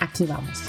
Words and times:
Aquí 0.00 0.24
vamos. 0.26 0.68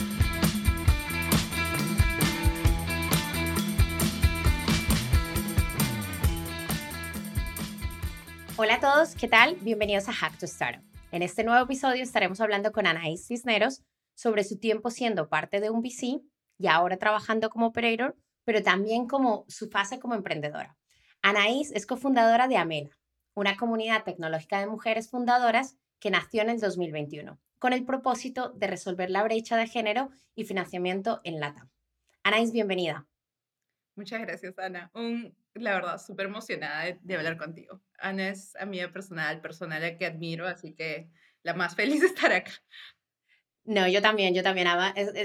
Hola 8.57 8.75
a 8.75 8.79
todos, 8.79 9.15
¿qué 9.15 9.27
tal? 9.27 9.55
Bienvenidos 9.61 10.09
a 10.09 10.13
Hack 10.13 10.39
to 10.39 10.45
Startup. 10.45 10.83
En 11.11 11.21
este 11.21 11.43
nuevo 11.43 11.63
episodio 11.63 12.01
estaremos 12.01 12.41
hablando 12.41 12.71
con 12.71 12.87
Anaís 12.87 13.27
Cisneros 13.27 13.83
sobre 14.15 14.43
su 14.43 14.57
tiempo 14.57 14.89
siendo 14.89 15.29
parte 15.29 15.59
de 15.59 15.69
un 15.69 15.81
VC 15.81 16.21
y 16.57 16.67
ahora 16.67 16.97
trabajando 16.97 17.49
como 17.49 17.67
operator, 17.67 18.17
pero 18.43 18.63
también 18.63 19.07
como 19.07 19.45
su 19.47 19.69
fase 19.69 19.99
como 19.99 20.15
emprendedora. 20.15 20.75
Anaís 21.21 21.71
es 21.71 21.85
cofundadora 21.85 22.47
de 22.47 22.57
Amela, 22.57 22.97
una 23.35 23.55
comunidad 23.55 24.03
tecnológica 24.03 24.59
de 24.59 24.67
mujeres 24.67 25.09
fundadoras 25.09 25.77
que 25.99 26.09
nació 26.09 26.41
en 26.41 26.49
el 26.49 26.59
2021, 26.59 27.39
con 27.59 27.73
el 27.73 27.85
propósito 27.85 28.49
de 28.49 28.67
resolver 28.67 29.09
la 29.09 29.23
brecha 29.23 29.57
de 29.57 29.67
género 29.67 30.09
y 30.33 30.45
financiamiento 30.45 31.21
en 31.23 31.39
LATAM. 31.39 31.69
Anaís, 32.23 32.51
bienvenida. 32.51 33.05
Muchas 33.95 34.21
gracias, 34.21 34.57
Ana. 34.57 34.89
Un, 34.93 35.35
la 35.53 35.73
verdad, 35.73 35.97
súper 36.01 36.27
emocionada 36.27 36.85
de, 36.85 36.99
de, 37.01 37.15
hablar 37.15 37.37
contigo. 37.37 37.81
Ana 37.97 38.29
es 38.29 38.55
amiga 38.55 38.91
personal, 38.91 39.41
personal 39.41 39.83
a 39.83 39.97
que 39.97 40.05
admiro, 40.05 40.47
así 40.47 40.73
que 40.73 41.09
la 41.43 41.53
más 41.53 41.75
feliz 41.75 41.99
de 42.01 42.07
estar 42.07 42.31
acá. 42.31 42.51
No, 43.69 43.87
yo 43.87 44.01
también, 44.01 44.33
yo 44.33 44.41
también. 44.41 44.67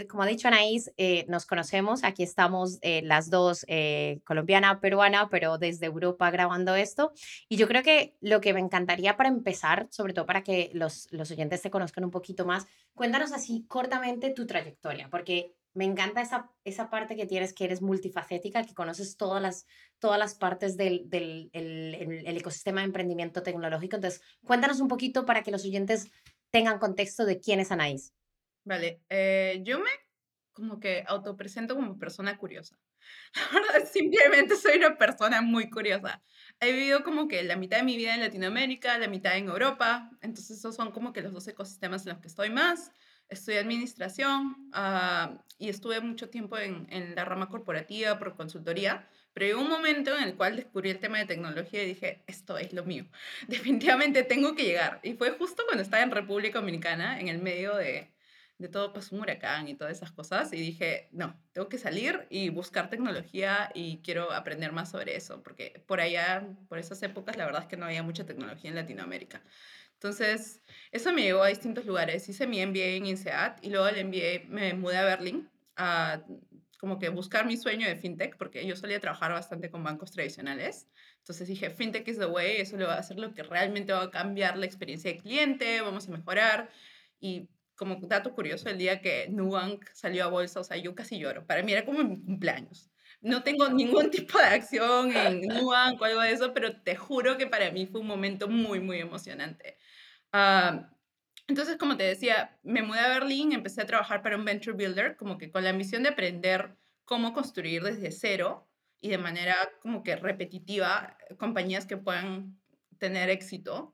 como 0.06 0.23
ha 0.23 0.27
dicho 0.27 0.48
Anaís, 0.48 0.92
eh, 0.98 1.25
nos 1.28 1.47
conocemos. 1.47 2.05
Aquí 2.05 2.23
estamos 2.23 2.77
eh, 2.83 3.00
las 3.03 3.31
dos, 3.31 3.64
eh, 3.69 4.20
colombiana, 4.27 4.81
peruana, 4.81 5.31
pero 5.31 5.56
desde 5.56 5.87
Europa 5.87 6.31
grabando 6.31 6.75
esto. 6.75 7.15
Y 7.48 7.56
yo 7.56 7.67
creo 7.67 7.83
que 7.83 8.19
lo 8.20 8.42
que 8.42 8.53
me 8.53 8.61
encantaría 8.61 9.17
para 9.17 9.31
empezar, 9.31 9.89
sobre 9.91 10.12
todo 10.12 10.27
para 10.27 10.42
que 10.42 10.69
los, 10.75 11.09
los 11.11 11.31
oyentes 11.31 11.62
te 11.62 11.70
conozcan 11.70 12.05
un 12.05 12.11
poquito 12.11 12.45
más, 12.45 12.67
cuéntanos 12.92 13.33
así 13.33 13.65
cortamente 13.67 14.28
tu 14.28 14.47
trayectoria, 14.47 15.09
porque 15.09 15.55
me 15.72 15.87
encanta 15.87 16.20
esa, 16.20 16.53
esa 16.65 16.91
parte 16.91 17.17
que 17.17 17.25
tienes, 17.25 17.55
que 17.55 17.65
eres 17.65 17.81
multifacética, 17.81 18.62
que 18.62 18.75
conoces 18.75 19.17
todas 19.17 19.41
las, 19.41 19.65
todas 19.98 20.19
las 20.19 20.34
partes 20.34 20.77
del, 20.77 21.09
del 21.09 21.48
el, 21.55 22.27
el 22.27 22.37
ecosistema 22.37 22.83
de 22.83 22.89
emprendimiento 22.89 23.42
tecnológico. 23.42 23.97
Entonces, 23.97 24.20
cuéntanos 24.45 24.81
un 24.81 24.89
poquito 24.89 25.25
para 25.25 25.42
que 25.42 25.50
los 25.50 25.65
oyentes 25.65 26.11
tengan 26.50 26.78
contexto 26.78 27.25
de 27.25 27.41
quién 27.41 27.59
es 27.59 27.72
Anaís. 27.72 28.12
Vale, 28.65 29.03
eh, 29.11 29.61
yo 29.65 29.79
me 29.79 29.91
como 30.55 30.81
que 30.81 31.05
autopresento 31.07 31.75
como 31.75 31.98
persona 31.98 32.39
curiosa. 32.39 32.79
La 33.53 33.61
verdad, 33.61 33.91
simplemente 33.91 34.56
soy 34.56 34.79
una 34.79 34.97
persona 34.97 35.43
muy 35.43 35.69
curiosa. 35.69 36.23
He 36.61 36.73
vivido 36.73 37.03
como 37.05 37.29
que 37.29 37.43
la 37.43 37.56
mitad 37.56 37.79
de 37.79 37.83
mi 37.83 37.97
vida 37.97 38.15
en 38.15 38.21
Latinoamérica, 38.21 38.97
la 38.98 39.09
mitad 39.09 39.37
en 39.37 39.48
Europa, 39.48 40.11
entonces 40.23 40.59
esos 40.59 40.75
son 40.77 40.93
como 40.93 41.12
que 41.12 41.21
los 41.21 41.33
dos 41.33 41.47
ecosistemas 41.48 42.06
en 42.06 42.12
los 42.12 42.21
que 42.21 42.29
estoy 42.29 42.51
más. 42.51 42.93
Estudié 43.29 43.59
administración 43.59 44.71
uh, 44.75 45.39
y 45.59 45.71
estuve 45.71 46.01
mucho 46.01 46.28
tiempo 46.28 46.59
en, 46.59 46.87
en, 46.91 47.15
la 47.15 47.25
rama 47.25 47.49
corporativa 47.49 48.19
por 48.19 48.37
consultoría, 48.37 49.09
pero 49.33 49.47
llegó 49.47 49.62
un 49.62 49.71
momento 49.71 50.17
en 50.17 50.25
el 50.25 50.37
cual 50.37 50.56
descubrí 50.56 50.91
el 50.91 51.00
tema 51.00 51.19
de 51.19 51.25
tecnología 51.25 51.83
y 51.83 51.87
dije, 51.87 52.22
esto 52.27 52.59
es 52.59 52.75
lo 52.75 52.84
mío, 52.84 53.06
definitivamente 53.49 54.25
tengo 54.25 54.55
que 54.55 54.65
llegar. 54.65 55.00
Y 55.03 55.15
fue 55.15 55.31
justo 55.33 55.62
cuando 55.67 55.83
estaba 55.83 56.03
en 56.03 56.11
República 56.11 56.61
Dominicana, 56.61 57.19
en 57.19 57.28
el 57.28 57.41
medio 57.41 57.75
de, 57.77 58.13
de 58.64 58.70
todo 58.70 58.92
pasó 58.92 59.14
un 59.14 59.20
huracán 59.20 59.69
y 59.69 59.75
todas 59.75 59.97
esas 59.97 60.10
cosas 60.10 60.52
y 60.52 60.56
dije, 60.56 61.08
no, 61.12 61.38
tengo 61.52 61.69
que 61.69 61.78
salir 61.78 62.26
y 62.30 62.48
buscar 62.48 62.88
tecnología 62.88 63.70
y 63.75 63.98
quiero 63.98 64.32
aprender 64.32 64.72
más 64.72 64.91
sobre 64.91 65.16
eso, 65.16 65.42
porque 65.42 65.82
por 65.86 66.00
allá, 66.00 66.48
por 66.69 66.78
esas 66.78 67.02
épocas, 67.02 67.36
la 67.36 67.44
verdad 67.44 67.62
es 67.62 67.69
que 67.69 67.76
no 67.76 67.84
había 67.86 68.02
mucha 68.02 68.25
tecnología 68.25 68.70
en 68.70 68.76
Latinoamérica. 68.76 69.42
Entonces, 69.92 70.62
eso 70.92 71.12
me 71.12 71.22
llevó 71.22 71.42
a 71.42 71.48
distintos 71.48 71.84
lugares. 71.86 72.28
Hice 72.28 72.47
mi 72.47 72.64
MBA 72.64 72.97
en 72.97 73.06
INSEAD 73.06 73.62
y 73.62 73.70
luego 73.70 73.86
del 73.86 74.06
MBA 74.06 74.48
me 74.48 74.75
mudé 74.75 74.96
a 74.96 75.04
Berlín 75.04 75.48
a 75.76 76.22
como 76.78 76.98
que 76.98 77.08
buscar 77.08 77.46
mi 77.46 77.56
sueño 77.56 77.86
de 77.86 77.96
fintech, 77.96 78.36
porque 78.36 78.66
yo 78.66 78.76
solía 78.76 79.00
trabajar 79.00 79.32
bastante 79.32 79.70
con 79.70 79.82
bancos 79.82 80.10
tradicionales. 80.10 80.88
Entonces 81.19 81.48
dije, 81.48 81.70
fintech 81.70 82.06
is 82.08 82.19
the 82.19 82.26
way, 82.26 82.56
eso 82.58 82.76
le 82.76 82.84
va 82.84 82.94
a 82.94 82.98
hacer 82.98 83.19
lo 83.19 83.32
que 83.32 83.42
realmente 83.42 83.94
va 83.94 84.02
a 84.02 84.10
cambiar 84.10 84.58
la 84.58 84.66
experiencia 84.66 85.10
del 85.10 85.22
cliente, 85.22 85.81
vamos 85.81 86.08
a 86.08 86.10
mejorar. 86.10 86.70
Y 87.20 87.48
como 87.77 87.97
dato 88.03 88.35
curioso, 88.35 88.69
el 88.69 88.79
día 88.79 89.01
que 89.01 89.29
Nubank 89.29 89.87
salió 89.93 90.25
a 90.25 90.29
bolsa, 90.29 90.61
o 90.61 90.65
sea, 90.65 90.77
yo 90.77 90.95
casi 90.95 91.19
lloro. 91.19 91.47
Para 91.47 91.62
mí 91.62 91.73
era 91.73 91.85
como 91.85 92.05
mi 92.05 92.21
cumpleaños. 92.23 92.91
No 93.21 93.43
tengo 93.43 93.69
ningún 93.69 94.11
tipo 94.11 94.39
de 94.39 94.45
acción 94.45 95.15
en 95.17 95.43
Nubank 95.43 96.01
o 96.01 96.05
algo 96.05 96.21
de 96.21 96.33
eso, 96.33 96.53
pero 96.55 96.81
te 96.83 96.97
juro 96.97 97.37
que 97.37 97.47
para 97.47 97.71
mí 97.71 97.87
fue 97.87 98.01
un 98.01 98.07
momento 98.07 98.49
muy, 98.49 98.81
muy 98.81 98.99
emocionante. 98.99 99.79
Uh, 100.33 100.85
entonces, 101.47 101.77
como 101.77 101.97
te 101.97 102.05
decía, 102.05 102.59
me 102.62 102.83
mudé 102.83 103.01
a 103.01 103.09
Berlín, 103.09 103.53
empecé 103.53 103.83
a 103.83 103.87
trabajar 103.87 104.23
para 104.23 104.37
un 104.37 104.45
venture 104.45 104.77
builder, 104.77 105.17
como 105.17 105.37
que 105.37 105.51
con 105.51 105.65
la 105.65 105.73
misión 105.73 106.03
de 106.03 106.11
aprender 106.11 106.77
cómo 107.05 107.33
construir 107.33 107.83
desde 107.83 108.11
cero 108.12 108.69
y 109.01 109.11
de 109.11 109.19
manera 109.19 109.56
como 109.83 110.03
que 110.03 110.17
repetitiva 110.17 111.19
compañías 111.39 111.85
que 111.87 111.99
puedan 111.99 112.59
tener 112.99 113.29
éxito 113.29 113.94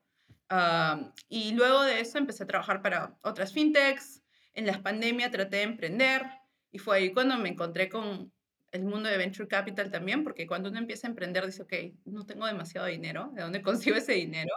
y 1.28 1.52
luego 1.52 1.82
de 1.82 2.00
eso 2.00 2.18
empecé 2.18 2.44
a 2.44 2.46
trabajar 2.46 2.82
para 2.82 3.16
otras 3.22 3.52
fintechs. 3.52 4.22
En 4.54 4.66
la 4.66 4.82
pandemia 4.82 5.30
traté 5.30 5.58
de 5.58 5.62
emprender 5.62 6.22
y 6.72 6.78
fue 6.78 6.96
ahí 6.96 7.12
cuando 7.12 7.36
me 7.38 7.48
encontré 7.48 7.88
con 7.88 8.32
el 8.72 8.84
mundo 8.84 9.08
de 9.08 9.16
venture 9.16 9.48
capital 9.48 9.90
también, 9.90 10.22
porque 10.22 10.46
cuando 10.46 10.68
uno 10.68 10.78
empieza 10.78 11.06
a 11.06 11.10
emprender 11.10 11.46
dice, 11.46 11.62
ok, 11.62 11.72
no 12.04 12.24
tengo 12.24 12.46
demasiado 12.46 12.86
dinero, 12.86 13.30
¿de 13.32 13.42
dónde 13.42 13.62
consigo 13.62 13.96
ese 13.96 14.12
dinero? 14.12 14.54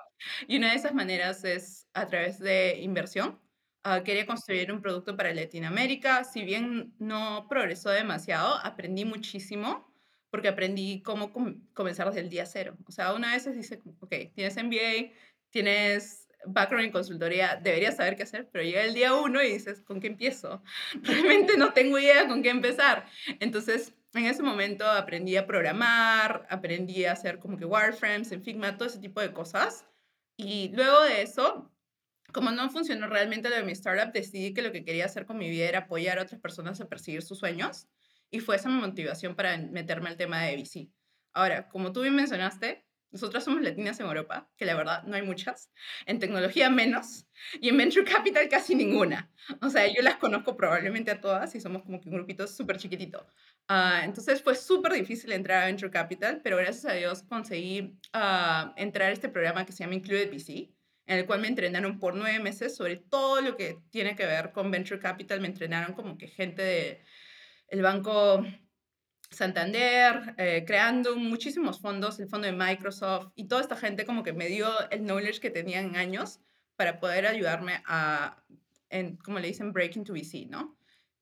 Y 0.48 0.58
una 0.58 0.72
de 0.72 0.76
esas 0.76 0.94
maneras 0.94 1.44
es 1.44 1.88
a 1.94 2.08
través 2.08 2.40
de 2.40 2.80
inversión. 2.82 3.40
Uh, 3.86 4.02
quería 4.04 4.26
construir 4.26 4.72
un 4.72 4.82
producto 4.82 5.18
para 5.18 5.34
Latinoamérica, 5.34 6.24
si 6.24 6.44
bien 6.44 6.94
no 7.00 7.48
progresó 7.50 7.90
demasiado, 7.90 8.56
aprendí 8.64 9.04
muchísimo 9.04 9.94
porque 10.30 10.48
aprendí 10.48 11.04
cómo 11.04 11.32
com 11.32 11.62
comenzar 11.76 12.08
desde 12.08 12.22
el 12.22 12.30
día 12.30 12.48
cero. 12.48 12.76
O 12.88 12.92
sea, 12.92 13.14
una 13.14 13.34
vez 13.34 13.46
dice, 13.54 13.82
ok, 14.00 14.16
tienes 14.34 14.56
MBA, 14.58 15.12
tienes 15.54 16.28
background 16.46 16.86
en 16.86 16.92
consultoría, 16.92 17.60
deberías 17.62 17.96
saber 17.96 18.18
qué 18.18 18.24
hacer, 18.24 18.50
pero 18.52 18.66
llega 18.66 18.84
el 18.84 18.94
día 18.94 19.14
uno 19.14 19.42
y 19.42 19.54
dices, 19.54 19.82
¿con 19.82 20.02
qué 20.02 20.08
empiezo? 20.08 20.62
Realmente 21.04 21.56
no 21.58 21.72
tengo 21.74 21.98
idea 21.98 22.28
con 22.28 22.42
qué 22.42 22.50
empezar. 22.50 23.06
Entonces, 23.40 23.94
en 24.14 24.26
ese 24.26 24.44
momento 24.44 24.86
aprendí 24.86 25.38
a 25.38 25.46
programar, 25.46 26.46
aprendí 26.50 27.06
a 27.06 27.14
hacer 27.14 27.40
como 27.40 27.58
que 27.58 27.66
wireframes 27.66 28.32
en 28.32 28.44
Figma, 28.44 28.78
todo 28.78 28.90
ese 28.90 29.00
tipo 29.00 29.22
de 29.22 29.32
cosas. 29.32 29.86
Y 30.36 30.72
luego 30.74 31.02
de 31.04 31.22
eso, 31.22 31.72
como 32.34 32.52
no 32.52 32.70
funcionó 32.70 33.08
realmente 33.08 33.50
lo 33.50 33.56
de 33.56 33.64
mi 33.64 33.72
startup, 33.72 34.12
decidí 34.12 34.54
que 34.54 34.64
lo 34.64 34.72
que 34.72 34.84
quería 34.84 35.06
hacer 35.06 35.26
con 35.26 35.38
mi 35.38 35.50
vida 35.50 35.70
era 35.70 35.80
apoyar 35.80 36.18
a 36.18 36.24
otras 36.24 36.42
personas 36.42 36.82
a 36.82 36.90
perseguir 36.90 37.22
sus 37.22 37.40
sueños. 37.40 37.88
Y 38.32 38.40
fue 38.40 38.56
esa 38.56 38.70
mi 38.70 38.82
motivación 38.82 39.36
para 39.36 39.56
meterme 39.58 40.10
al 40.10 40.18
tema 40.18 40.42
de 40.42 40.58
VC. 40.58 40.90
Ahora, 41.32 41.70
como 41.70 41.94
tú 41.94 42.02
bien 42.02 42.16
mencionaste, 42.16 42.83
nosotras 43.14 43.44
somos 43.44 43.62
latinas 43.62 44.00
en 44.00 44.08
Europa, 44.08 44.50
que 44.58 44.66
la 44.66 44.76
verdad 44.76 45.04
no 45.04 45.16
hay 45.16 45.22
muchas, 45.22 45.72
en 46.08 46.18
tecnología 46.18 46.70
menos, 46.72 47.28
y 47.62 47.70
en 47.70 47.78
Venture 47.78 48.04
Capital 48.12 48.50
casi 48.50 48.74
ninguna. 48.74 49.32
O 49.62 49.70
sea, 49.70 49.86
yo 49.88 50.02
las 50.02 50.18
conozco 50.18 50.58
probablemente 50.58 51.12
a 51.12 51.22
todas 51.22 51.54
y 51.54 51.62
somos 51.62 51.84
como 51.84 52.02
que 52.02 52.10
un 52.10 52.16
grupito 52.16 52.48
súper 52.48 52.78
chiquitito. 52.78 53.28
Uh, 53.70 54.04
entonces 54.04 54.42
fue 54.42 54.56
súper 54.56 54.94
difícil 54.94 55.32
entrar 55.32 55.62
a 55.62 55.66
Venture 55.68 55.92
Capital, 55.92 56.42
pero 56.44 56.58
gracias 56.58 56.86
a 56.86 56.94
Dios 56.94 57.22
conseguí 57.22 58.00
uh, 58.16 58.74
entrar 58.76 59.10
a 59.10 59.14
este 59.14 59.30
programa 59.30 59.64
que 59.64 59.72
se 59.72 59.84
llama 59.84 59.96
Included 59.96 60.32
VC, 60.32 60.74
en 61.06 61.20
el 61.20 61.26
cual 61.28 61.40
me 61.40 61.50
entrenaron 61.50 62.00
por 62.00 62.16
nueve 62.16 62.40
meses 62.40 62.76
sobre 62.76 62.96
todo 62.96 63.42
lo 63.42 63.56
que 63.56 63.78
tiene 63.92 64.16
que 64.16 64.26
ver 64.26 64.52
con 64.52 64.72
Venture 64.72 65.00
Capital. 65.00 65.40
Me 65.40 65.48
entrenaron 65.48 65.94
como 65.94 66.18
que 66.18 66.28
gente 66.28 66.64
del 66.64 66.98
el 67.70 67.82
banco 67.82 68.44
Santander, 69.34 70.36
eh, 70.38 70.64
creando 70.66 71.16
muchísimos 71.16 71.80
fondos, 71.82 72.20
el 72.20 72.28
fondo 72.28 72.48
de 72.48 72.54
Microsoft 72.54 73.32
y 73.36 73.48
toda 73.48 73.62
esta 73.62 73.76
gente 73.76 74.06
como 74.06 74.24
que 74.24 74.34
me 74.34 74.48
dio 74.48 74.68
el 74.90 75.04
knowledge 75.06 75.40
que 75.40 75.50
tenían 75.50 75.96
años 75.96 76.40
para 76.76 77.00
poder 77.00 77.26
ayudarme 77.28 77.82
a, 77.86 78.44
en, 78.90 79.18
como 79.18 79.40
le 79.40 79.48
dicen, 79.48 79.74
break 79.74 79.96
into 79.96 80.14
VC, 80.14 80.48
¿no? 80.50 80.78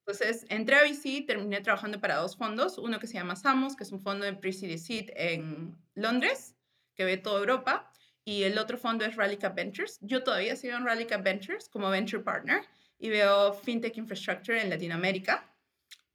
Entonces, 0.06 0.46
entré 0.50 0.76
a 0.76 0.84
VC, 0.84 1.26
terminé 1.26 1.62
trabajando 1.62 2.02
para 2.02 2.16
dos 2.16 2.36
fondos, 2.36 2.78
uno 2.78 3.00
que 3.00 3.08
se 3.08 3.14
llama 3.14 3.36
Samos, 3.36 3.76
que 3.76 3.84
es 3.84 3.92
un 3.92 4.02
fondo 4.02 4.26
de 4.26 4.34
pre-seed 4.34 4.78
seed 4.78 5.10
en 5.16 5.78
Londres, 5.96 6.56
que 6.96 7.06
ve 7.06 7.18
toda 7.18 7.40
Europa, 7.40 7.92
y 8.26 8.44
el 8.44 8.58
otro 8.58 8.78
fondo 8.78 9.06
es 9.06 9.16
Rally 9.16 9.38
Cap 9.38 9.56
Ventures. 9.56 10.00
Yo 10.02 10.24
todavía 10.24 10.56
sigo 10.56 10.76
en 10.76 10.86
Rally 10.86 11.06
Cap 11.06 11.24
Ventures 11.24 11.70
como 11.70 11.90
venture 11.90 12.24
partner, 12.24 12.64
y 13.02 13.10
veo 13.10 13.54
FinTech 13.54 13.98
Infrastructure 13.98 14.62
en 14.62 14.70
Latinoamérica. 14.70 15.51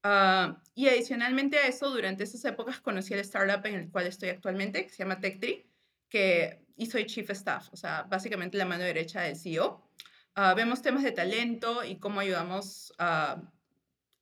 Ah, 0.03 0.63
y 0.75 0.89
adicionalmente 0.89 1.59
a 1.59 1.67
eso, 1.67 1.91
durante 1.91 2.25
esas 2.25 2.45
épocas 2.45 2.81
conocí 2.81 3.15
el 3.15 3.21
startup 3.21 3.65
en 3.67 3.75
el 3.75 3.91
cual 3.91 4.07
estoy 4.07 4.29
actualmente, 4.29 4.85
que 4.85 4.91
se 4.91 4.99
llama 4.99 5.21
TechTree, 5.21 5.67
que 6.09 6.65
y 6.77 6.87
soy 6.87 7.07
Chief 7.07 7.29
Staff, 7.31 7.69
o 7.73 7.77
sea, 7.77 8.03
básicamente 8.03 8.59
la 8.59 8.67
mano 8.67 8.85
derecha 8.85 9.23
del 9.23 9.37
CEO. 9.37 9.91
Ah, 10.35 10.55
vemos 10.55 10.83
temas 10.83 11.03
de 11.03 11.13
talento 11.13 11.85
y 11.85 11.99
cómo 11.99 12.21
ayudamos 12.21 12.93
a 12.99 13.41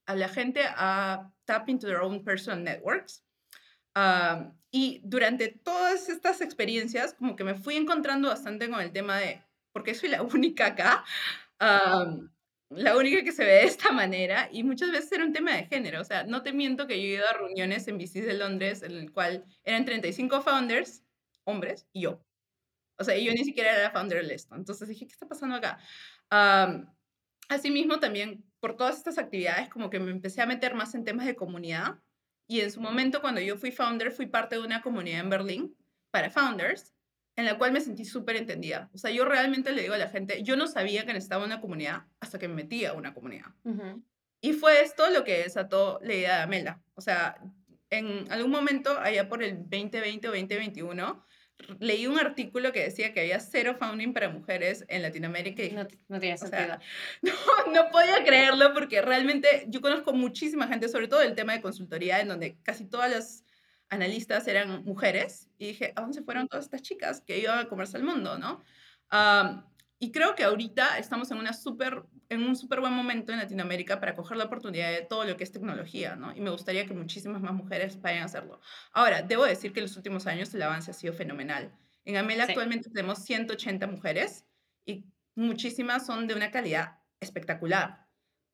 la 0.06 0.28
gente 0.28 0.62
a 0.66 1.32
tap 1.44 1.68
into 1.68 1.86
their 1.86 2.00
own 2.00 2.24
personal 2.24 2.62
networks. 2.62 3.24
Ah, 3.94 4.52
y 4.70 5.00
durante 5.04 5.48
todas 5.48 6.08
estas 6.08 6.40
experiencias, 6.40 7.14
como 7.14 7.36
que 7.36 7.44
me 7.44 7.54
fui 7.54 7.76
encontrando 7.76 8.28
bastante 8.28 8.68
con 8.68 8.80
el 8.80 8.92
tema 8.92 9.18
de, 9.18 9.42
porque 9.72 9.94
soy 9.94 10.08
la 10.08 10.22
única 10.34 10.66
acá, 10.66 11.04
la 12.76 12.96
única 12.96 13.22
que 13.24 13.32
se 13.32 13.44
ve 13.44 13.52
de 13.52 13.64
esta 13.64 13.92
manera 13.92 14.48
y 14.52 14.62
muchas 14.62 14.90
veces 14.90 15.12
era 15.12 15.24
un 15.24 15.32
tema 15.32 15.54
de 15.56 15.66
género. 15.66 16.00
O 16.00 16.04
sea, 16.04 16.24
no 16.24 16.42
te 16.42 16.52
miento 16.52 16.86
que 16.86 17.00
yo 17.00 17.06
he 17.08 17.18
ido 17.18 17.28
a 17.28 17.32
reuniones 17.32 17.88
en 17.88 17.98
VCs 17.98 18.26
de 18.26 18.34
Londres 18.34 18.82
en 18.82 18.92
el 18.92 19.12
cual 19.12 19.44
eran 19.64 19.84
35 19.84 20.42
founders, 20.42 21.04
hombres, 21.44 21.86
y 21.92 22.02
yo. 22.02 22.24
O 22.98 23.04
sea, 23.04 23.16
yo 23.18 23.32
ni 23.32 23.44
siquiera 23.44 23.76
era 23.76 23.90
founder 23.90 24.26
de 24.26 24.34
esto. 24.34 24.54
Entonces 24.54 24.88
dije, 24.88 25.06
¿qué 25.06 25.12
está 25.12 25.26
pasando 25.26 25.56
acá? 25.56 25.78
asimismo, 27.48 28.00
también 28.00 28.44
por 28.60 28.76
todas 28.76 28.96
estas 28.96 29.18
actividades, 29.18 29.68
como 29.68 29.90
que 29.90 30.00
me 30.00 30.10
empecé 30.10 30.40
a 30.40 30.46
meter 30.46 30.74
más 30.74 30.94
en 30.94 31.04
temas 31.04 31.26
de 31.26 31.36
comunidad. 31.36 32.00
Y 32.48 32.60
en 32.60 32.70
su 32.72 32.80
momento, 32.80 33.20
cuando 33.20 33.40
yo 33.40 33.56
fui 33.56 33.70
founder, 33.70 34.10
fui 34.10 34.26
parte 34.26 34.56
de 34.56 34.62
una 34.62 34.82
comunidad 34.82 35.20
en 35.20 35.30
Berlín 35.30 35.76
para 36.10 36.30
founders 36.30 36.93
en 37.36 37.44
la 37.44 37.58
cual 37.58 37.72
me 37.72 37.80
sentí 37.80 38.04
súper 38.04 38.36
entendida. 38.36 38.90
O 38.94 38.98
sea, 38.98 39.10
yo 39.10 39.24
realmente 39.24 39.72
le 39.72 39.82
digo 39.82 39.94
a 39.94 39.98
la 39.98 40.08
gente, 40.08 40.42
yo 40.42 40.56
no 40.56 40.66
sabía 40.66 41.04
que 41.04 41.12
necesitaba 41.12 41.44
una 41.44 41.60
comunidad 41.60 42.04
hasta 42.20 42.38
que 42.38 42.48
me 42.48 42.54
metí 42.54 42.84
a 42.84 42.92
una 42.92 43.12
comunidad. 43.14 43.46
Y 44.40 44.52
fue 44.52 44.82
esto 44.82 45.08
lo 45.10 45.24
que 45.24 45.38
desató 45.38 45.98
la 46.02 46.14
idea 46.14 46.36
de 46.36 46.42
Amela. 46.42 46.82
O 46.94 47.00
sea, 47.00 47.36
en 47.90 48.30
algún 48.30 48.50
momento, 48.50 48.98
allá 48.98 49.28
por 49.28 49.42
el 49.42 49.62
2020 49.62 50.28
o 50.28 50.30
2021, 50.32 51.24
leí 51.78 52.06
un 52.06 52.18
artículo 52.18 52.72
que 52.72 52.82
decía 52.82 53.12
que 53.12 53.20
había 53.20 53.40
cero 53.40 53.76
founding 53.78 54.12
para 54.12 54.28
mujeres 54.28 54.84
en 54.88 55.02
Latinoamérica. 55.02 55.62
Y, 55.62 55.72
no, 55.72 55.86
no 56.08 56.20
tenía 56.20 56.36
sentido. 56.36 56.78
no, 57.22 57.32
no 57.72 57.90
podía 57.90 58.22
creerlo 58.24 58.74
porque 58.74 59.00
realmente 59.02 59.66
yo 59.68 59.80
conozco 59.80 60.12
muchísima 60.12 60.68
gente, 60.68 60.88
sobre 60.88 61.08
todo 61.08 61.22
el 61.22 61.34
tema 61.34 61.52
de 61.52 61.62
consultoría, 61.62 62.20
en 62.20 62.28
donde 62.28 62.56
casi 62.62 62.84
todas 62.84 63.10
las 63.10 63.43
analistas 63.94 64.46
eran 64.48 64.84
mujeres 64.84 65.48
y 65.58 65.68
dije, 65.68 65.92
¿a 65.96 66.00
dónde 66.00 66.18
se 66.18 66.24
fueron 66.24 66.48
todas 66.48 66.66
estas 66.66 66.82
chicas 66.82 67.22
que 67.26 67.38
iban 67.38 67.58
a 67.58 67.68
comerse 67.68 67.96
el 67.96 68.04
mundo, 68.04 68.38
no? 68.38 68.62
y 70.00 70.10
creo 70.10 70.34
que 70.34 70.44
ahorita 70.44 70.98
estamos 70.98 71.30
en, 71.30 71.38
una 71.38 71.52
super, 71.52 72.02
en 72.28 72.42
un 72.42 72.56
súper 72.56 72.80
buen 72.80 72.92
momento 72.92 73.32
en 73.32 73.38
Latinoamérica 73.38 74.00
para 74.00 74.14
coger 74.14 74.36
la 74.36 74.44
oportunidad 74.44 74.90
de 74.90 75.02
todo 75.02 75.24
lo 75.24 75.36
que 75.36 75.44
es 75.44 75.52
tecnología, 75.52 76.16
¿no? 76.16 76.34
Y 76.34 76.40
me 76.40 76.50
gustaría 76.50 76.84
que 76.84 76.92
muchísimas 76.92 77.40
más 77.40 77.54
mujeres 77.54 78.00
vayan 78.02 78.22
a 78.22 78.26
hacerlo. 78.26 78.60
Ahora, 78.92 79.22
debo 79.22 79.44
decir 79.44 79.72
que 79.72 79.80
en 79.80 79.84
los 79.84 79.96
últimos 79.96 80.26
años 80.26 80.52
el 80.52 80.62
avance 80.62 80.90
ha 80.90 80.94
sido 80.94 81.14
fenomenal. 81.14 81.72
En 82.04 82.16
Amela 82.16 82.44
actualmente 82.44 82.90
tenemos 82.90 83.20
180 83.24 83.86
mujeres 83.86 84.44
y 84.84 85.06
muchísimas 85.36 86.04
son 86.04 86.26
de 86.26 86.34
una 86.34 86.50
calidad 86.50 86.98
espectacular. 87.20 88.03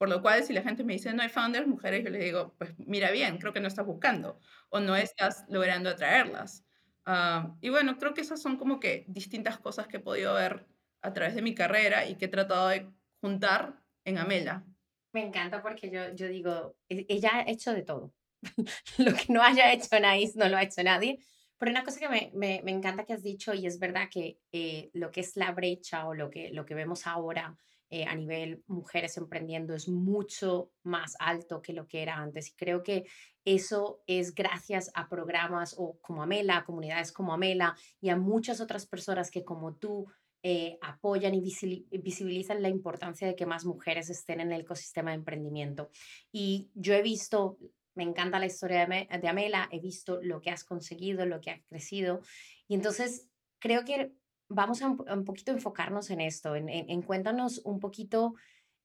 Por 0.00 0.08
lo 0.08 0.22
cual, 0.22 0.42
si 0.42 0.54
la 0.54 0.62
gente 0.62 0.82
me 0.82 0.94
dice, 0.94 1.12
no 1.12 1.20
hay 1.20 1.28
founders 1.28 1.66
mujeres, 1.66 2.02
yo 2.02 2.08
les 2.08 2.24
digo, 2.24 2.54
pues 2.56 2.72
mira 2.78 3.10
bien, 3.10 3.36
creo 3.36 3.52
que 3.52 3.60
no 3.60 3.68
estás 3.68 3.84
buscando 3.84 4.40
o 4.70 4.80
no 4.80 4.96
estás 4.96 5.44
logrando 5.50 5.90
atraerlas. 5.90 6.64
Ah, 7.04 7.54
y 7.60 7.68
bueno, 7.68 7.98
creo 7.98 8.14
que 8.14 8.22
esas 8.22 8.40
son 8.40 8.56
como 8.56 8.80
que 8.80 9.04
distintas 9.08 9.58
cosas 9.58 9.88
que 9.88 9.98
he 9.98 10.00
podido 10.00 10.32
ver 10.32 10.66
a 11.02 11.12
través 11.12 11.34
de 11.34 11.42
mi 11.42 11.54
carrera 11.54 12.06
y 12.06 12.14
que 12.14 12.24
he 12.24 12.28
tratado 12.28 12.68
de 12.68 12.88
juntar 13.20 13.74
en 14.06 14.16
Amela. 14.16 14.64
Me 15.12 15.20
encanta 15.20 15.60
porque 15.60 15.90
yo, 15.90 16.14
yo 16.14 16.28
digo, 16.28 16.78
e, 16.88 17.04
ella 17.10 17.32
ha 17.34 17.50
hecho 17.50 17.74
de 17.74 17.82
todo. 17.82 18.14
lo 18.96 19.12
que 19.12 19.26
no 19.30 19.42
haya 19.42 19.70
hecho 19.70 20.00
nadie 20.00 20.32
no 20.34 20.48
lo 20.48 20.56
ha 20.56 20.62
hecho 20.62 20.82
nadie. 20.82 21.18
Pero 21.58 21.72
una 21.72 21.84
cosa 21.84 22.00
que 22.00 22.08
me, 22.08 22.30
me, 22.32 22.62
me 22.64 22.70
encanta 22.70 23.04
que 23.04 23.12
has 23.12 23.22
dicho, 23.22 23.52
y 23.52 23.66
es 23.66 23.78
verdad 23.78 24.08
que 24.10 24.38
eh, 24.50 24.88
lo 24.94 25.10
que 25.10 25.20
es 25.20 25.36
la 25.36 25.52
brecha 25.52 26.06
o 26.06 26.14
lo 26.14 26.30
que, 26.30 26.48
lo 26.52 26.64
que 26.64 26.74
vemos 26.74 27.06
ahora 27.06 27.54
eh, 27.90 28.04
a 28.04 28.14
nivel 28.14 28.62
mujeres 28.68 29.16
emprendiendo 29.16 29.74
es 29.74 29.88
mucho 29.88 30.70
más 30.84 31.16
alto 31.18 31.60
que 31.60 31.72
lo 31.72 31.88
que 31.88 32.02
era 32.02 32.16
antes. 32.16 32.48
Y 32.50 32.52
creo 32.54 32.82
que 32.82 33.04
eso 33.44 34.02
es 34.06 34.34
gracias 34.34 34.90
a 34.94 35.08
programas 35.08 35.74
o 35.76 35.98
como 36.00 36.22
Amela, 36.22 36.58
a 36.58 36.64
comunidades 36.64 37.10
como 37.10 37.34
Amela 37.34 37.76
y 38.00 38.10
a 38.10 38.16
muchas 38.16 38.60
otras 38.60 38.86
personas 38.86 39.30
que 39.30 39.44
como 39.44 39.74
tú 39.74 40.06
eh, 40.42 40.78
apoyan 40.80 41.34
y 41.34 41.40
visibilizan 41.40 42.62
la 42.62 42.68
importancia 42.68 43.26
de 43.26 43.36
que 43.36 43.44
más 43.44 43.66
mujeres 43.66 44.08
estén 44.08 44.40
en 44.40 44.52
el 44.52 44.62
ecosistema 44.62 45.10
de 45.10 45.16
emprendimiento. 45.16 45.90
Y 46.32 46.70
yo 46.74 46.94
he 46.94 47.02
visto, 47.02 47.58
me 47.94 48.04
encanta 48.04 48.38
la 48.38 48.46
historia 48.46 48.86
de, 48.86 49.28
Amela, 49.28 49.68
he 49.70 49.80
visto 49.80 50.20
lo 50.22 50.40
que 50.40 50.50
has 50.50 50.64
conseguido, 50.64 51.26
lo 51.26 51.40
que 51.40 51.50
has 51.50 51.62
crecido. 51.64 52.20
Y 52.68 52.74
entonces 52.74 53.28
creo 53.58 53.84
que 53.84 54.12
vamos 54.50 54.82
a 54.82 54.88
un, 54.88 55.24
poquito 55.24 55.52
enfocarnos 55.52 56.10
en 56.10 56.20
esto, 56.20 56.56
en, 56.56 57.02
cuéntanos 57.02 57.62
un 57.64 57.78
poquito 57.78 58.34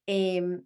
em, 0.05 0.63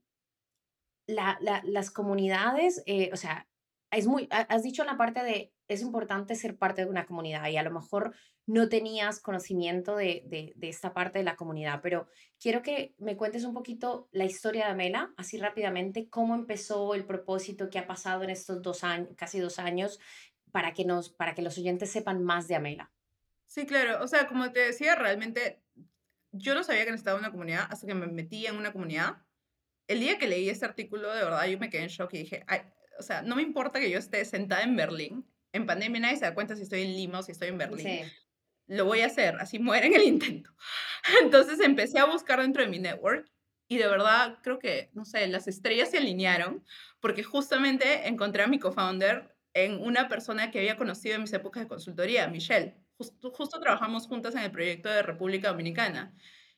las 1.07 1.89
comunidades, 1.89 2.83
eh, 2.85 3.09
o 3.11 3.15
sea, 3.15 3.47
es 3.91 4.05
muy, 4.05 4.27
has 4.29 4.61
dicho 4.61 4.83
en 4.83 4.87
la 4.87 4.97
parte 4.97 5.23
de, 5.23 5.51
es 5.67 5.81
importante 5.81 6.35
ser 6.35 6.57
parte 6.57 6.83
de 6.83 6.91
una 6.91 7.07
comunidad 7.07 7.47
y 7.47 7.57
a 7.57 7.63
lo 7.63 7.71
mejor 7.71 8.13
no 8.45 8.69
tenías 8.69 9.19
conocimiento 9.19 9.95
de, 9.95 10.23
de, 10.27 10.67
esta 10.67 10.93
parte 10.93 11.19
de 11.19 11.25
la 11.25 11.35
comunidad, 11.35 11.79
pero 11.81 12.07
quiero 12.39 12.61
que 12.61 12.93
me 12.97 13.15
cuentes 13.15 13.45
un 13.45 13.53
poquito 13.53 14.09
la 14.11 14.25
historia 14.25 14.65
de 14.65 14.71
Amela, 14.71 15.13
así 15.17 15.37
rápidamente, 15.37 16.09
cómo 16.09 16.35
empezó 16.35 16.93
el 16.93 17.05
propósito 17.05 17.69
que 17.69 17.79
ha 17.79 17.87
pasado 17.87 18.23
en 18.23 18.31
estos 18.31 18.61
dos 18.61 18.83
años, 18.83 19.09
casi 19.15 19.39
dos 19.39 19.59
años, 19.59 19.99
para 20.51 20.73
que, 20.73 20.83
nos, 20.83 21.09
para 21.09 21.33
que 21.33 21.41
los 21.41 21.57
oyentes 21.57 21.89
sepan 21.89 22.23
más 22.23 22.47
de 22.47 22.55
Amela. 22.55 22.91
Sí, 23.49 23.65
claro. 23.65 24.03
O 24.03 24.07
sea, 24.07 24.27
como 24.27 24.51
te 24.51 24.59
decía, 24.59 24.95
realmente 24.95 25.59
yo 26.31 26.53
no 26.53 26.63
sabía 26.63 26.85
que 26.85 26.91
necesitaba 26.91 27.17
una 27.17 27.31
comunidad 27.31 27.67
hasta 27.67 27.87
que 27.87 27.95
me 27.95 28.05
metí 28.05 28.45
en 28.45 28.55
una 28.55 28.71
comunidad. 28.71 29.17
El 29.87 30.01
día 30.01 30.19
que 30.19 30.27
leí 30.27 30.49
este 30.49 30.65
artículo, 30.65 31.11
de 31.11 31.23
verdad, 31.23 31.47
yo 31.47 31.57
me 31.57 31.71
quedé 31.71 31.81
en 31.81 31.87
shock 31.89 32.13
y 32.13 32.19
dije, 32.19 32.45
o 32.99 33.01
sea, 33.01 33.23
no 33.23 33.35
me 33.35 33.41
importa 33.41 33.79
que 33.79 33.89
yo 33.89 33.97
esté 33.97 34.23
sentada 34.23 34.61
en 34.61 34.75
Berlín. 34.75 35.27
En 35.51 35.65
pandemia 35.65 35.99
nadie 35.99 36.17
se 36.17 36.25
da 36.25 36.35
cuenta 36.35 36.55
si 36.55 36.61
estoy 36.61 36.83
en 36.83 36.93
Lima 36.93 37.19
o 37.19 37.23
si 37.23 37.31
estoy 37.31 37.47
en 37.47 37.57
Berlín. 37.57 38.05
Lo 38.67 38.85
voy 38.85 39.01
a 39.01 39.07
hacer, 39.07 39.35
así 39.39 39.57
muere 39.57 39.87
en 39.87 39.95
el 39.95 40.03
intento. 40.03 40.51
Entonces 41.23 41.59
empecé 41.59 41.97
a 41.97 42.05
buscar 42.05 42.39
dentro 42.39 42.61
de 42.61 42.69
mi 42.69 42.77
network 42.77 43.27
y 43.67 43.79
de 43.79 43.87
verdad 43.87 44.37
creo 44.43 44.59
que, 44.59 44.91
no 44.93 45.05
sé, 45.05 45.25
las 45.25 45.47
estrellas 45.47 45.89
se 45.89 45.97
alinearon 45.97 46.63
porque 46.99 47.23
justamente 47.23 48.07
encontré 48.07 48.43
a 48.43 48.47
mi 48.47 48.59
co-founder 48.59 49.35
en 49.55 49.81
una 49.81 50.07
persona 50.07 50.51
que 50.51 50.59
había 50.59 50.77
conocido 50.77 51.15
en 51.15 51.21
mis 51.21 51.33
épocas 51.33 51.63
de 51.63 51.67
consultoría, 51.67 52.27
Michelle 52.27 52.75
justo, 52.99 53.59
trabajamos 53.59 54.07
juntas 54.07 54.35
en 54.35 54.41
el 54.41 54.51
proyecto 54.51 54.89
de 54.89 55.03
República 55.03 55.49
Dominicana. 55.49 56.13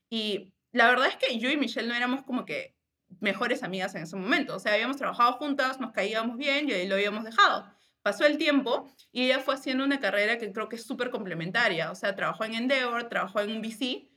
Y 0.09 0.53
la 0.71 0.87
verdad 0.87 1.07
es 1.07 1.15
que 1.15 1.37
yo 1.39 1.49
y 1.49 1.57
Michelle 1.57 1.87
no 1.87 1.95
éramos 1.95 2.23
como 2.23 2.45
que 2.45 2.75
mejores 3.19 3.63
amigas 3.63 3.93
en 3.95 4.03
ese 4.03 4.15
momento. 4.15 4.55
O 4.55 4.59
sea, 4.59 4.73
habíamos 4.73 4.97
trabajado 4.97 5.33
juntas, 5.33 5.79
nos 5.79 5.91
caíamos 5.91 6.37
bien 6.37 6.69
y 6.69 6.73
ahí 6.73 6.87
lo 6.87 6.95
habíamos 6.95 7.23
dejado. 7.23 7.71
Pasó 8.01 8.25
el 8.25 8.37
tiempo 8.37 8.89
y 9.11 9.25
ella 9.25 9.39
fue 9.39 9.53
haciendo 9.53 9.83
una 9.83 9.99
carrera 9.99 10.37
que 10.37 10.51
creo 10.51 10.69
que 10.69 10.77
es 10.77 10.83
súper 10.83 11.11
complementaria. 11.11 11.91
O 11.91 11.95
sea, 11.95 12.15
trabajó 12.15 12.45
en 12.45 12.55
Endeavor, 12.55 13.09
trabajó 13.09 13.41
en 13.41 13.51
un 13.51 13.61
VC. 13.61 14.09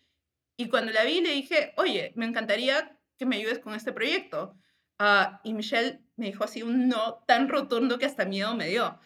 Y 0.57 0.69
cuando 0.69 0.93
la 0.93 1.05
vi 1.05 1.21
le 1.21 1.33
dije, 1.33 1.75
oye, 1.77 2.13
me 2.17 2.25
encantaría 2.25 2.97
que 3.19 3.27
me 3.27 3.37
ayudes 3.37 3.59
con 3.59 3.75
este 3.75 3.93
proyecto. 3.93 4.57
Uh, 4.99 5.37
y 5.43 5.53
Michelle 5.53 6.01
me 6.17 6.27
dijo 6.27 6.45
así 6.45 6.63
un 6.63 6.89
no 6.89 7.25
tan 7.27 7.49
rotundo 7.49 7.99
que 7.99 8.07
hasta 8.07 8.25
miedo 8.25 8.55
me 8.55 8.69
dio. 8.69 8.99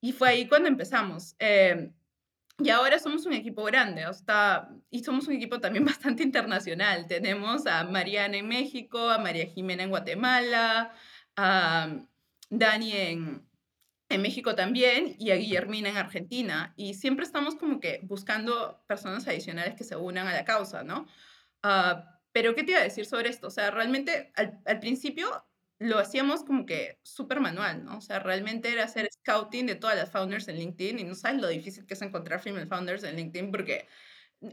Y 0.00 0.12
fue 0.12 0.28
ahí 0.28 0.48
cuando 0.48 0.68
empezamos. 0.68 1.36
Eh, 1.38 1.90
y 2.58 2.70
ahora 2.70 2.98
somos 2.98 3.26
un 3.26 3.32
equipo 3.32 3.64
grande, 3.64 4.06
o 4.06 4.12
sea, 4.12 4.68
y 4.90 5.02
somos 5.02 5.26
un 5.26 5.34
equipo 5.34 5.60
también 5.60 5.84
bastante 5.84 6.22
internacional. 6.22 7.06
Tenemos 7.08 7.66
a 7.66 7.84
Mariana 7.84 8.36
en 8.36 8.48
México, 8.48 9.10
a 9.10 9.18
María 9.18 9.46
Jimena 9.46 9.82
en 9.82 9.90
Guatemala, 9.90 10.92
a 11.36 11.88
Dani 12.50 12.92
en, 12.92 13.48
en 14.08 14.22
México 14.22 14.54
también 14.54 15.16
y 15.18 15.30
a 15.32 15.36
Guillermina 15.36 15.88
en 15.88 15.96
Argentina. 15.96 16.74
Y 16.76 16.94
siempre 16.94 17.24
estamos 17.24 17.56
como 17.56 17.80
que 17.80 18.00
buscando 18.04 18.84
personas 18.86 19.26
adicionales 19.26 19.74
que 19.74 19.84
se 19.84 19.96
unan 19.96 20.28
a 20.28 20.32
la 20.32 20.44
causa, 20.44 20.84
¿no? 20.84 21.06
Ah, 21.62 22.20
pero, 22.32 22.54
¿qué 22.54 22.62
te 22.64 22.72
iba 22.72 22.80
a 22.80 22.84
decir 22.84 23.06
sobre 23.06 23.30
esto? 23.30 23.48
O 23.48 23.50
sea, 23.50 23.70
realmente 23.70 24.32
al, 24.36 24.60
al 24.66 24.80
principio 24.80 25.44
lo 25.84 25.98
hacíamos 25.98 26.44
como 26.44 26.64
que 26.64 26.98
súper 27.02 27.40
manual, 27.40 27.84
¿no? 27.84 27.98
O 27.98 28.00
sea, 28.00 28.18
realmente 28.18 28.72
era 28.72 28.84
hacer 28.84 29.08
scouting 29.12 29.66
de 29.66 29.74
todas 29.74 29.96
las 29.96 30.10
founders 30.10 30.48
en 30.48 30.56
LinkedIn 30.56 30.98
y 30.98 31.04
no 31.04 31.14
sabes 31.14 31.40
lo 31.40 31.48
difícil 31.48 31.84
que 31.86 31.94
es 31.94 32.02
encontrar 32.02 32.40
female 32.40 32.66
founders 32.66 33.04
en 33.04 33.16
LinkedIn 33.16 33.50
porque 33.50 33.86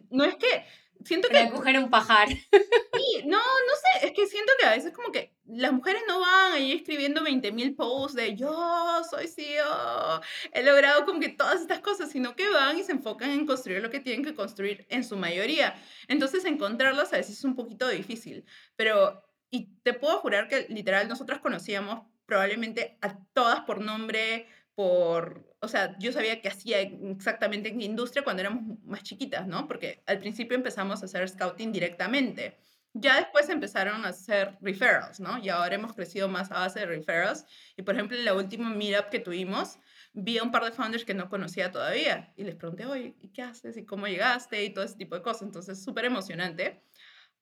no 0.09 0.25
es 0.25 0.35
que 0.35 0.65
siento 1.05 1.29
que 1.29 1.49
coger 1.49 1.79
un 1.79 1.89
pajar. 1.89 2.27
Sí, 2.29 3.23
no, 3.25 3.37
no 3.37 3.73
sé, 3.99 4.07
es 4.07 4.13
que 4.13 4.27
siento 4.27 4.51
que 4.59 4.67
a 4.67 4.71
veces 4.71 4.93
como 4.93 5.11
que 5.11 5.33
las 5.45 5.71
mujeres 5.71 6.03
no 6.07 6.19
van 6.19 6.53
ahí 6.53 6.73
escribiendo 6.73 7.23
20.000 7.23 7.75
posts 7.75 8.15
de 8.15 8.35
yo 8.35 9.01
soy 9.09 9.27
CEO, 9.27 10.21
he 10.51 10.63
logrado 10.63 11.05
como 11.05 11.19
que 11.19 11.29
todas 11.29 11.61
estas 11.61 11.79
cosas, 11.79 12.11
sino 12.11 12.35
que 12.35 12.49
van 12.49 12.77
y 12.77 12.83
se 12.83 12.91
enfocan 12.91 13.31
en 13.31 13.45
construir 13.45 13.81
lo 13.81 13.89
que 13.89 14.01
tienen 14.01 14.23
que 14.23 14.35
construir 14.35 14.85
en 14.89 15.03
su 15.03 15.15
mayoría. 15.15 15.81
Entonces 16.09 16.45
encontrarlas 16.45 17.13
a 17.13 17.17
veces 17.17 17.37
es 17.37 17.43
un 17.45 17.55
poquito 17.55 17.87
difícil, 17.87 18.45
pero 18.75 19.23
y 19.51 19.75
te 19.83 19.93
puedo 19.93 20.17
jurar 20.19 20.47
que 20.47 20.65
literal 20.69 21.07
nosotros 21.07 21.39
conocíamos 21.39 22.07
probablemente 22.25 22.97
a 23.01 23.17
todas 23.33 23.59
por 23.61 23.81
nombre, 23.81 24.47
por, 24.73 25.53
o 25.59 25.67
sea, 25.67 25.97
yo 25.99 26.13
sabía 26.13 26.41
que 26.41 26.47
hacía 26.47 26.79
exactamente 26.79 27.69
en 27.69 27.81
industria 27.81 28.23
cuando 28.23 28.41
éramos 28.41 28.79
más 28.85 29.03
chiquitas, 29.03 29.45
¿no? 29.45 29.67
Porque 29.67 30.01
al 30.07 30.19
principio 30.19 30.55
empezamos 30.55 31.01
a 31.01 31.05
hacer 31.05 31.27
scouting 31.27 31.73
directamente. 31.73 32.57
Ya 32.93 33.17
después 33.17 33.49
empezaron 33.49 34.05
a 34.05 34.09
hacer 34.09 34.57
referrals, 34.61 35.19
¿no? 35.19 35.37
Y 35.37 35.49
ahora 35.49 35.75
hemos 35.75 35.93
crecido 35.93 36.29
más 36.29 36.51
a 36.51 36.59
base 36.59 36.79
de 36.79 36.85
referrals. 36.85 37.45
Y 37.77 37.83
por 37.83 37.95
ejemplo, 37.95 38.17
en 38.17 38.25
la 38.25 38.33
última 38.33 38.69
meetup 38.69 39.09
que 39.09 39.19
tuvimos, 39.19 39.77
vi 40.13 40.37
a 40.37 40.43
un 40.43 40.51
par 40.51 40.63
de 40.65 40.71
founders 40.71 41.05
que 41.05 41.13
no 41.13 41.29
conocía 41.29 41.71
todavía 41.71 42.33
y 42.35 42.43
les 42.43 42.55
pregunté, 42.55 42.85
oye, 42.85 43.15
¿y 43.19 43.29
qué 43.29 43.43
haces? 43.43 43.77
¿Y 43.77 43.85
cómo 43.85 44.07
llegaste? 44.07 44.63
Y 44.63 44.73
todo 44.73 44.83
ese 44.85 44.95
tipo 44.95 45.15
de 45.15 45.21
cosas. 45.21 45.43
Entonces, 45.43 45.83
súper 45.83 46.05
emocionante. 46.05 46.83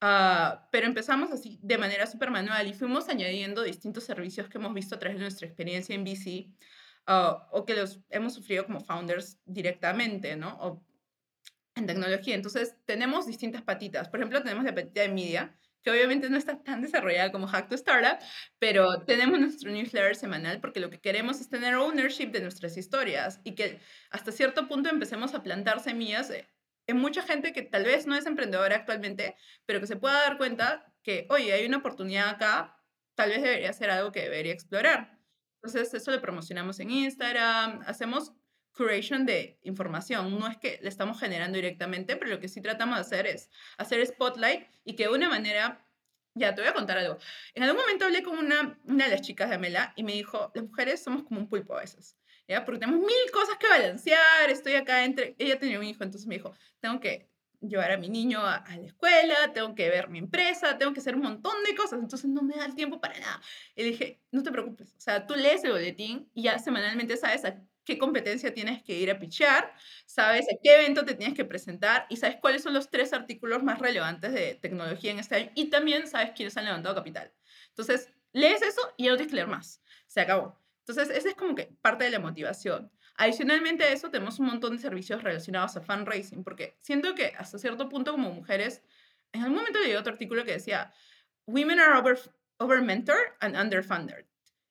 Uh, 0.01 0.56
pero 0.72 0.88
empezamos 0.88 1.29
así 1.32 1.60
de 1.62 1.77
manera 1.77 2.08
súper 2.08 2.32
manual 2.32 2.65
y 2.68 2.74
fuimos 2.74 3.10
añadiendo 3.10 3.63
distintos 3.63 4.06
servicios 4.06 4.48
que 4.48 4.58
hemos 4.58 4.74
visto 4.74 4.96
a 4.96 5.00
través 5.00 5.18
de 5.18 5.24
nuestra 5.24 5.46
experiencia 5.46 5.94
en 5.94 6.06
VC 6.06 6.48
uh, 7.10 7.36
o 7.51 7.65
que 7.65 7.75
los 7.75 8.00
hemos 8.10 8.34
sufrido 8.34 8.65
como 8.65 8.79
founders 8.79 9.38
directamente, 9.46 10.38
¿no? 10.38 10.58
O 10.62 10.86
en 11.75 11.88
tecnología. 11.88 12.36
Entonces, 12.36 12.75
tenemos 12.86 13.25
distintas 13.25 13.62
patitas. 13.62 14.10
Por 14.10 14.20
ejemplo, 14.20 14.41
tenemos 14.41 14.63
la 14.63 14.75
patita 14.75 15.01
de 15.01 15.10
media, 15.10 15.58
que 15.82 15.91
obviamente 15.91 16.29
no 16.29 16.38
está 16.38 16.62
tan 16.62 16.82
desarrollada 16.82 17.32
como 17.32 17.48
Hack 17.48 17.70
to 17.70 17.75
Startup, 17.75 18.20
pero 18.60 19.03
tenemos 19.06 19.39
nuestro 19.39 19.72
newsletter 19.72 20.15
semanal 20.15 20.60
porque 20.60 20.79
lo 20.79 20.89
que 20.89 21.00
queremos 21.00 21.39
es 21.39 21.50
tener 21.50 21.75
ownership 21.75 22.32
de 22.32 22.41
nuestras 22.41 22.77
historias 22.77 23.39
y 23.44 23.56
que 23.56 23.79
hasta 24.12 24.32
cierto 24.32 24.68
punto 24.68 24.89
empecemos 24.89 25.34
a 25.34 25.44
plantar 25.44 25.79
semillas 25.79 26.32
en 26.89 26.98
mucha 26.98 27.22
gente 27.22 27.53
que 27.53 27.62
tal 27.62 27.84
vez 27.84 28.08
no 28.08 28.15
es 28.15 28.25
emprendedora 28.25 28.75
actualmente, 28.75 29.36
pero 29.65 29.79
que 29.79 29.88
se 29.88 29.96
pueda 29.96 30.15
dar 30.15 30.38
cuenta 30.38 30.91
que, 31.03 31.27
oye, 31.29 31.53
hay 31.53 31.65
una 31.65 31.77
oportunidad 31.77 32.29
acá, 32.29 32.81
tal 33.15 33.29
vez 33.29 33.43
debería 33.43 33.72
ser 33.74 33.91
algo 33.91 34.12
que 34.12 34.22
debería 34.22 34.53
explorar. 34.53 35.19
Entonces, 35.62 35.93
eso 35.93 36.12
lo 36.12 36.19
promocionamos 36.19 36.79
en 36.79 36.89
Instagram, 36.89 37.81
hacemos 37.86 38.34
curation 38.72 39.25
de 39.25 39.60
información. 39.63 40.39
No 40.39 40.48
es 40.48 40.58
que 40.58 40.79
le 40.81 40.89
estamos 40.89 41.19
generando 41.19 41.58
directamente, 41.58 42.15
pero 42.15 42.31
lo 42.31 42.39
que 42.39 42.48
sí 42.48 42.60
tratamos 42.60 42.96
de 42.96 43.01
hacer 43.01 43.27
es 43.27 43.50
hacer 43.77 44.05
spotlight 44.05 44.67
y 44.84 44.96
que 44.96 45.03
de 45.03 45.10
una 45.10 45.29
manera, 45.29 45.86
ya 46.34 46.55
te 46.55 46.62
voy 46.62 46.69
a 46.69 46.74
contar 46.74 46.98
algo. 46.98 47.19
En 47.53 47.63
algún 47.63 47.81
momento 47.81 48.05
hablé 48.05 48.24
con 48.24 48.38
una, 48.38 48.79
una 48.86 49.05
de 49.05 49.12
las 49.12 49.22
chicas 49.22 49.50
de 49.50 49.55
Amela 49.55 49.93
y 49.96 50.03
me 50.03 50.13
dijo, 50.13 50.51
las 50.55 50.63
mujeres 50.63 51.03
somos 51.03 51.24
como 51.24 51.41
un 51.41 51.50
pulpo 51.50 51.75
a 51.75 51.81
veces. 51.81 52.18
¿Ya? 52.50 52.65
Porque 52.65 52.79
tenemos 52.79 53.00
mil 53.00 53.32
cosas 53.32 53.58
que 53.60 53.68
balancear, 53.68 54.50
estoy 54.50 54.74
acá 54.74 55.06
entre... 55.06 55.36
Ella 55.38 55.60
tenía 55.60 55.77
un 55.77 55.86
hijo, 55.86 56.03
entonces 56.03 56.27
me 56.27 56.36
dijo, 56.36 56.51
tengo 56.79 57.00
que 57.00 57.29
llevar 57.62 57.91
a 57.91 57.98
mi 57.98 58.10
niño 58.10 58.39
a, 58.39 58.56
a, 58.56 58.75
la 58.75 58.88
escuela, 58.88 59.53
tengo 59.53 59.75
que 59.75 59.88
ver 59.88 60.10
mi 60.10 60.18
empresa, 60.18 60.75
tengo 60.79 60.91
que 60.91 61.00
hacer 61.00 61.15
un 61.15 61.22
montón 61.22 61.63
de 61.63 61.75
cosas, 61.75 62.00
entonces 62.00 62.27
no 62.27 62.41
me 62.41 62.56
da 62.56 62.65
el 62.65 62.74
tiempo 62.74 63.00
para 63.00 63.20
nada. 63.20 63.39
Y 63.75 63.84
dije, 63.84 64.20
no 64.32 64.41
te 64.41 64.51
preocupes, 64.51 64.96
o 64.98 65.00
sea, 65.00 65.27
tú 65.27 65.36
lees 65.36 65.63
el 65.63 65.74
boletín 65.74 66.27
y 66.34 66.44
ya 66.44 66.58
semanalmente 66.58 67.18
sabes 67.18 67.46
a 67.46 67.62
qué 67.84 68.00
competencia 68.00 68.51
tienes 68.51 68.82
que 68.82 68.98
ir 68.98 69.12
a 69.12 69.20
pichar, 69.20 69.72
sabes 70.08 70.48
a 70.51 70.58
qué 70.63 70.75
evento 70.75 71.06
te 71.06 71.13
tienes 71.13 71.36
que 71.36 71.46
presentar 71.46 72.08
y 72.10 72.18
sabes 72.18 72.38
cuáles 72.41 72.63
son 72.63 72.74
los 72.74 72.89
tres 72.89 73.13
artículos 73.13 73.62
más 73.62 73.77
relevantes 73.77 74.34
de 74.34 74.56
tecnología 74.56 75.12
en 75.12 75.20
este 75.20 75.36
año 75.36 75.51
y 75.53 75.70
también 75.70 76.08
sabes 76.08 76.32
quiénes 76.36 76.58
han 76.58 76.65
levantado 76.65 76.96
capital. 76.96 77.32
Entonces, 77.70 78.12
lees 78.34 78.63
eso 78.63 78.82
y 78.98 79.06
ya 79.06 79.12
no 79.12 79.18
tienes 79.18 79.32
que 79.32 79.36
leer 79.36 79.48
más. 79.48 79.84
Se 80.08 80.22
acabó. 80.22 80.60
Entonces, 80.89 81.15
esa 81.15 81.29
es 81.29 81.36
como 81.36 81.53
que 81.53 81.77
parte 81.81 82.05
de 82.05 82.10
la 82.10 82.19
motivación. 82.19 82.91
Adicionalmente 83.15 83.84
a 83.84 83.91
eso, 83.91 84.10
tenemos 84.10 84.39
un 84.39 84.48
montón 84.48 84.75
de 84.75 84.81
servicios 84.81 85.22
relacionados 85.22 85.77
a 85.77 85.81
fundraising, 85.81 86.43
porque 86.43 86.79
siento 86.81 87.13
que 87.13 87.34
hasta 87.38 87.60
cierto 87.60 87.88
punto 87.89 88.12
como 88.12 88.31
mujeres, 88.31 88.81
en 89.31 89.43
algún 89.43 89.58
momento 89.58 89.79
leí 89.79 89.93
otro 89.93 90.13
artículo 90.13 90.43
que 90.46 90.53
decía, 90.53 90.91
Women 91.46 91.79
are 91.79 92.00
over, 92.00 92.19
over 92.58 92.81
mentored 92.81 93.34
and 93.39 93.55
underfunded. 93.55 94.25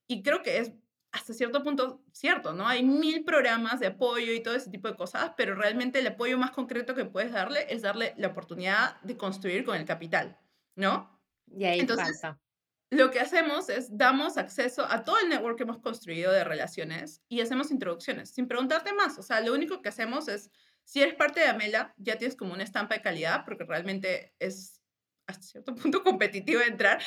Y 0.09 0.25
creo 0.25 0.43
que 0.43 0.59
es 0.59 0.73
hasta 1.13 1.33
cierto 1.35 1.63
punto 1.63 2.03
cierto, 2.11 2.53
¿no? 2.53 2.67
Hay 2.67 2.85
mil 2.85 3.25
programas 3.25 3.79
de 3.79 3.87
apoyo 3.87 4.33
y 4.33 4.43
todo 4.43 4.57
ese 4.57 4.71
tipo 4.71 4.89
de 4.89 4.97
cosas, 4.97 5.33
pero 5.37 5.55
realmente 5.55 6.01
el 6.01 6.07
apoyo 6.09 6.37
más 6.37 6.51
concreto 6.51 6.97
que 6.97 7.05
puedes 7.05 7.31
darle 7.31 7.73
es 7.73 7.83
darle 7.83 8.15
la 8.17 8.27
oportunidad 8.27 9.01
de 9.03 9.17
construir 9.17 9.65
con 9.65 9.77
el 9.77 9.85
capital, 9.85 10.37
¿no? 10.75 11.21
Y 11.47 11.65
ahí 11.65 11.79
Entonces, 11.79 12.21
pasa. 12.21 12.41
Lo 12.91 13.11
que 13.11 13.21
hacemos 13.21 13.69
es 13.69 13.97
damos 13.97 14.39
acceso 14.39 14.87
a 14.89 15.05
todo 15.05 15.19
el 15.19 15.29
network 15.29 15.59
que 15.59 15.65
hemos 15.65 15.79
construido 15.79 16.33
de 16.33 16.45
relaciones 16.45 17.23
y 17.29 17.41
hacemos 17.41 17.71
introducciones 17.71 18.31
sin 18.31 18.49
preguntarte 18.49 18.95
más. 18.95 19.19
O 19.19 19.23
sea, 19.23 19.41
lo 19.41 19.53
único 19.53 19.83
que 19.83 19.91
hacemos 19.91 20.29
es, 20.29 20.51
si 20.85 21.03
eres 21.03 21.15
parte 21.15 21.41
de 21.41 21.47
Amela, 21.47 21.95
ya 21.99 22.17
tienes 22.17 22.35
como 22.35 22.55
una 22.55 22.65
estampa 22.65 22.95
de 22.95 23.03
calidad, 23.03 23.45
porque 23.45 23.65
realmente 23.65 24.35
es 24.39 24.81
hasta 25.27 25.43
cierto 25.43 25.75
punto 25.75 26.03
competitivo 26.03 26.63
entrar. 26.63 27.03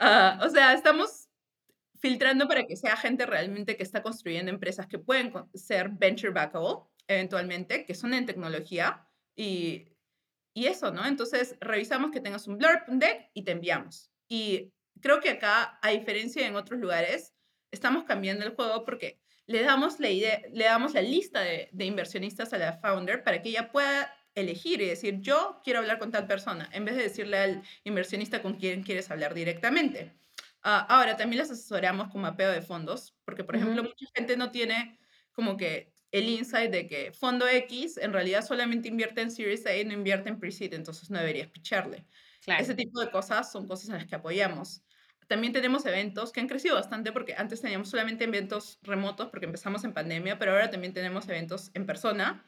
Uh, 0.00 0.44
o 0.44 0.50
sea, 0.50 0.72
estamos 0.72 1.28
filtrando 1.98 2.46
para 2.46 2.66
que 2.66 2.76
sea 2.76 2.96
gente 2.96 3.26
realmente 3.26 3.76
que 3.76 3.82
está 3.82 4.02
construyendo 4.02 4.50
empresas 4.52 4.86
que 4.86 4.98
pueden 4.98 5.32
ser 5.54 5.88
venture 5.88 6.32
backable 6.32 6.84
eventualmente, 7.08 7.84
que 7.86 7.94
son 7.94 8.14
en 8.14 8.26
tecnología 8.26 9.08
y, 9.34 9.88
y 10.54 10.66
eso, 10.66 10.92
¿no? 10.92 11.04
Entonces, 11.06 11.56
revisamos 11.60 12.10
que 12.10 12.20
tengas 12.20 12.46
un 12.46 12.58
blurb, 12.58 12.82
un 12.88 12.98
deck 12.98 13.30
y 13.34 13.42
te 13.42 13.52
enviamos. 13.52 14.10
Y 14.28 14.73
creo 15.00 15.20
que 15.20 15.30
acá, 15.30 15.78
a 15.82 15.90
diferencia 15.90 16.42
de 16.42 16.48
en 16.48 16.56
otros 16.56 16.80
lugares, 16.80 17.34
estamos 17.70 18.04
cambiando 18.04 18.44
el 18.44 18.54
juego 18.54 18.84
porque 18.84 19.20
le 19.46 19.62
damos 19.62 20.00
la, 20.00 20.10
idea, 20.10 20.40
le 20.52 20.64
damos 20.64 20.94
la 20.94 21.02
lista 21.02 21.40
de, 21.40 21.68
de 21.72 21.84
inversionistas 21.84 22.52
a 22.52 22.58
la 22.58 22.78
founder 22.78 23.22
para 23.22 23.42
que 23.42 23.50
ella 23.50 23.70
pueda 23.70 24.12
elegir 24.34 24.80
y 24.80 24.86
decir, 24.86 25.20
yo 25.20 25.60
quiero 25.62 25.80
hablar 25.80 25.98
con 25.98 26.10
tal 26.10 26.26
persona, 26.26 26.68
en 26.72 26.84
vez 26.84 26.96
de 26.96 27.04
decirle 27.04 27.38
al 27.38 27.62
inversionista 27.84 28.42
con 28.42 28.54
quién 28.54 28.82
quieres 28.82 29.10
hablar 29.10 29.34
directamente. 29.34 30.12
Ah, 30.62 30.86
ahora, 30.88 31.16
también 31.16 31.40
las 31.40 31.50
asesoramos 31.50 32.10
con 32.10 32.22
mapeo 32.22 32.50
de 32.50 32.62
fondos, 32.62 33.14
porque, 33.24 33.44
por 33.44 33.56
ejemplo, 33.56 33.82
mucha 33.82 34.06
gente 34.14 34.36
no 34.36 34.50
tiene 34.50 34.98
como 35.32 35.56
que 35.56 35.92
el 36.10 36.28
insight 36.28 36.70
de 36.70 36.86
que 36.86 37.12
fondo 37.12 37.46
X 37.46 37.98
en 37.98 38.12
realidad 38.12 38.44
solamente 38.44 38.88
invierte 38.88 39.20
en 39.20 39.30
Series 39.30 39.66
A 39.66 39.76
y 39.76 39.84
no 39.84 39.92
invierte 39.92 40.28
en 40.28 40.38
Pre-Seed, 40.38 40.72
entonces 40.72 41.10
no 41.10 41.18
deberías 41.18 41.48
picharle. 41.48 42.06
Ese 42.46 42.74
tipo 42.74 43.00
de 43.00 43.10
cosas 43.10 43.50
son 43.50 43.66
cosas 43.66 43.88
en 43.88 43.96
las 43.96 44.06
que 44.06 44.14
apoyamos. 44.14 44.82
También 45.28 45.52
tenemos 45.52 45.86
eventos 45.86 46.32
que 46.32 46.40
han 46.40 46.48
crecido 46.48 46.74
bastante 46.74 47.10
porque 47.12 47.34
antes 47.34 47.62
teníamos 47.62 47.88
solamente 47.88 48.24
eventos 48.24 48.78
remotos 48.82 49.30
porque 49.30 49.46
empezamos 49.46 49.84
en 49.84 49.94
pandemia, 49.94 50.38
pero 50.38 50.52
ahora 50.52 50.70
también 50.70 50.92
tenemos 50.92 51.28
eventos 51.28 51.70
en 51.74 51.86
persona 51.86 52.44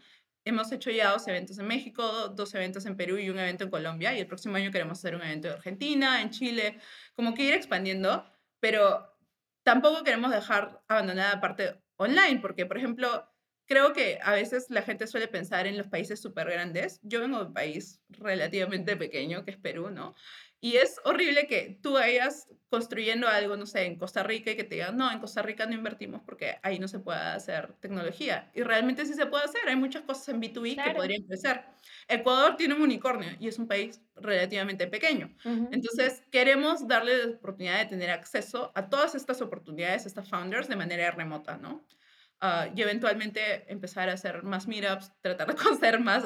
hemos 0.46 0.70
hecho 0.70 0.90
ya 0.90 1.10
dos 1.10 1.26
eventos 1.26 1.58
en 1.58 1.66
México, 1.66 2.28
dos 2.28 2.54
eventos 2.54 2.86
en 2.86 2.96
Perú 2.96 3.18
y 3.18 3.28
un 3.28 3.38
evento 3.38 3.64
en 3.64 3.70
Colombia. 3.70 4.14
Y 4.14 4.20
el 4.20 4.28
próximo 4.28 4.56
año 4.56 4.70
queremos 4.70 4.98
hacer 4.98 5.16
un 5.16 5.22
evento 5.22 5.48
en 5.48 5.54
Argentina, 5.54 6.22
en 6.22 6.30
Chile, 6.30 6.78
como 7.14 7.34
que 7.34 7.42
ir 7.42 7.52
expandiendo, 7.52 8.24
pero 8.60 9.18
tampoco 9.64 10.04
queremos 10.04 10.30
dejar 10.30 10.82
abandonada 10.86 11.34
la 11.34 11.40
parte 11.40 11.82
online, 11.96 12.38
porque, 12.40 12.64
por 12.64 12.78
ejemplo, 12.78 13.28
creo 13.66 13.92
que 13.92 14.18
a 14.23 14.32
veces 14.32 14.66
la 14.70 14.82
gente 14.82 15.06
suele 15.06 15.28
pensar 15.28 15.66
en 15.66 15.76
los 15.76 15.88
países 15.88 16.20
súper 16.20 16.49
grandes. 16.50 17.00
Yo 17.02 17.20
vengo 17.20 17.38
de 17.38 17.46
un 17.46 17.54
país 17.54 18.00
relativamente 18.08 18.96
pequeño, 18.96 19.44
que 19.44 19.50
es 19.50 19.56
Perú, 19.56 19.90
¿no? 19.90 20.14
Y 20.61 20.76
es 20.78 20.99
horrible 21.04 21.46
que 21.46 21.78
tú 21.82 21.92
vayas 21.92 22.49
construyendo 22.70 23.28
algo, 23.28 23.56
no 23.56 23.66
sé, 23.66 23.85
en 23.85 23.96
Costa 23.96 24.23
Rica 24.23 24.50
y 24.50 24.56
que 24.56 24.64
te 24.64 24.76
digan, 24.76 24.96
no, 24.96 25.11
en 25.12 25.20
Costa 25.20 25.42
Rica 25.42 25.66
no 25.66 25.75
invertimos 25.75 26.23
porque 26.25 26.56
ahí 26.62 26.78
no 26.78 26.88
se 26.88 26.99
puede 26.99 27.18
hacer 27.20 27.75
tecnología. 27.80 28.50
Y 28.54 28.62
realmente 28.62 29.04
sí 29.04 29.14
se 29.14 29.26
puede 29.26 29.44
hacer, 29.44 29.61
hay 29.68 29.76
muchas 29.76 30.02
cosas 30.02 30.28
en 30.30 30.40
B2B 30.40 30.82
que 30.82 30.90
podrían 30.92 31.23
crecer. 31.25 31.62
Ecuador 32.08 32.56
tiene 32.56 32.75
un 32.75 32.82
unicornio 32.82 33.30
y 33.38 33.49
es 33.49 33.58
un 33.58 33.68
país 33.68 34.00
relativamente 34.16 34.87
pequeño. 34.87 35.37
Entonces, 35.44 36.23
queremos 36.32 36.88
darle 36.88 37.18
la 37.18 37.37
oportunidad 37.37 37.78
de 37.78 37.87
tener 37.87 38.11
acceso 38.11 38.73
a 38.75 38.88
todas 38.88 39.14
estas 39.14 39.42
oportunidades, 39.42 40.04
a 40.04 40.08
estas 40.08 40.28
founders, 40.28 40.68
de 40.68 40.76
manera 40.76 41.11
remota, 41.11 41.58
¿no? 41.58 41.87
Ah, 42.40 42.68
y 42.74 42.82
eventualmente 42.82 43.70
empezar 43.72 44.10
a 44.10 44.12
hacer 44.12 44.42
más 44.42 44.68
meetups, 44.68 45.12
tratar 45.20 45.48
de 45.48 45.54
conocer 45.90 46.00
más, 46.00 46.24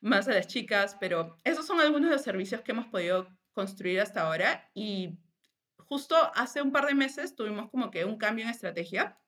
más 0.00 0.28
a 0.28 0.32
las 0.32 0.46
chicas, 0.46 0.96
pero 1.00 1.40
esos 1.44 1.66
son 1.66 1.80
algunos 1.80 2.10
de 2.10 2.16
los 2.16 2.22
servicios 2.22 2.60
que 2.60 2.72
hemos 2.72 2.86
podido 2.86 3.28
construir 3.52 4.00
hasta 4.00 4.22
ahora 4.22 4.70
y 4.74 5.18
justo 5.78 6.16
hace 6.34 6.62
un 6.62 6.72
par 6.72 6.86
de 6.86 6.94
meses 6.94 7.36
tuvimos 7.36 7.70
como 7.70 7.90
que 7.90 8.04
un 8.04 8.16
cambio 8.16 8.44
en 8.44 8.50
estrategia. 8.50 9.18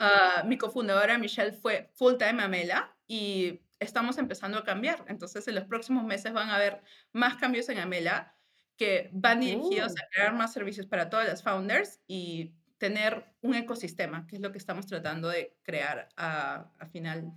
Ah, 0.00 0.42
mi 0.44 0.58
cofundadora 0.58 1.16
Michelle 1.16 1.52
fue 1.52 1.90
full 1.94 2.16
time 2.16 2.42
a 2.42 2.48
Mela 2.48 2.96
y 3.06 3.60
estamos 3.78 4.18
empezando 4.18 4.58
a 4.58 4.64
cambiar. 4.64 5.04
Entonces, 5.08 5.46
en 5.48 5.54
los 5.54 5.64
próximos 5.64 6.04
meses 6.04 6.32
van 6.32 6.50
a 6.50 6.56
haber 6.56 6.82
más 7.12 7.36
cambios 7.36 7.68
en 7.68 7.78
Amela 7.78 8.36
que 8.76 9.10
van 9.12 9.40
dirigidos 9.40 9.92
a 9.92 10.04
uh. 10.04 10.08
crear 10.12 10.34
más 10.34 10.52
servicios 10.52 10.86
para 10.86 11.08
todas 11.08 11.28
las 11.28 11.42
founders 11.42 12.00
y 12.06 12.54
tener 12.80 13.36
un 13.42 13.54
ecosistema, 13.54 14.26
que 14.26 14.36
es 14.36 14.42
lo 14.42 14.50
que 14.50 14.58
estamos 14.58 14.86
tratando 14.86 15.28
de 15.28 15.54
crear 15.62 16.08
a, 16.16 16.72
a 16.78 16.86
final, 16.86 17.30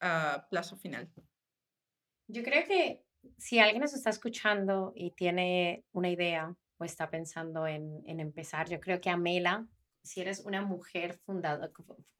a 0.00 0.48
plazo 0.50 0.76
final. 0.76 1.08
Yo 2.26 2.42
creo 2.42 2.66
que 2.66 3.04
si 3.38 3.60
alguien 3.60 3.82
nos 3.82 3.94
está 3.94 4.10
escuchando 4.10 4.92
y 4.96 5.12
tiene 5.12 5.84
una 5.92 6.10
idea 6.10 6.52
o 6.76 6.84
está 6.84 7.08
pensando 7.08 7.68
en, 7.68 8.02
empezar, 8.06 8.68
yo 8.68 8.80
creo 8.80 9.00
que 9.00 9.10
Amela, 9.10 9.64
si 10.02 10.20
eres 10.20 10.40
una 10.40 10.60
mujer 10.60 11.20
fundadora, 11.24 11.70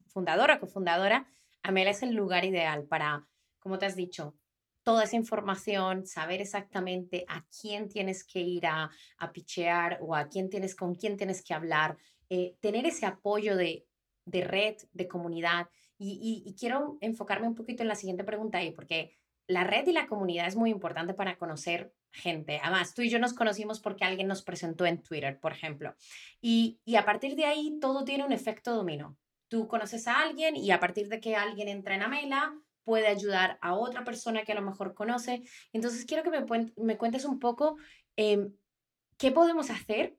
fundadora, 0.07 0.59
cofundadora, 0.59 1.27
Amela 1.61 1.91
es 1.91 2.03
el 2.03 2.15
lugar 2.15 2.45
ideal 2.45 2.85
para, 2.85 3.27
como 3.59 3.77
te 3.77 3.85
has 3.85 3.97
dicho, 3.97 4.37
toda 4.83 5.03
esa 5.03 5.17
información, 5.17 6.05
saber 6.05 6.39
exactamente 6.39 7.25
a 7.27 7.43
quién 7.59 7.89
tienes 7.89 8.23
que 8.23 8.39
ir 8.39 8.65
a, 8.67 8.89
a 9.17 9.31
pichear 9.33 9.97
o 9.99 10.15
a 10.15 10.29
quién 10.29 10.49
tienes, 10.49 10.73
con 10.73 10.95
quién 10.95 11.17
tienes 11.17 11.43
que 11.43 11.53
hablar, 11.53 11.97
eh, 12.29 12.55
tener 12.61 12.85
ese 12.85 13.05
apoyo 13.05 13.55
de, 13.55 13.85
de 14.25 14.41
red, 14.41 14.75
de 14.93 15.07
comunidad. 15.07 15.67
Y, 15.97 16.43
y, 16.45 16.55
quiero 16.55 16.97
enfocarme 16.99 17.47
un 17.47 17.55
poquito 17.55 17.81
en 17.81 17.87
la 17.87 17.95
siguiente 17.95 18.25
pregunta 18.25 18.57
ahí, 18.57 18.71
porque 18.71 19.15
la 19.47 19.63
red 19.63 19.87
y 19.87 19.93
la 19.93 20.07
comunidad 20.07 20.47
es 20.47 20.55
muy 20.55 20.69
importante 20.69 21.13
para 21.13 21.37
conocer 21.37 21.93
gente. 22.11 22.59
Además, 22.61 22.93
tú 22.93 23.01
y 23.01 23.09
yo 23.09 23.19
nos 23.19 23.33
conocimos 23.33 23.79
porque 23.79 24.03
alguien 24.03 24.27
nos 24.27 24.41
presentó 24.41 24.85
en 24.85 25.01
Twitter, 25.01 25.39
por 25.39 25.53
ejemplo. 25.53 25.95
Y, 26.41 26.79
y 26.83 26.95
a 26.95 27.05
partir 27.05 27.35
de 27.35 27.45
ahí 27.45 27.77
todo 27.79 28.03
tiene 28.03 28.25
un 28.25 28.33
efecto 28.33 28.75
dominó. 28.75 29.17
Tú 29.47 29.67
conoces 29.67 30.07
a 30.07 30.21
alguien 30.21 30.55
y 30.55 30.71
a 30.71 30.79
partir 30.79 31.07
de 31.07 31.19
que 31.19 31.35
alguien 31.35 31.69
entra 31.69 31.95
en 31.95 32.01
Amela, 32.01 32.53
puede 32.83 33.07
ayudar 33.07 33.57
a 33.61 33.75
otra 33.75 34.03
persona 34.03 34.43
que 34.43 34.51
a 34.51 34.55
lo 34.55 34.61
mejor 34.61 34.93
conoce. 34.93 35.43
Entonces, 35.73 36.05
quiero 36.05 36.23
que 36.23 36.29
me, 36.29 36.73
me 36.77 36.97
cuentes 36.97 37.25
un 37.25 37.39
poco 37.39 37.77
eh, 38.17 38.49
qué 39.17 39.31
podemos 39.31 39.69
hacer 39.69 40.17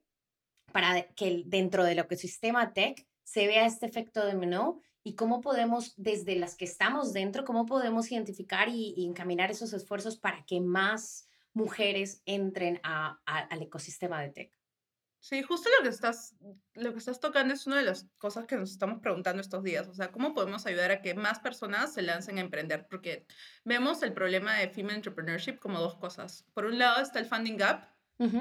para 0.76 1.06
que 1.14 1.44
dentro 1.46 1.84
del 1.84 2.00
ecosistema 2.00 2.74
tech 2.74 3.06
se 3.24 3.46
vea 3.46 3.64
este 3.64 3.86
efecto 3.86 4.26
dominó 4.26 4.82
y 5.02 5.14
cómo 5.14 5.40
podemos, 5.40 5.94
desde 5.96 6.36
las 6.36 6.54
que 6.54 6.66
estamos 6.66 7.14
dentro, 7.14 7.46
cómo 7.46 7.64
podemos 7.64 8.12
identificar 8.12 8.68
y, 8.68 9.06
encaminar 9.06 9.50
esos 9.50 9.72
esfuerzos 9.72 10.18
para 10.18 10.44
que 10.44 10.60
más 10.60 11.30
mujeres 11.54 12.20
entren 12.26 12.78
a, 12.82 13.18
al 13.24 13.62
ecosistema 13.62 14.20
de 14.20 14.28
tech. 14.28 14.52
Sí, 15.18 15.42
justo 15.42 15.70
lo 15.78 15.82
que 15.82 15.88
estás, 15.88 16.36
lo 16.74 16.92
que 16.92 16.98
estás 16.98 17.20
tocando 17.20 17.54
es 17.54 17.66
una 17.66 17.78
de 17.78 17.84
las 17.84 18.06
cosas 18.18 18.44
que 18.44 18.56
nos 18.56 18.70
estamos 18.70 19.00
preguntando 19.00 19.40
estos 19.40 19.64
días. 19.64 19.88
O 19.88 19.94
sea, 19.94 20.12
¿cómo 20.12 20.34
podemos 20.34 20.66
ayudar 20.66 20.90
a 20.90 21.00
que 21.00 21.14
más 21.14 21.38
personas 21.38 21.94
se 21.94 22.02
lancen 22.02 22.36
a 22.36 22.42
emprender? 22.42 22.86
Porque 22.86 23.26
vemos 23.64 24.02
el 24.02 24.12
problema 24.12 24.56
de 24.56 24.68
female 24.68 24.96
entrepreneurship 24.96 25.58
como 25.58 25.80
dos 25.80 25.96
cosas. 25.96 26.44
Por 26.52 26.66
un 26.66 26.78
lado 26.78 27.00
está 27.00 27.18
el 27.18 27.24
funding 27.24 27.56
gap, 27.56 27.95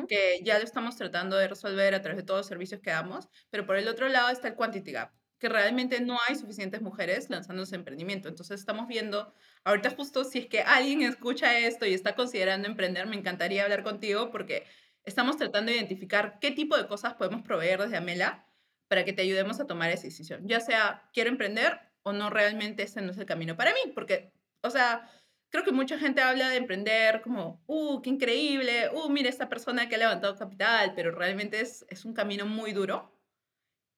que 0.07 0.41
ya 0.43 0.57
lo 0.57 0.63
estamos 0.63 0.95
tratando 0.95 1.35
de 1.37 1.47
resolver 1.47 1.93
a 1.95 2.01
través 2.01 2.17
de 2.17 2.23
todos 2.23 2.39
los 2.41 2.47
servicios 2.47 2.81
que 2.81 2.91
damos, 2.91 3.27
pero 3.49 3.65
por 3.65 3.77
el 3.77 3.87
otro 3.87 4.07
lado 4.07 4.29
está 4.29 4.47
el 4.49 4.55
quantity 4.55 4.91
gap, 4.91 5.11
que 5.39 5.49
realmente 5.49 5.99
no 6.01 6.17
hay 6.27 6.35
suficientes 6.35 6.81
mujeres 6.81 7.29
lanzándose 7.29 7.75
emprendimiento. 7.75 8.29
Entonces 8.29 8.59
estamos 8.59 8.87
viendo, 8.87 9.33
ahorita 9.63 9.91
justo 9.91 10.23
si 10.23 10.39
es 10.39 10.47
que 10.47 10.61
alguien 10.61 11.01
escucha 11.01 11.57
esto 11.57 11.85
y 11.85 11.93
está 11.93 12.15
considerando 12.15 12.67
emprender, 12.67 13.07
me 13.07 13.15
encantaría 13.17 13.63
hablar 13.63 13.83
contigo 13.83 14.31
porque 14.31 14.65
estamos 15.03 15.37
tratando 15.37 15.71
de 15.71 15.77
identificar 15.77 16.39
qué 16.39 16.51
tipo 16.51 16.77
de 16.77 16.87
cosas 16.87 17.15
podemos 17.15 17.41
proveer 17.41 17.81
desde 17.81 17.97
Amela 17.97 18.47
para 18.87 19.03
que 19.05 19.13
te 19.13 19.23
ayudemos 19.23 19.59
a 19.59 19.67
tomar 19.67 19.89
esa 19.91 20.03
decisión. 20.03 20.47
Ya 20.47 20.59
sea 20.59 21.09
quiero 21.13 21.29
emprender 21.29 21.79
o 22.03 22.13
no 22.13 22.29
realmente 22.29 22.83
ese 22.83 23.01
no 23.01 23.11
es 23.11 23.17
el 23.17 23.25
camino 23.25 23.57
para 23.57 23.73
mí, 23.73 23.91
porque, 23.93 24.31
o 24.61 24.69
sea, 24.69 25.09
creo 25.55 25.63
que 25.63 25.71
mucha 25.71 25.97
gente 25.97 26.21
habla 26.21 26.49
de 26.49 26.57
emprender 26.57 27.21
como, 27.21 27.63
uh, 27.67 28.01
qué 28.01 28.09
increíble, 28.09 28.89
uh, 28.89 29.09
mira 29.09 29.29
esta 29.29 29.47
persona 29.47 29.87
que 29.87 29.95
ha 29.95 29.99
levantado 29.99 30.35
capital, 30.35 30.91
pero 30.93 31.11
realmente 31.11 31.61
es, 31.61 31.85
es 31.87 32.03
un 32.03 32.13
camino 32.13 32.45
muy 32.45 32.73
duro 32.73 33.17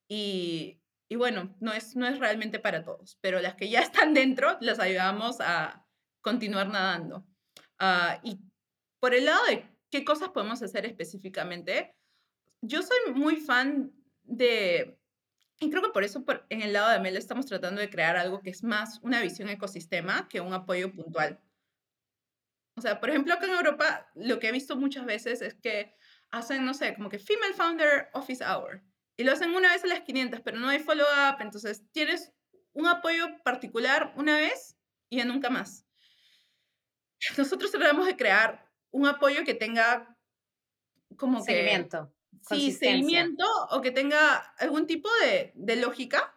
y, 0.08 0.80
y 1.10 1.16
bueno, 1.16 1.56
no 1.60 1.74
es, 1.74 1.96
no 1.96 2.06
es 2.06 2.20
realmente 2.20 2.60
para 2.60 2.84
todos, 2.84 3.18
pero 3.22 3.42
las 3.42 3.56
que 3.56 3.70
ya 3.70 3.80
están 3.82 4.14
dentro, 4.14 4.56
las 4.62 4.78
ayudamos 4.78 5.38
a 5.40 5.84
continuar 6.22 6.68
nadando. 6.68 7.26
Uh, 7.82 8.20
y 8.22 8.40
por 9.00 9.16
el 9.16 9.26
lado 9.26 9.44
de 9.48 9.66
qué 9.90 10.06
cosas 10.06 10.30
podemos 10.30 10.62
hacer 10.62 10.86
específicamente, 10.86 11.96
yo 12.62 12.84
soy 12.84 13.14
muy 13.16 13.38
fan 13.38 13.92
de, 14.22 15.00
y 15.60 15.72
creo 15.72 15.82
que 15.82 15.90
por 15.90 16.04
eso 16.04 16.24
en 16.50 16.62
el 16.62 16.74
lado 16.74 16.92
de 16.92 17.00
Mel 17.00 17.18
estamos 17.18 17.48
tratando 17.48 17.82
de 17.82 17.90
crear 17.90 18.16
algo 18.16 18.42
que 18.42 18.52
es 18.52 18.64
más 18.64 19.00
una 19.02 19.24
visión 19.24 19.50
ecosistema 19.50 20.28
que 20.28 20.40
un 20.40 20.54
apoyo 20.54 20.94
puntual. 20.94 21.42
O 22.78 22.82
sea, 22.82 23.00
por 23.00 23.10
ejemplo, 23.10 23.34
acá 23.34 23.48
en 23.48 23.54
Europa 23.54 24.08
lo 24.14 24.38
que 24.38 24.50
he 24.50 24.52
visto 24.52 24.76
muchas 24.76 25.06
veces 25.06 25.42
es 25.42 25.56
que 25.56 25.96
hacen, 26.30 26.64
no 26.64 26.76
sé, 26.76 26.94
como 26.94 27.10
que 27.10 27.18
Female 27.18 27.56
Founder 27.56 28.10
Office 28.14 28.44
Hour. 28.46 28.84
Y 29.18 29.24
lo 29.24 29.32
hacen 29.32 29.50
una 29.56 29.74
vez 29.74 29.84
a 29.84 29.88
las 29.88 30.02
500, 30.02 30.42
pero 30.42 30.60
no 30.60 30.70
hay 30.70 30.78
follow-up. 30.78 31.42
Entonces, 31.42 31.84
tienes 31.92 32.32
un 32.74 32.86
apoyo 32.86 33.42
particular 33.44 34.14
una 34.16 34.38
vez 34.38 34.78
y 35.10 35.18
ya 35.18 35.26
nunca 35.26 35.50
más. 35.50 35.88
Nosotros 37.38 37.72
tratamos 37.72 38.06
de 38.06 38.16
crear 38.16 38.70
un 38.92 39.08
apoyo 39.08 39.44
que 39.44 39.56
tenga 39.56 40.16
como 41.18 41.42
seguimiento, 41.42 42.14
que... 42.48 42.56
Sí, 42.56 42.72
seguimiento 42.72 43.44
o 43.72 43.82
que 43.82 43.90
tenga 43.90 44.36
algún 44.60 44.86
tipo 44.86 45.10
de, 45.24 45.52
de 45.56 45.76
lógica 45.78 46.36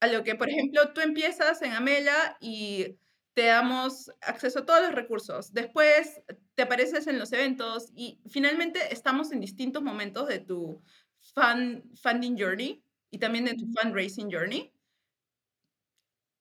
a 0.00 0.08
lo 0.08 0.24
que, 0.24 0.34
por 0.34 0.50
ejemplo, 0.50 0.92
tú 0.92 1.00
empiezas 1.00 1.62
en 1.62 1.72
Amela 1.72 2.36
y 2.40 2.98
te 3.34 3.46
damos 3.46 4.10
acceso 4.20 4.60
a 4.60 4.66
todos 4.66 4.82
los 4.82 4.94
recursos. 4.94 5.52
Después 5.52 6.20
te 6.54 6.62
apareces 6.62 7.06
en 7.06 7.18
los 7.18 7.32
eventos 7.32 7.90
y 7.94 8.20
finalmente 8.28 8.92
estamos 8.92 9.32
en 9.32 9.40
distintos 9.40 9.82
momentos 9.82 10.28
de 10.28 10.40
tu 10.40 10.82
funding 11.34 12.36
journey 12.38 12.84
y 13.10 13.18
también 13.18 13.44
de 13.44 13.54
tu 13.54 13.66
fundraising 13.72 14.30
journey. 14.30 14.72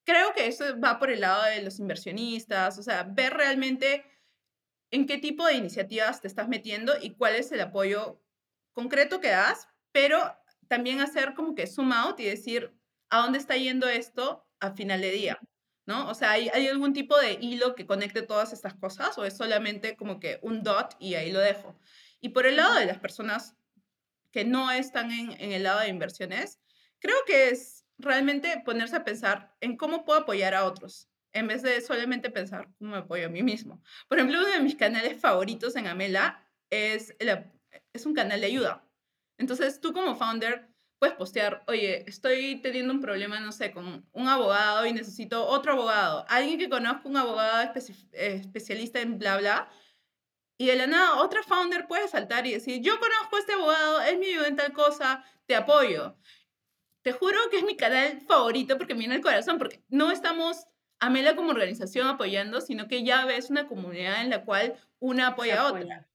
Creo 0.05 0.33
que 0.33 0.47
eso 0.47 0.79
va 0.79 0.99
por 0.99 1.11
el 1.11 1.21
lado 1.21 1.43
de 1.43 1.61
los 1.61 1.79
inversionistas, 1.79 2.77
o 2.79 2.83
sea, 2.83 3.03
ver 3.03 3.33
realmente 3.33 4.03
en 4.91 5.05
qué 5.05 5.17
tipo 5.17 5.45
de 5.45 5.53
iniciativas 5.53 6.21
te 6.21 6.27
estás 6.27 6.49
metiendo 6.49 6.93
y 7.01 7.15
cuál 7.15 7.35
es 7.35 7.51
el 7.51 7.61
apoyo 7.61 8.21
concreto 8.73 9.21
que 9.21 9.29
das, 9.29 9.67
pero 9.91 10.19
también 10.67 10.99
hacer 10.99 11.33
como 11.35 11.55
que 11.55 11.67
zoom 11.67 11.93
out 11.93 12.19
y 12.19 12.25
decir 12.25 12.73
a 13.09 13.21
dónde 13.21 13.37
está 13.37 13.55
yendo 13.55 13.87
esto 13.87 14.45
a 14.59 14.71
final 14.73 15.01
de 15.01 15.11
día. 15.11 15.39
¿No? 15.85 16.09
O 16.09 16.13
sea, 16.13 16.31
¿hay, 16.31 16.49
¿hay, 16.49 16.67
algún 16.67 16.93
tipo 16.93 17.17
de 17.17 17.33
hilo 17.41 17.75
que 17.75 17.85
conecte 17.85 18.21
todas 18.21 18.53
estas 18.53 18.73
cosas 18.75 19.17
o 19.17 19.25
es 19.25 19.35
solamente 19.35 19.95
como 19.95 20.19
que 20.19 20.39
un 20.41 20.63
dot 20.63 20.95
y 20.99 21.15
ahí 21.15 21.31
lo 21.31 21.39
dejo? 21.39 21.75
Y 22.19 22.29
por 22.29 22.45
el 22.45 22.57
lado 22.57 22.75
de 22.75 22.85
las 22.85 22.99
personas 22.99 23.55
que 24.31 24.45
no 24.45 24.71
están 24.71 25.11
en, 25.11 25.31
en 25.39 25.51
el 25.51 25.63
lado 25.63 25.79
de 25.79 25.89
inversiones, 25.89 26.59
creo 26.99 27.17
que 27.25 27.49
es 27.49 27.85
realmente 27.97 28.61
ponerse 28.65 28.95
a 28.95 29.03
pensar 29.03 29.55
en 29.59 29.77
cómo 29.77 30.05
puedo 30.05 30.21
apoyar 30.21 30.53
a 30.53 30.65
otros, 30.65 31.09
en 31.33 31.47
vez 31.47 31.61
de 31.61 31.81
solamente 31.81 32.29
pensar 32.29 32.69
cómo 32.77 32.91
me 32.91 32.97
apoyo 32.97 33.27
a 33.27 33.29
mí 33.29 33.43
mismo. 33.43 33.81
Por 34.07 34.17
ejemplo, 34.17 34.39
uno 34.39 34.49
de 34.49 34.59
mis 34.59 34.75
canales 34.75 35.19
favoritos 35.19 35.75
en 35.75 35.87
Amela 35.87 36.47
es, 36.69 37.15
es 37.93 38.05
un 38.05 38.13
canal 38.13 38.41
de 38.41 38.47
ayuda. 38.47 38.87
Entonces, 39.37 39.79
tú 39.81 39.93
como 39.93 40.15
founder 40.15 40.70
puedes 41.01 41.15
postear, 41.15 41.63
oye, 41.65 42.07
estoy 42.07 42.61
teniendo 42.61 42.93
un 42.93 43.01
problema, 43.01 43.39
no 43.39 43.51
sé, 43.51 43.71
con 43.71 44.05
un 44.11 44.27
abogado 44.27 44.85
y 44.85 44.93
necesito 44.93 45.47
otro 45.47 45.71
abogado, 45.73 46.27
alguien 46.29 46.59
que 46.59 46.69
conozca 46.69 47.09
un 47.09 47.17
abogado 47.17 47.73
especialista 48.13 49.01
en 49.01 49.17
bla, 49.17 49.37
bla. 49.37 49.69
Y 50.59 50.67
de 50.67 50.75
la 50.75 50.85
nada, 50.85 51.15
otra 51.15 51.41
founder 51.41 51.87
puede 51.87 52.07
saltar 52.07 52.45
y 52.45 52.51
decir, 52.51 52.83
yo 52.83 52.99
conozco 52.99 53.35
a 53.35 53.39
este 53.39 53.53
abogado, 53.53 54.01
él 54.03 54.19
me 54.19 54.27
ayuda 54.27 54.47
en 54.47 54.55
tal 54.55 54.73
cosa, 54.73 55.25
te 55.47 55.55
apoyo. 55.55 56.15
Te 57.01 57.13
juro 57.13 57.39
que 57.49 57.57
es 57.57 57.63
mi 57.63 57.75
canal 57.75 58.21
favorito 58.21 58.77
porque 58.77 58.93
me 58.93 58.99
viene 58.99 59.15
el 59.15 59.21
corazón, 59.21 59.57
porque 59.57 59.83
no 59.89 60.11
estamos 60.11 60.67
a 60.99 61.09
Mela 61.09 61.35
como 61.35 61.49
organización 61.49 62.09
apoyando, 62.09 62.61
sino 62.61 62.87
que 62.87 63.03
ya 63.03 63.25
ves 63.25 63.49
una 63.49 63.67
comunidad 63.67 64.21
en 64.21 64.29
la 64.29 64.45
cual 64.45 64.75
una 64.99 65.29
apoya 65.29 65.61
a 65.61 65.67
otra. 65.73 66.07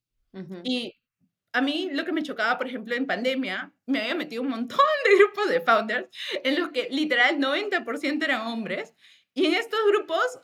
Y 0.62 0.94
a 1.57 1.62
mí 1.62 1.88
lo 1.90 2.05
que 2.05 2.12
me 2.12 2.23
chocaba, 2.23 2.59
por 2.59 2.66
ejemplo, 2.66 2.95
en 2.95 3.07
pandemia, 3.07 3.73
me 3.87 4.03
había 4.03 4.14
metido 4.14 4.42
un 4.42 4.51
montón 4.51 4.79
de 5.09 5.16
grupos 5.16 5.49
de 5.49 5.62
founders 5.62 6.09
en 6.45 6.61
los 6.61 6.69
que 6.69 6.88
literal 6.90 7.38
90% 7.38 8.23
eran 8.23 8.42
hombres. 8.42 8.95
Y 9.33 9.47
en 9.47 9.55
estos 9.55 9.81
grupos, 9.88 10.38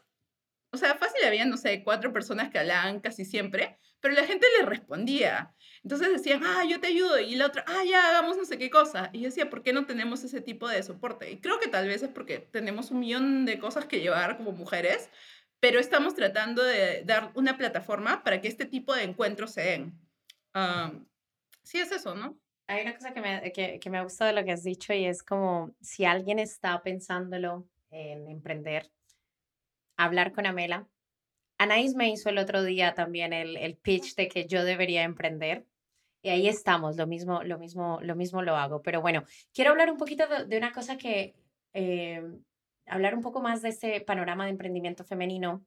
o 0.70 0.79
sea, 0.79 0.94
fácil 0.94 1.22
había, 1.25 1.44
no 1.44 1.59
sé, 1.59 1.83
cuatro 1.85 2.14
personas 2.14 2.51
que 2.51 2.59
hablaban 2.59 3.01
casi 3.01 3.27
siempre, 3.27 3.79
pero 4.01 4.14
la 4.14 4.25
gente 4.25 4.46
les 4.59 4.66
respondía. 4.66 5.55
Entonces 5.83 6.11
decían, 6.11 6.40
ah, 6.44 6.64
yo 6.66 6.81
te 6.81 6.87
ayudo. 6.87 7.18
Y 7.18 7.35
la 7.35 7.46
otra, 7.46 7.62
ah, 7.68 7.85
ya, 7.85 8.09
hagamos 8.09 8.38
no 8.38 8.46
sé 8.46 8.57
qué 8.57 8.70
cosa. 8.70 9.11
Y 9.12 9.20
yo 9.20 9.27
decía, 9.27 9.51
¿por 9.51 9.62
qué 9.62 9.75
no 9.75 9.85
tenemos 9.85 10.25
ese 10.25 10.40
tipo 10.40 10.66
de 10.66 10.83
soporte? 10.83 11.31
Y 11.31 11.40
creo 11.40 11.61
que 11.61 11.68
tal 11.68 11.88
vez 11.88 12.03
es 12.03 12.09
porque 12.09 12.38
tenemos 12.38 12.90
un 12.90 13.01
millón 13.01 13.44
de 13.44 13.59
cosas 13.59 13.85
que 13.85 14.01
llevar 14.01 14.38
como 14.38 14.53
mujeres, 14.53 15.11
pero 15.61 15.79
estamos 15.79 16.14
tratando 16.14 16.64
de 16.64 17.03
dar 17.05 17.33
una 17.35 17.59
plataforma 17.59 18.25
para 18.25 18.40
que 18.40 18.48
este 18.48 18.64
tipo 18.64 18.94
de 18.94 19.03
encuentros 19.03 19.53
se 19.53 19.61
den 19.61 20.01
sí, 21.62 21.78
es 21.78 21.92
eso, 21.92 22.14
¿no? 22.14 22.38
Hay 22.66 22.82
una 22.82 22.94
cosa 22.94 23.12
que 23.12 23.20
me, 23.20 23.52
que, 23.52 23.78
que 23.78 23.90
me 23.90 23.98
ha 23.98 24.02
gustado 24.02 24.28
de 24.32 24.40
lo 24.40 24.44
que 24.44 24.52
has 24.52 24.62
dicho 24.62 24.92
y 24.94 25.04
es 25.04 25.22
como 25.22 25.74
si 25.80 26.04
alguien 26.04 26.38
está 26.38 26.82
pensándolo 26.82 27.66
en 27.90 28.28
emprender, 28.28 28.90
hablar 29.96 30.32
con 30.32 30.46
Amela. 30.46 30.88
Anaís 31.58 31.94
me 31.94 32.10
hizo 32.10 32.28
el 32.30 32.38
otro 32.38 32.62
día 32.62 32.94
también 32.94 33.32
el, 33.32 33.56
el 33.56 33.76
pitch 33.76 34.14
de 34.14 34.28
que 34.28 34.46
yo 34.46 34.64
debería 34.64 35.02
emprender. 35.02 35.66
Y 36.22 36.30
ahí 36.30 36.48
estamos, 36.48 36.96
lo 36.96 37.06
mismo, 37.06 37.42
lo 37.42 37.58
mismo, 37.58 37.98
lo 38.00 38.14
mismo 38.14 38.42
lo 38.42 38.56
hago. 38.56 38.80
Pero 38.82 39.00
bueno, 39.00 39.24
quiero 39.52 39.72
hablar 39.72 39.90
un 39.90 39.96
poquito 39.96 40.24
de, 40.46 40.56
una 40.56 40.72
cosa 40.72 40.96
que, 40.96 41.34
eh, 41.72 42.22
hablar 42.86 43.14
un 43.14 43.22
poco 43.22 43.40
más 43.42 43.62
de 43.62 43.70
ese 43.70 44.00
panorama 44.00 44.44
de 44.44 44.50
emprendimiento 44.50 45.04
femenino 45.04 45.64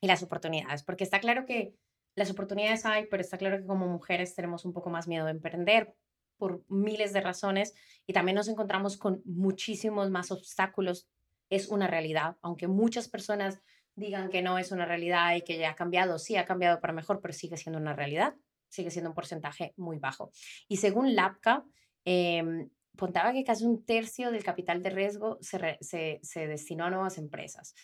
y 0.00 0.06
las 0.06 0.22
oportunidades, 0.22 0.82
porque 0.82 1.04
está 1.04 1.20
claro 1.20 1.46
que 1.46 1.74
las 2.16 2.30
oportunidades 2.30 2.84
hay, 2.84 3.06
pero 3.06 3.20
está 3.20 3.38
claro 3.38 3.58
que 3.58 3.66
como 3.66 3.86
mujeres 3.86 4.34
tenemos 4.34 4.64
un 4.64 4.72
poco 4.72 4.90
más 4.90 5.06
miedo 5.06 5.26
de 5.26 5.30
emprender 5.30 5.94
por 6.36 6.64
miles 6.68 7.12
de 7.12 7.20
razones 7.20 7.74
y 8.06 8.12
también 8.12 8.34
nos 8.34 8.48
encontramos 8.48 8.96
con 8.96 9.22
muchísimos 9.24 10.10
más 10.10 10.32
obstáculos. 10.32 11.08
Es 11.48 11.68
una 11.68 11.86
realidad, 11.86 12.36
aunque 12.42 12.66
muchas 12.66 13.08
personas 13.08 13.60
digan 13.94 14.28
que 14.28 14.42
no 14.42 14.58
es 14.58 14.72
una 14.72 14.84
realidad 14.84 15.36
y 15.36 15.42
que 15.42 15.56
ya 15.58 15.70
ha 15.70 15.74
cambiado. 15.74 16.18
Sí, 16.18 16.36
ha 16.36 16.44
cambiado 16.44 16.80
para 16.80 16.92
mejor, 16.92 17.20
pero 17.20 17.32
sigue 17.32 17.56
siendo 17.56 17.78
una 17.78 17.94
realidad. 17.94 18.34
Sigue 18.68 18.90
siendo 18.90 19.10
un 19.10 19.14
porcentaje 19.14 19.72
muy 19.76 19.98
bajo. 19.98 20.32
Y 20.68 20.78
según 20.78 21.14
LAPCA, 21.14 21.64
eh, 22.04 22.68
contaba 22.98 23.32
que 23.32 23.44
casi 23.44 23.64
un 23.64 23.84
tercio 23.84 24.32
del 24.32 24.42
capital 24.42 24.82
de 24.82 24.90
riesgo 24.90 25.38
se, 25.40 25.58
re- 25.58 25.78
se, 25.80 26.18
se 26.22 26.46
destinó 26.48 26.84
a 26.86 26.90
nuevas 26.90 27.16
empresas. 27.16 27.74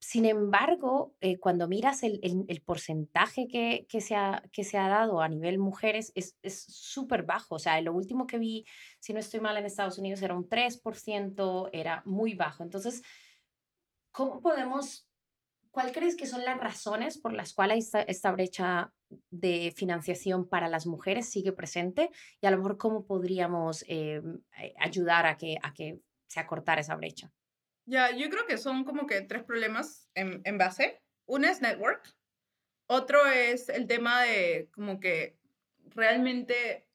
Sin 0.00 0.26
embargo, 0.26 1.16
eh, 1.20 1.38
cuando 1.38 1.66
miras 1.68 2.02
el, 2.04 2.20
el- 2.22 2.60
porcentaje 2.62 3.48
que, 3.48 3.86
que 3.88 4.00
se 4.00 4.14
ha, 4.14 4.42
que 4.52 4.62
se 4.64 4.78
ha 4.78 4.88
dado 4.88 5.20
a 5.20 5.28
nivel 5.28 5.58
mujeres, 5.58 6.12
es 6.14 6.36
es 6.42 6.62
súper 6.62 7.24
bajo. 7.24 7.56
O 7.56 7.58
sea, 7.58 7.80
lo 7.80 7.92
último 7.92 8.26
que 8.26 8.38
vi, 8.38 8.64
si 9.00 9.12
no 9.12 9.18
estoy 9.20 9.40
mal, 9.40 9.56
en 9.56 9.66
Estados 9.66 9.98
Unidos 9.98 10.22
era 10.22 10.34
un 10.34 10.48
3%, 10.48 11.68
era 11.72 12.02
muy 12.06 12.34
bajo. 12.34 12.62
Entonces, 12.62 13.02
¿cómo 14.12 14.40
podemos 14.40 15.04
¿Cuál 15.72 15.92
crees 15.92 16.16
que 16.16 16.26
son 16.26 16.44
las 16.44 16.58
razones 16.58 17.18
por 17.18 17.32
las 17.34 17.54
cuales 17.54 17.86
esta, 17.86 18.02
esta 18.02 18.32
brecha 18.32 18.92
de 19.30 19.72
financiación 19.76 20.48
para 20.48 20.68
las 20.68 20.86
mujeres 20.86 21.30
sigue 21.30 21.52
presente? 21.52 22.10
Y 22.40 22.46
a 22.46 22.50
lo 22.50 22.58
mejor 22.58 22.78
cómo 22.78 23.06
podríamos 23.06 23.84
eh, 23.88 24.22
eh, 24.60 24.74
ayudar 24.80 25.26
a 25.26 25.36
que, 25.36 25.58
a 25.62 25.72
que 25.74 26.00
se 26.28 26.40
acortara 26.40 26.80
esa 26.82 26.96
brecha. 26.96 27.32
Ya, 27.88 28.14
yo 28.14 28.28
creo 28.28 28.44
que 28.44 28.58
son 28.58 28.84
como 28.84 29.06
que 29.06 29.22
tres 29.22 29.44
problemas 29.44 30.10
en, 30.14 30.42
en 30.44 30.58
base. 30.58 31.00
Uno 31.24 31.48
es 31.48 31.62
network, 31.62 32.14
otro 32.86 33.24
es 33.24 33.70
el 33.70 33.86
tema 33.86 34.22
de 34.24 34.68
como 34.74 35.00
que 35.00 35.38
realmente 35.94 36.86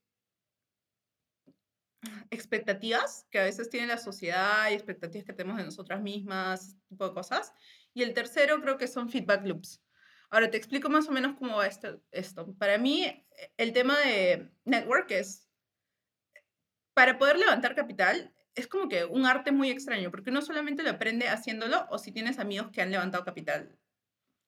expectativas 2.30 3.26
que 3.32 3.40
a 3.40 3.44
veces 3.44 3.72
tiene 3.72 3.88
la 3.88 3.98
sociedad 3.98 4.70
y 4.70 4.76
expectativas 4.76 5.26
que 5.26 5.34
tenemos 5.34 5.58
de 5.58 5.66
nosotras 5.66 6.00
mismas, 6.00 6.78
tipo 6.88 7.08
de 7.08 7.16
cosas. 7.16 7.54
Y 7.96 8.04
el 8.04 8.14
tercero 8.14 8.62
creo 8.62 8.78
que 8.78 8.88
son 8.88 9.10
feedback 9.10 9.48
loops. 9.48 9.82
Ahora 10.30 10.52
te 10.52 10.58
explico 10.58 10.90
más 10.90 11.08
o 11.08 11.12
menos 11.12 11.36
cómo 11.40 11.58
va 11.58 11.66
esto. 11.66 12.04
esto. 12.12 12.54
Para 12.60 12.78
mí, 12.78 13.26
el 13.58 13.74
tema 13.74 13.98
de 13.98 14.52
network 14.64 15.10
es, 15.10 15.50
para 16.94 17.18
poder 17.18 17.40
levantar 17.40 17.74
capital, 17.74 18.32
es 18.56 18.68
como 18.68 18.88
que 18.88 19.06
un 19.06 19.26
arte 19.26 19.52
muy 19.52 19.70
extraño, 19.70 20.12
porque 20.12 20.30
uno 20.30 20.42
solamente 20.42 20.84
lo 20.84 20.92
aprende 20.92 21.28
haciéndolo 21.28 21.88
o 21.90 21.98
si 21.98 22.12
tienes 22.12 22.40
amigos 22.40 22.70
que 22.72 22.82
han 22.82 22.92
levantado 22.92 23.24
capital 23.24 23.78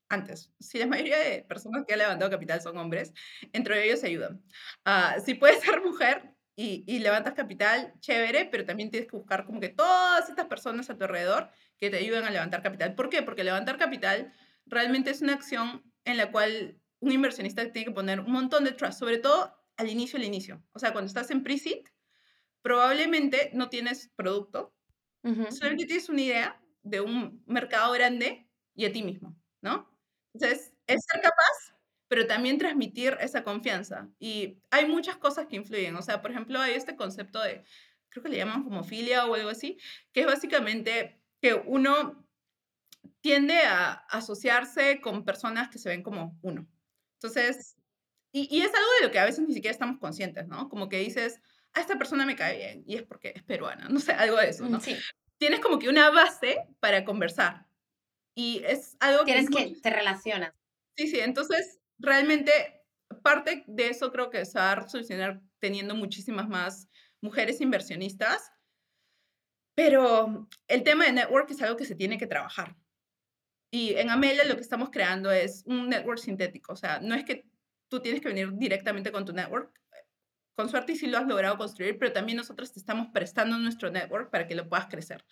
antes. 0.09 0.51
Si 0.59 0.77
la 0.77 0.87
mayoría 0.87 1.17
de 1.17 1.43
personas 1.43 1.85
que 1.85 1.93
han 1.93 1.99
levantado 1.99 2.31
capital 2.31 2.61
son 2.61 2.77
hombres, 2.77 3.13
entre 3.53 3.83
ellos 3.85 4.01
se 4.01 4.07
ayudan. 4.07 4.43
Ah, 4.85 5.17
si 5.23 5.33
puedes 5.33 5.61
ser 5.63 5.81
mujer 5.81 6.35
y, 6.55 6.83
y 6.87 6.99
levantas 6.99 7.33
capital, 7.33 7.93
chévere, 7.99 8.45
pero 8.45 8.65
también 8.65 8.91
tienes 8.91 9.09
que 9.09 9.17
buscar 9.17 9.45
como 9.45 9.59
que 9.59 9.69
todas 9.69 10.29
estas 10.29 10.45
personas 10.45 10.89
a 10.89 10.97
tu 10.97 11.03
alrededor 11.03 11.49
que 11.77 11.89
te 11.89 11.97
ayuden 11.97 12.23
a 12.25 12.31
levantar 12.31 12.61
capital. 12.61 12.95
¿Por 12.95 13.09
qué? 13.09 13.23
Porque 13.23 13.43
levantar 13.43 13.77
capital 13.77 14.33
realmente 14.65 15.09
es 15.09 15.21
una 15.21 15.33
acción 15.33 15.83
en 16.05 16.17
la 16.17 16.31
cual 16.31 16.79
un 16.99 17.11
inversionista 17.11 17.71
tiene 17.71 17.87
que 17.87 17.93
poner 17.93 18.19
un 18.19 18.31
montón 18.31 18.63
de 18.63 18.71
trust, 18.71 18.99
sobre 18.99 19.17
todo 19.17 19.55
al 19.77 19.89
inicio, 19.89 20.17
al 20.17 20.25
inicio. 20.25 20.63
O 20.73 20.79
sea, 20.79 20.93
cuando 20.93 21.07
estás 21.07 21.29
en 21.31 21.43
pre-seed, 21.43 21.83
probablemente 22.65 23.51
no 23.53 23.69
tienes 23.69 24.11
producto, 24.15 24.75
Ujú. 25.21 25.51
solamente 25.51 25.85
tienes 25.85 26.09
una 26.09 26.21
idea 26.21 26.63
de 26.81 26.99
un 26.99 27.43
mercado 27.45 27.93
grande 27.93 28.49
y 28.73 28.85
a 28.85 28.91
ti 28.91 29.03
mismo, 29.03 29.39
¿no? 29.61 29.95
Entonces, 30.33 30.73
es 30.87 31.05
ser 31.07 31.21
capaz, 31.21 31.77
pero 32.07 32.25
también 32.25 32.57
transmitir 32.57 33.17
esa 33.21 33.43
confianza. 33.43 34.09
Y 34.17 34.63
hay 34.71 34.87
muchas 34.87 35.17
cosas 35.17 35.45
que 35.45 35.57
influyen. 35.57 35.95
O 35.95 36.01
sea, 36.01 36.23
por 36.23 36.31
ejemplo, 36.31 36.59
hay 36.59 36.73
este 36.73 36.95
concepto 36.95 37.39
de, 37.39 37.63
creo 38.09 38.23
que 38.23 38.29
le 38.29 38.37
llaman 38.37 38.63
como 38.63 38.83
filia 38.83 39.27
o 39.27 39.35
algo 39.35 39.49
así, 39.49 39.77
que 40.11 40.21
es 40.21 40.25
básicamente 40.25 41.21
que 41.39 41.53
uno 41.53 42.27
tiende 43.21 43.59
a 43.59 43.93
asociarse 44.09 45.01
con 45.01 45.23
personas 45.23 45.69
que 45.69 45.77
se 45.77 45.89
ven 45.89 46.01
como 46.01 46.39
uno. 46.41 46.67
Entonces, 47.21 47.77
y, 48.31 48.47
y 48.49 48.61
es 48.61 48.73
algo 48.73 48.89
de 48.99 49.05
lo 49.05 49.11
que 49.11 49.19
a 49.19 49.25
veces 49.25 49.47
ni 49.47 49.53
siquiera 49.53 49.71
estamos 49.71 49.99
conscientes, 49.99 50.47
¿no? 50.47 50.67
Como 50.67 50.89
que 50.89 50.97
dices, 50.97 51.39
a 51.75 51.81
esta 51.81 51.97
persona 51.97 52.25
me 52.25 52.35
cae 52.35 52.57
bien 52.57 52.83
y 52.87 52.95
es 52.95 53.03
porque 53.03 53.33
es 53.35 53.43
peruana, 53.43 53.87
no 53.89 53.99
sé, 53.99 54.13
algo 54.13 54.37
de 54.37 54.49
eso, 54.49 54.65
Mm, 54.65 54.71
¿no? 54.71 54.79
Sí, 54.79 54.95
Tienes 55.37 55.59
como 55.59 55.77
que 55.77 55.89
una 55.89 56.09
base 56.09 56.65
para 56.79 57.03
conversar. 57.03 57.67
Y 58.33 58.63
es 58.65 58.95
algo 59.01 59.25
que 59.25 59.33
tienes 59.33 59.49
es 59.49 59.55
que, 59.55 59.81
te 59.81 59.89
relacionas. 59.89 60.53
Sí, 60.95 61.07
sí, 61.07 61.19
entonces 61.19 61.79
realmente 61.99 62.51
parte 63.21 63.65
de 63.67 63.89
eso 63.89 64.11
creo 64.11 64.29
que 64.29 64.45
se 64.45 64.57
va 64.57 64.71
a 64.71 64.89
solucionar 64.89 65.41
teniendo 65.59 65.93
muchísimas 65.93 66.47
más 66.47 66.87
mujeres 67.21 67.59
inversionistas, 67.59 68.51
pero 69.75 70.47
el 70.67 70.83
tema 70.83 71.05
de 71.05 71.11
network 71.11 71.51
es 71.51 71.61
algo 71.61 71.75
que 71.75 71.85
se 71.85 71.95
tiene 71.95 72.17
que 72.17 72.27
trabajar. 72.27 72.77
Y 73.71 73.95
en 73.95 74.09
Amelia 74.09 74.45
lo 74.45 74.55
que 74.55 74.61
estamos 74.61 74.89
creando 74.89 75.31
es 75.31 75.63
un 75.65 75.89
network 75.89 76.19
sintético, 76.19 76.71
o 76.73 76.77
sea, 76.77 76.99
no 77.01 77.13
es 77.15 77.25
que 77.25 77.45
tú 77.89 77.99
tienes 77.99 78.21
que 78.21 78.29
venir 78.29 78.53
directamente 78.53 79.11
con 79.11 79.25
tu 79.25 79.33
network, 79.33 79.73
con 80.55 80.69
suerte 80.69 80.93
y 80.93 80.95
sí 80.95 81.07
lo 81.07 81.17
has 81.17 81.27
logrado 81.27 81.57
construir, 81.57 81.97
pero 81.99 82.13
también 82.13 82.37
nosotros 82.37 82.71
te 82.71 82.79
estamos 82.79 83.07
prestando 83.13 83.57
nuestro 83.57 83.91
network 83.91 84.31
para 84.31 84.47
que 84.47 84.55
lo 84.55 84.67
puedas 84.67 84.87
crecer. 84.87 85.23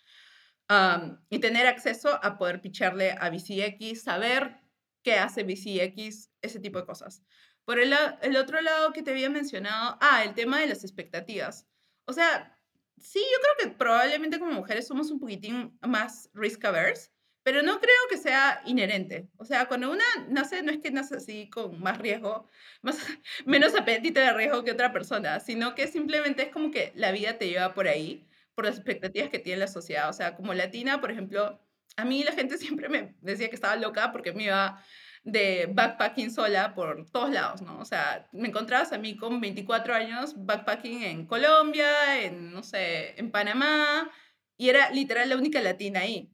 Y 1.30 1.40
tener 1.40 1.68
acceso 1.68 2.20
a 2.24 2.38
poder 2.38 2.62
picharle 2.62 3.12
a 3.20 3.30
VCX, 3.30 4.02
saber 4.02 4.60
qué 5.04 5.16
hace 5.16 5.44
VCX, 5.44 6.32
ese 6.42 6.60
tipo 6.60 6.80
de 6.80 6.86
cosas. 6.86 7.22
Por 7.66 7.80
el, 7.80 7.94
el 8.22 8.36
otro 8.38 8.60
lado 8.62 8.92
que 8.92 9.04
te 9.04 9.12
había 9.12 9.30
mencionado, 9.30 9.98
ah, 10.02 10.24
el 10.24 10.34
tema 10.34 10.60
de 10.60 10.68
las 10.68 10.84
expectativas. 10.84 11.68
O 12.06 12.14
sea, 12.14 12.58
sí, 12.98 13.20
yo 13.20 13.38
creo 13.42 13.72
que 13.72 13.78
probablemente 13.78 14.40
como 14.40 14.52
mujeres 14.52 14.88
somos 14.88 15.12
un 15.12 15.20
poquitín 15.20 15.78
más 15.82 16.30
risk 16.34 16.66
averse, 16.66 17.12
pero 17.44 17.62
no 17.62 17.80
creo 17.80 17.96
que 18.10 18.18
sea 18.18 18.62
inherente. 18.66 19.30
O 19.38 19.46
sea, 19.46 19.68
cuando 19.68 19.92
una 19.92 20.04
nace, 20.30 20.64
no 20.64 20.72
es 20.72 20.80
que 20.80 20.92
nace 20.92 21.16
así 21.16 21.50
con 21.50 21.80
más 21.82 21.98
riesgo, 21.98 22.50
más, 22.82 22.98
menos 23.46 23.76
apetito 23.76 24.20
de 24.20 24.34
riesgo 24.34 24.64
que 24.64 24.72
otra 24.72 24.94
persona, 24.94 25.40
sino 25.40 25.76
que 25.76 25.88
simplemente 25.88 26.44
es 26.44 26.50
como 26.50 26.72
que 26.72 26.94
la 26.96 27.12
vida 27.12 27.38
te 27.38 27.48
lleva 27.50 27.74
por 27.74 27.88
ahí 27.88 28.28
por 28.56 28.66
las 28.66 28.76
expectativas 28.76 29.30
que 29.30 29.40
tiene 29.40 29.60
la 29.60 29.68
sociedad. 29.68 30.10
O 30.10 30.14
sea, 30.14 30.36
como 30.36 30.54
latina, 30.54 31.02
por 31.02 31.12
ejemplo, 31.12 31.60
a 31.98 32.06
mí 32.06 32.24
la 32.24 32.34
gente 32.34 32.58
siempre 32.58 32.90
me 32.90 33.16
decía 33.22 33.50
que 33.50 33.56
estaba 33.56 33.76
loca 33.76 34.12
porque 34.12 34.34
me 34.34 34.46
iba 34.46 34.84
de 35.24 35.70
backpacking 35.72 36.32
sola 36.32 36.76
por 36.76 37.10
todos 37.10 37.32
lados, 37.32 37.62
¿no? 37.62 37.80
O 37.80 37.86
sea, 37.86 38.28
me 38.34 38.50
encontrabas 38.50 38.92
a 38.92 38.98
mí 38.98 39.16
con 39.16 39.40
24 39.40 39.96
años 39.96 40.34
backpacking 40.36 41.04
en 41.04 41.26
Colombia, 41.28 42.22
en, 42.24 42.52
no 42.52 42.62
sé, 42.62 43.18
en 43.18 43.32
Panamá, 43.32 44.12
y 44.58 44.70
era 44.70 44.90
literal 44.92 45.30
la 45.30 45.38
única 45.38 45.62
latina 45.62 46.02
ahí. 46.02 46.33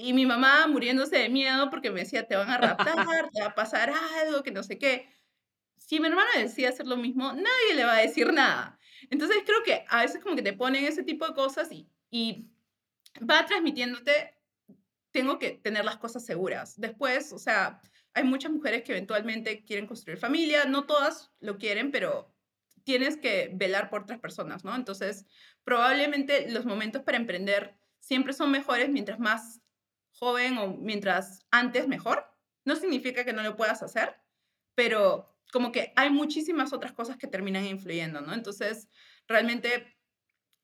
Y 0.00 0.12
mi 0.12 0.26
mamá 0.26 0.68
muriéndose 0.68 1.18
de 1.18 1.28
miedo 1.28 1.70
porque 1.70 1.90
me 1.90 2.00
decía, 2.00 2.26
te 2.26 2.36
van 2.36 2.48
a 2.48 2.56
raptar, 2.56 2.94
te 3.32 3.40
va 3.40 3.48
a 3.48 3.54
pasar 3.54 3.92
algo, 4.22 4.44
que 4.44 4.52
no 4.52 4.62
sé 4.62 4.78
qué. 4.78 5.08
Si 5.76 5.98
mi 5.98 6.06
hermana 6.06 6.30
decía 6.38 6.68
hacer 6.68 6.86
lo 6.86 6.96
mismo, 6.96 7.32
nadie 7.32 7.74
le 7.74 7.84
va 7.84 7.96
a 7.96 8.00
decir 8.00 8.32
nada. 8.32 8.78
Entonces 9.10 9.38
creo 9.44 9.62
que 9.64 9.84
a 9.88 10.02
veces 10.02 10.22
como 10.22 10.36
que 10.36 10.42
te 10.42 10.52
ponen 10.52 10.84
ese 10.84 11.02
tipo 11.02 11.26
de 11.26 11.34
cosas 11.34 11.72
y, 11.72 11.90
y 12.10 12.48
va 13.28 13.44
transmitiéndote, 13.44 14.38
tengo 15.10 15.38
que 15.40 15.50
tener 15.50 15.84
las 15.84 15.96
cosas 15.96 16.24
seguras. 16.24 16.78
Después, 16.78 17.32
o 17.32 17.38
sea, 17.38 17.80
hay 18.14 18.22
muchas 18.22 18.52
mujeres 18.52 18.82
que 18.82 18.92
eventualmente 18.92 19.64
quieren 19.64 19.86
construir 19.86 20.18
familia, 20.18 20.64
no 20.64 20.86
todas 20.86 21.32
lo 21.40 21.58
quieren, 21.58 21.90
pero 21.90 22.32
tienes 22.84 23.16
que 23.16 23.50
velar 23.52 23.90
por 23.90 24.02
otras 24.02 24.20
personas, 24.20 24.64
¿no? 24.64 24.74
Entonces, 24.76 25.26
probablemente 25.64 26.50
los 26.50 26.64
momentos 26.64 27.02
para 27.02 27.18
emprender 27.18 27.76
siempre 27.98 28.32
son 28.32 28.50
mejores 28.50 28.90
mientras 28.90 29.18
más 29.18 29.60
joven 30.18 30.58
o 30.58 30.68
mientras 30.68 31.40
antes 31.50 31.88
mejor. 31.88 32.26
No 32.64 32.76
significa 32.76 33.24
que 33.24 33.32
no 33.32 33.42
lo 33.42 33.56
puedas 33.56 33.82
hacer, 33.82 34.16
pero 34.74 35.34
como 35.52 35.72
que 35.72 35.92
hay 35.96 36.10
muchísimas 36.10 36.72
otras 36.72 36.92
cosas 36.92 37.16
que 37.16 37.26
terminan 37.26 37.64
influyendo, 37.64 38.20
¿no? 38.20 38.34
Entonces, 38.34 38.88
realmente 39.26 39.96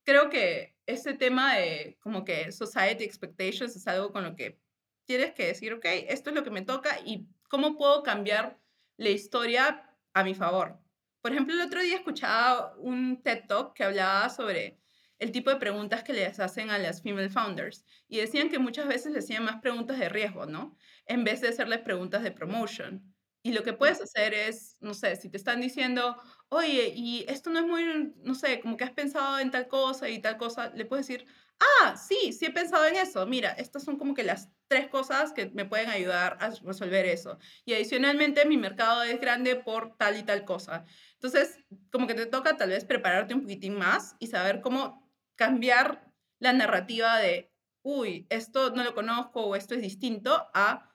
creo 0.05 0.29
que 0.29 0.77
ese 0.87 1.15
tema 1.15 1.57
de 1.57 1.99
como 2.01 2.25
que 2.25 2.53
society 2.53 3.05
expectations 3.05 3.75
es 3.75 3.87
algo 3.87 4.13
con 4.13 4.25
lo 4.25 4.37
que 4.37 4.61
tienes 5.07 5.33
que 5.33 5.47
decir, 5.47 5.73
ok, 5.73 5.85
esto 6.09 6.31
es 6.31 6.37
lo 6.37 6.45
que 6.45 6.51
me 6.51 6.63
toca 6.63 6.99
y 7.05 7.27
cómo 7.49 7.77
puedo 7.77 8.03
cambiar 8.03 8.59
la 8.97 9.11
historia 9.11 9.91
a 10.13 10.25
mi 10.25 10.35
favor. 10.35 10.79
Por 11.21 11.33
ejemplo, 11.33 11.55
el 11.55 11.63
otro 11.63 11.81
día 11.81 11.97
escuchaba 11.97 12.75
un 12.77 13.23
TED 13.23 13.47
Talk 13.47 13.75
que 13.75 13.85
hablaba 13.85 14.29
sobre 14.29 14.79
el 15.25 15.33
tipo 15.33 15.51
de 15.51 15.57
preguntas 15.57 16.05
que 16.05 16.13
les 16.13 16.39
hacen 16.41 16.71
a 16.71 16.79
las 16.79 17.03
female 17.03 17.31
founders 17.31 17.85
y 18.09 18.19
decían 18.19 18.51
que 18.51 18.59
muchas 18.59 18.87
veces 18.87 19.13
les 19.13 19.25
hacían 19.25 19.45
más 19.45 19.61
preguntas 19.61 19.99
de 19.99 20.09
riesgo, 20.09 20.47
¿no? 20.47 20.77
En 21.07 21.25
vez 21.25 21.41
de 21.41 21.49
hacerles 21.49 21.81
preguntas 21.81 22.23
de 22.23 22.31
promotion. 22.33 23.15
Y 23.43 23.53
lo 23.53 23.63
que 23.63 23.73
puedes 23.75 24.01
hacer 24.01 24.33
es, 24.35 24.77
no 24.81 24.95
sé, 24.95 25.17
si 25.17 25.29
te 25.31 25.37
están 25.37 25.61
diciendo, 25.61 26.17
oye, 26.49 26.93
y 26.95 27.25
esto 27.29 27.51
no 27.51 27.59
es 27.61 27.67
muy, 27.67 28.15
no 28.23 28.35
sé, 28.35 28.61
como 28.61 28.77
que 28.77 28.85
has 28.85 28.93
pensado 28.93 29.39
en 29.39 29.51
tal 29.51 29.69
cosa 29.69 30.09
y 30.09 30.19
tal 30.21 30.37
cosa, 30.39 30.71
le 30.75 30.87
puedes 30.87 31.07
decir, 31.07 31.27
ah, 31.61 31.97
sí, 31.97 32.33
sí 32.33 32.47
he 32.47 32.51
pensado 32.53 32.87
en 32.87 32.97
eso. 32.97 33.27
Mira, 33.27 33.51
estas 33.53 33.85
son 33.85 33.99
como 33.99 34.15
que 34.15 34.23
las 34.25 34.51
tres 34.69 34.89
cosas 34.89 35.33
que 35.33 35.51
me 35.51 35.67
pueden 35.67 35.91
ayudar 35.91 36.39
a 36.41 36.51
resolver 36.63 37.05
eso. 37.07 37.39
Y 37.65 37.75
adicionalmente, 37.75 38.47
mi 38.47 38.57
mercado 38.57 39.03
es 39.03 39.21
grande 39.21 39.57
por 39.57 39.97
tal 39.97 40.17
y 40.19 40.23
tal 40.23 40.45
cosa. 40.45 40.85
Entonces, 41.15 41.59
como 41.93 42.07
que 42.07 42.15
te 42.15 42.27
toca 42.27 42.57
tal 42.57 42.71
vez 42.71 42.85
prepararte 42.85 43.35
un 43.35 43.43
poquitín 43.43 43.77
más 43.77 44.17
y 44.19 44.29
saber 44.29 44.61
cómo 44.61 45.04
cambiar 45.37 46.13
la 46.41 46.53
narrativa 46.53 47.19
de, 47.19 47.53
uy, 47.83 48.27
esto 48.31 48.71
no 48.71 48.85
lo 48.85 48.95
conozco 48.95 49.45
o 49.47 49.57
esto 49.57 49.75
es 49.75 49.83
distinto, 49.83 50.49
a 50.55 50.95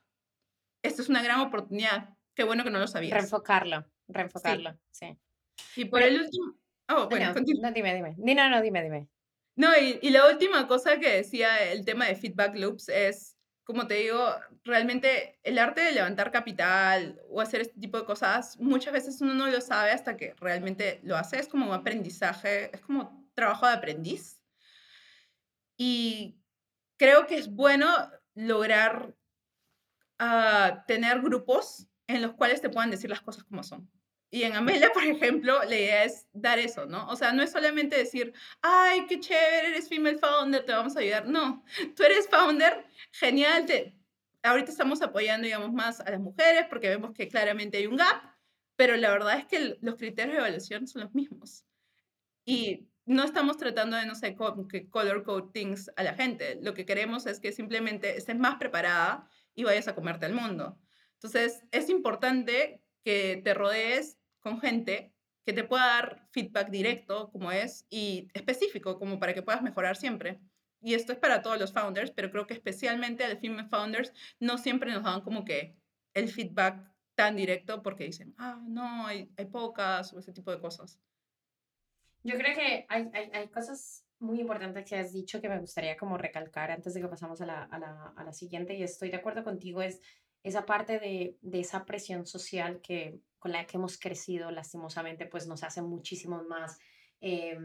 esto 0.84 1.02
es 1.02 1.10
una 1.10 1.22
gran 1.24 1.42
oportunidad. 1.42 2.18
Qué 2.36 2.44
bueno 2.44 2.64
que 2.64 2.70
no 2.72 2.80
lo 2.80 2.88
sabías. 2.88 3.18
Reenfocarlo, 3.18 3.86
Sí. 4.06 4.14
reenfocarlo, 4.14 4.80
sí. 4.92 5.18
Y 5.76 5.86
por 5.86 6.00
Pero 6.00 6.12
el 6.16 6.22
último 6.22 6.54
oh, 6.90 7.08
no, 7.10 7.10
bueno, 7.10 7.34
no, 7.34 7.42
no, 7.62 7.72
dime, 7.72 7.94
dime. 7.96 8.16
Di, 8.18 8.36
no, 8.36 8.50
no, 8.50 8.62
dime, 8.62 8.84
dime. 8.84 9.10
No, 9.56 9.76
y, 9.78 10.00
y 10.02 10.10
la 10.12 10.28
última 10.30 10.68
cosa 10.68 11.00
que 11.00 11.10
decía 11.18 11.72
el 11.72 11.84
tema 11.86 12.06
de 12.06 12.16
feedback 12.16 12.56
loops 12.56 12.90
es, 12.90 13.38
como 13.64 13.88
te 13.88 13.96
digo, 13.96 14.26
realmente 14.64 15.40
el 15.44 15.60
arte 15.60 15.82
de 15.82 15.92
levantar 15.92 16.32
capital 16.32 17.22
o 17.30 17.42
hacer 17.42 17.62
este 17.62 17.80
tipo 17.80 18.00
de 18.00 18.06
cosas, 18.06 18.58
muchas 18.60 18.94
veces 18.94 19.20
uno 19.22 19.34
no 19.34 19.48
lo 19.48 19.62
sabe 19.62 19.92
hasta 19.92 20.18
que 20.18 20.34
realmente 20.40 21.02
lo 21.04 21.18
hace. 21.18 21.40
Es 21.40 21.48
como 21.50 21.68
un 21.68 21.74
aprendizaje, 21.74 22.74
es 22.74 22.82
como 22.82 23.19
trabajo 23.40 23.66
de 23.66 23.74
aprendiz. 23.74 24.40
Y 25.78 26.40
creo 26.98 27.26
que 27.26 27.38
es 27.38 27.50
bueno 27.50 27.88
lograr 28.36 29.16
ah, 30.20 30.84
tener 30.88 31.22
grupos 31.22 31.88
en 32.08 32.22
los 32.22 32.34
cuales 32.34 32.62
te 32.62 32.70
puedan 32.70 32.92
decir 32.92 33.10
las 33.10 33.22
cosas 33.22 33.44
como 33.46 33.64
son. 33.64 33.90
Y 34.32 34.44
en 34.44 34.56
Amelia, 34.56 34.92
por 34.94 35.04
ejemplo, 35.04 35.64
la 35.64 35.76
idea 35.76 36.04
es 36.04 36.28
dar 36.34 36.60
eso, 36.60 36.86
¿no? 36.86 37.08
O 37.08 37.16
sea, 37.16 37.32
no 37.32 37.42
es 37.42 37.52
solamente 37.52 37.98
decir, 37.98 38.34
ay, 38.62 39.06
qué 39.08 39.20
chévere, 39.20 39.70
eres 39.70 39.90
female 39.90 40.18
founder, 40.18 40.66
te 40.66 40.74
vamos 40.74 40.96
a 40.96 41.00
ayudar. 41.00 41.28
No, 41.28 41.64
tú 41.96 42.04
eres 42.04 42.28
founder, 42.28 42.86
genial, 43.12 43.66
te... 43.66 43.96
ahorita 44.44 44.72
estamos 44.72 45.02
apoyando, 45.02 45.46
digamos, 45.46 45.72
más 45.72 46.00
a 46.02 46.12
las 46.12 46.20
mujeres 46.20 46.66
porque 46.70 46.90
vemos 46.90 47.14
que 47.14 47.28
claramente 47.28 47.78
hay 47.78 47.88
un 47.88 47.98
gap, 47.98 48.22
pero 48.76 48.96
la 48.98 49.10
verdad 49.10 49.38
es 49.38 49.46
que 49.46 49.78
los 49.82 49.96
criterios 49.96 50.34
de 50.34 50.40
evaluación 50.40 50.88
son 50.88 51.04
los 51.04 51.14
mismos. 51.14 51.66
Y 52.46 52.88
no 53.10 53.24
estamos 53.24 53.58
tratando 53.58 53.98
de, 53.98 54.06
no 54.06 54.14
sé, 54.14 54.36
color 54.36 55.24
code 55.24 55.52
things 55.52 55.92
a 55.96 56.04
la 56.04 56.14
gente. 56.14 56.60
Lo 56.62 56.76
que 56.76 56.86
queremos 56.86 57.26
es 57.26 57.40
que 57.40 57.52
simplemente 57.52 58.16
estés 58.16 58.38
más 58.38 58.58
preparada 58.58 59.28
y 59.56 59.64
vayas 59.64 59.88
a 59.88 59.96
comerte 59.96 60.28
al 60.28 60.34
mundo. 60.34 60.78
Entonces, 61.14 61.64
es 61.72 61.90
importante 61.90 62.84
que 63.04 63.42
te 63.44 63.56
rodees 63.56 64.20
con 64.40 64.62
gente 64.62 65.12
que 65.44 65.54
te 65.54 65.64
pueda 65.64 65.88
dar 65.88 66.28
feedback 66.30 66.70
directo, 66.70 67.32
como 67.32 67.52
es, 67.52 67.88
y 67.90 68.30
específico, 68.36 69.00
como 69.00 69.20
para 69.20 69.34
que 69.34 69.42
puedas 69.42 69.64
mejorar 69.64 69.98
siempre. 69.98 70.40
Y 70.80 70.94
esto 70.94 71.12
es 71.12 71.18
para 71.18 71.42
todos 71.42 71.60
los 71.60 71.74
founders, 71.74 72.12
pero 72.12 72.30
creo 72.30 72.46
que 72.46 72.54
especialmente 72.54 73.24
a 73.24 73.30
los 73.30 73.40
female 73.40 73.68
founders 73.70 74.14
no 74.40 74.60
siempre 74.60 74.94
nos 74.94 75.04
dan 75.04 75.22
como 75.22 75.44
que 75.46 75.76
el 76.14 76.30
feedback 76.30 76.88
tan 77.16 77.36
directo 77.36 77.82
porque 77.82 78.04
dicen, 78.04 78.36
ah, 78.38 78.62
no, 78.68 79.08
hay, 79.08 79.32
hay 79.36 79.46
pocas 79.46 80.14
o 80.14 80.20
ese 80.20 80.32
tipo 80.32 80.52
de 80.52 80.60
cosas. 80.60 81.00
Yo 82.24 82.38
creo 82.38 82.56
que 82.56 82.86
hay, 82.90 83.10
hay, 83.14 83.30
hay 83.34 83.48
cosas 83.50 84.06
muy 84.20 84.42
importantes 84.42 84.86
que 84.88 84.98
has 84.98 85.14
dicho 85.14 85.42
que 85.42 85.50
me 85.50 85.60
gustaría 85.60 85.96
como 85.96 86.18
recalcar 86.18 86.72
antes 86.72 86.94
de 86.94 87.02
que 87.02 87.08
pasamos 87.08 87.40
a 87.42 87.46
la, 87.46 87.64
a 87.64 87.80
la, 87.80 88.14
a 88.16 88.24
la 88.24 88.34
siguiente 88.34 88.76
y 88.76 88.84
estoy 88.84 89.10
de 89.10 89.18
acuerdo 89.18 89.44
contigo, 89.44 89.82
es 89.82 90.02
esa 90.44 90.66
parte 90.66 91.00
de, 91.00 91.38
de 91.42 91.60
esa 91.60 91.86
presión 91.86 92.26
social 92.26 92.82
que 92.82 93.20
con 93.40 93.54
la 93.54 93.66
que 93.66 93.78
hemos 93.78 93.98
crecido, 93.98 94.52
lastimosamente, 94.52 95.26
pues 95.26 95.48
nos 95.48 95.64
hace 95.64 95.82
muchísimo 95.82 96.44
más, 96.44 96.78
eh, 97.22 97.58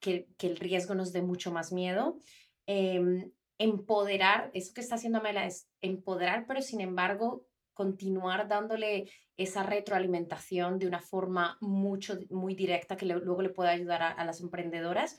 que, 0.00 0.28
que, 0.36 0.46
el 0.48 0.56
riesgo 0.56 0.94
nos 0.94 1.12
dé 1.12 1.22
mucho 1.22 1.50
más 1.50 1.72
miedo. 1.72 2.18
Eh, 2.66 3.30
empoderar, 3.58 4.50
eso 4.52 4.74
que 4.74 4.82
está 4.82 4.96
haciendo 4.96 5.18
Amela 5.18 5.46
es 5.46 5.68
empoderar, 5.80 6.44
pero 6.46 6.60
sin 6.60 6.80
embargo 6.80 7.46
continuar 7.74 8.48
dándole 8.48 9.10
esa 9.36 9.62
retroalimentación 9.62 10.78
de 10.78 10.86
una 10.86 11.00
forma 11.00 11.58
mucho, 11.60 12.18
muy 12.30 12.54
directa 12.54 12.96
que 12.96 13.06
luego 13.06 13.42
le 13.42 13.50
pueda 13.50 13.70
ayudar 13.70 14.02
a, 14.02 14.10
a 14.10 14.24
las 14.24 14.40
emprendedoras. 14.40 15.18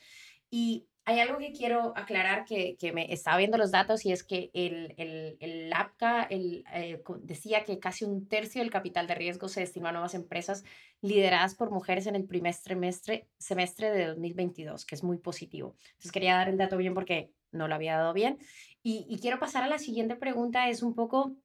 Y 0.49 0.87
hay 1.07 1.19
algo 1.19 1.37
que 1.37 1.51
quiero 1.51 1.93
aclarar 1.95 2.45
que, 2.45 2.77
que 2.79 2.91
me 2.91 3.13
estaba 3.13 3.37
viendo 3.37 3.59
los 3.59 3.69
datos 3.69 4.05
y 4.05 4.11
es 4.11 4.23
que 4.23 4.49
el, 4.53 4.95
el, 4.97 5.37
el 5.39 5.71
APCA 5.71 6.23
el, 6.23 6.63
eh, 6.73 7.01
decía 7.21 7.63
que 7.63 7.77
casi 7.77 8.05
un 8.05 8.27
tercio 8.27 8.61
del 8.61 8.71
capital 8.71 9.05
de 9.05 9.13
riesgo 9.13 9.47
se 9.47 9.59
destinó 9.59 9.87
a 9.87 9.91
nuevas 9.91 10.15
empresas 10.15 10.63
lideradas 11.01 11.53
por 11.53 11.69
mujeres 11.69 12.07
en 12.07 12.15
el 12.15 12.25
primer 12.25 12.55
semestre, 12.55 13.27
semestre 13.37 13.91
de 13.91 14.07
2022, 14.07 14.83
que 14.85 14.95
es 14.95 15.03
muy 15.03 15.19
positivo. 15.19 15.75
Entonces 15.91 16.11
quería 16.11 16.35
dar 16.35 16.49
el 16.49 16.57
dato 16.57 16.75
bien 16.75 16.95
porque 16.95 17.31
no 17.51 17.67
lo 17.67 17.75
había 17.75 17.97
dado 17.97 18.13
bien. 18.13 18.39
Y, 18.81 19.05
y 19.07 19.19
quiero 19.19 19.39
pasar 19.39 19.63
a 19.63 19.67
la 19.67 19.77
siguiente 19.77 20.15
pregunta, 20.15 20.69
es 20.69 20.81
un 20.81 20.95
poco, 20.95 21.35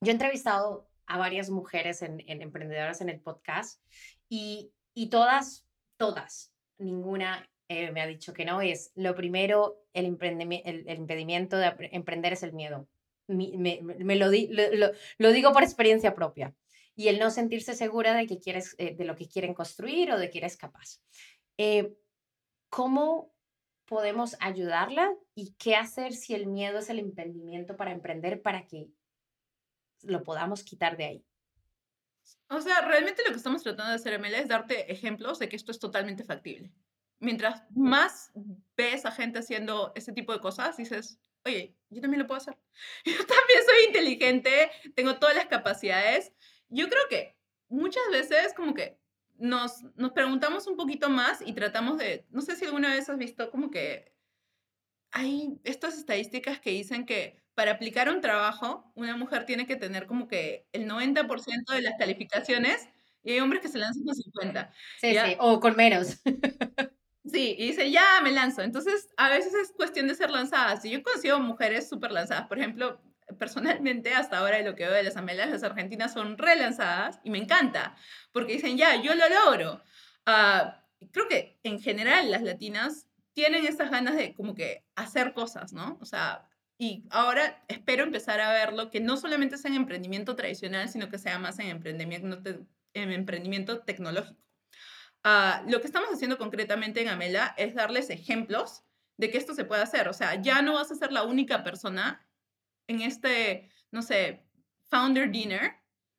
yo 0.00 0.10
he 0.10 0.12
entrevistado 0.12 0.88
a 1.06 1.18
varias 1.18 1.50
mujeres 1.50 2.02
en, 2.02 2.22
en 2.26 2.42
emprendedoras 2.42 3.00
en 3.00 3.08
el 3.08 3.20
podcast 3.20 3.80
y, 4.28 4.72
todas, 5.10 5.66
todas, 5.96 6.52
ninguna 6.78 7.48
eh, 7.68 7.92
me 7.92 8.00
ha 8.00 8.06
dicho 8.06 8.32
que 8.32 8.44
no, 8.44 8.60
es 8.60 8.92
lo 8.94 9.14
primero, 9.14 9.82
el, 9.92 10.06
impedimento 10.06 11.56
de 11.56 11.72
emprender 11.92 12.32
es 12.32 12.42
el 12.42 12.52
miedo. 12.52 12.88
Me, 13.26 14.16
lo, 14.16 14.30
di, 14.30 14.48
lo, 15.18 15.32
digo 15.32 15.52
por 15.52 15.62
experiencia 15.62 16.14
propia. 16.14 16.54
Y 16.94 17.08
el 17.08 17.18
no 17.18 17.30
sentirse 17.30 17.74
segura 17.74 18.14
de, 18.14 18.26
que 18.26 18.40
quieres, 18.40 18.74
eh, 18.78 18.94
de 18.96 19.04
lo 19.04 19.14
que 19.16 19.28
quieren 19.28 19.54
construir 19.54 20.10
o 20.10 20.18
de 20.18 20.30
que 20.30 20.38
eres 20.38 20.56
capaz. 20.56 21.00
Eh, 21.58 21.94
¿Cómo 22.70 23.32
podemos 23.84 24.36
ayudarla 24.40 25.14
y 25.34 25.54
qué 25.58 25.76
hacer 25.76 26.12
si 26.12 26.34
el 26.34 26.46
miedo 26.46 26.78
es 26.78 26.90
el 26.90 26.98
impedimento 26.98 27.76
para 27.76 27.92
emprender 27.92 28.42
para 28.42 28.66
que 28.66 28.88
lo 30.02 30.22
podamos 30.22 30.62
quitar 30.62 30.96
de 30.96 31.04
ahí? 31.04 31.24
O 32.50 32.60
sea, 32.60 32.80
realmente 32.82 33.22
lo 33.24 33.30
que 33.30 33.36
estamos 33.36 33.62
tratando 33.62 33.90
de 33.90 33.96
hacer, 33.96 34.14
Amelia, 34.14 34.40
es 34.40 34.48
darte 34.48 34.90
ejemplos 34.92 35.38
de 35.38 35.48
que 35.48 35.56
esto 35.56 35.72
es 35.72 35.78
totalmente 35.78 36.24
factible 36.24 36.72
mientras 37.20 37.62
más 37.70 38.30
ves 38.76 39.04
a 39.04 39.10
gente 39.10 39.38
haciendo 39.38 39.92
ese 39.94 40.12
tipo 40.12 40.32
de 40.32 40.40
cosas, 40.40 40.76
dices, 40.76 41.18
oye, 41.44 41.76
yo 41.90 42.00
también 42.00 42.22
lo 42.22 42.26
puedo 42.26 42.38
hacer. 42.38 42.56
Yo 43.04 43.16
también 43.16 43.60
soy 43.66 43.86
inteligente, 43.86 44.70
tengo 44.94 45.18
todas 45.18 45.34
las 45.34 45.46
capacidades. 45.46 46.32
Yo 46.68 46.88
creo 46.88 47.02
que 47.08 47.36
muchas 47.68 48.04
veces 48.10 48.52
como 48.54 48.74
que 48.74 48.98
nos, 49.36 49.82
nos 49.96 50.12
preguntamos 50.12 50.66
un 50.66 50.76
poquito 50.76 51.08
más 51.08 51.40
y 51.44 51.52
tratamos 51.54 51.98
de, 51.98 52.26
no 52.30 52.42
sé 52.42 52.56
si 52.56 52.64
alguna 52.64 52.90
vez 52.90 53.08
has 53.08 53.18
visto 53.18 53.50
como 53.50 53.70
que 53.70 54.12
hay 55.12 55.58
estas 55.64 55.98
estadísticas 55.98 56.60
que 56.60 56.70
dicen 56.70 57.06
que 57.06 57.42
para 57.54 57.72
aplicar 57.72 58.08
un 58.08 58.20
trabajo, 58.20 58.92
una 58.94 59.16
mujer 59.16 59.44
tiene 59.44 59.66
que 59.66 59.76
tener 59.76 60.06
como 60.06 60.28
que 60.28 60.68
el 60.72 60.86
90% 60.86 61.72
de 61.72 61.82
las 61.82 61.94
calificaciones 61.98 62.88
y 63.24 63.32
hay 63.32 63.40
hombres 63.40 63.60
que 63.60 63.68
se 63.68 63.78
lanzan 63.78 64.04
con 64.04 64.14
50. 64.14 64.72
Sí, 65.00 65.12
¿ya? 65.12 65.26
sí, 65.26 65.36
o 65.38 65.60
con 65.60 65.76
menos. 65.76 66.20
Sí, 67.30 67.54
y 67.58 67.66
dice, 67.66 67.90
ya 67.90 68.20
me 68.22 68.32
lanzo. 68.32 68.62
Entonces, 68.62 69.08
a 69.18 69.28
veces 69.28 69.52
es 69.52 69.72
cuestión 69.72 70.08
de 70.08 70.14
ser 70.14 70.30
lanzadas. 70.30 70.82
Y 70.84 70.90
yo 70.90 71.02
consigo 71.02 71.38
mujeres 71.38 71.86
súper 71.86 72.10
lanzadas. 72.10 72.46
Por 72.46 72.58
ejemplo, 72.58 73.02
personalmente, 73.38 74.14
hasta 74.14 74.38
ahora 74.38 74.58
de 74.58 74.64
lo 74.64 74.74
que 74.74 74.84
veo 74.84 74.94
de 74.94 75.02
las 75.02 75.16
amelas, 75.16 75.50
las 75.50 75.62
argentinas 75.62 76.12
son 76.12 76.38
relanzadas 76.38 77.20
y 77.24 77.30
me 77.30 77.38
encanta, 77.38 77.96
porque 78.32 78.54
dicen, 78.54 78.78
ya, 78.78 79.02
yo 79.02 79.14
lo 79.14 79.24
logro. 79.28 79.82
Uh, 80.26 80.70
creo 81.12 81.28
que 81.28 81.58
en 81.62 81.80
general 81.80 82.30
las 82.30 82.42
latinas 82.42 83.07
tienen 83.38 83.64
esas 83.66 83.92
ganas 83.92 84.16
de 84.16 84.34
como 84.34 84.56
que 84.56 84.84
hacer 84.96 85.32
cosas, 85.32 85.72
¿no? 85.72 85.96
O 86.00 86.04
sea, 86.04 86.48
y 86.76 87.04
ahora 87.08 87.62
espero 87.68 88.02
empezar 88.02 88.40
a 88.40 88.52
verlo, 88.52 88.90
que 88.90 88.98
no 88.98 89.16
solamente 89.16 89.56
sea 89.56 89.70
en 89.70 89.76
emprendimiento 89.76 90.34
tradicional, 90.34 90.88
sino 90.88 91.08
que 91.08 91.18
sea 91.18 91.38
más 91.38 91.60
en 91.60 91.68
emprendimiento, 91.68 92.42
en 92.94 93.12
emprendimiento 93.12 93.78
tecnológico. 93.84 94.40
Uh, 95.24 95.70
lo 95.70 95.80
que 95.80 95.86
estamos 95.86 96.08
haciendo 96.12 96.36
concretamente 96.36 97.00
en 97.00 97.10
Amela 97.10 97.54
es 97.56 97.76
darles 97.76 98.10
ejemplos 98.10 98.82
de 99.16 99.30
que 99.30 99.38
esto 99.38 99.54
se 99.54 99.64
puede 99.64 99.82
hacer. 99.82 100.08
O 100.08 100.12
sea, 100.12 100.42
ya 100.42 100.60
no 100.60 100.74
vas 100.74 100.90
a 100.90 100.96
ser 100.96 101.12
la 101.12 101.22
única 101.22 101.62
persona 101.62 102.28
en 102.88 103.02
este, 103.02 103.70
no 103.92 104.02
sé, 104.02 104.48
founder 104.88 105.30
dinner, 105.30 105.76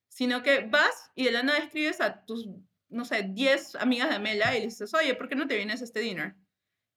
sino 0.07 0.41
que 0.41 0.61
vas 0.61 1.11
y 1.15 1.25
de 1.25 1.31
la 1.31 1.43
nada 1.43 1.59
escribes 1.59 1.99
a 1.99 2.23
tus, 2.23 2.47
no 2.87 3.03
sé, 3.03 3.23
10 3.23 3.75
amigas 3.75 4.07
de 4.07 4.15
Amela 4.15 4.55
y 4.55 4.61
le 4.61 4.67
dices, 4.67 4.93
oye, 4.93 5.15
¿por 5.15 5.27
qué 5.27 5.35
no 5.35 5.47
te 5.47 5.57
vienes 5.57 5.81
a 5.81 5.83
este 5.83 5.99
dinner? 5.99 6.37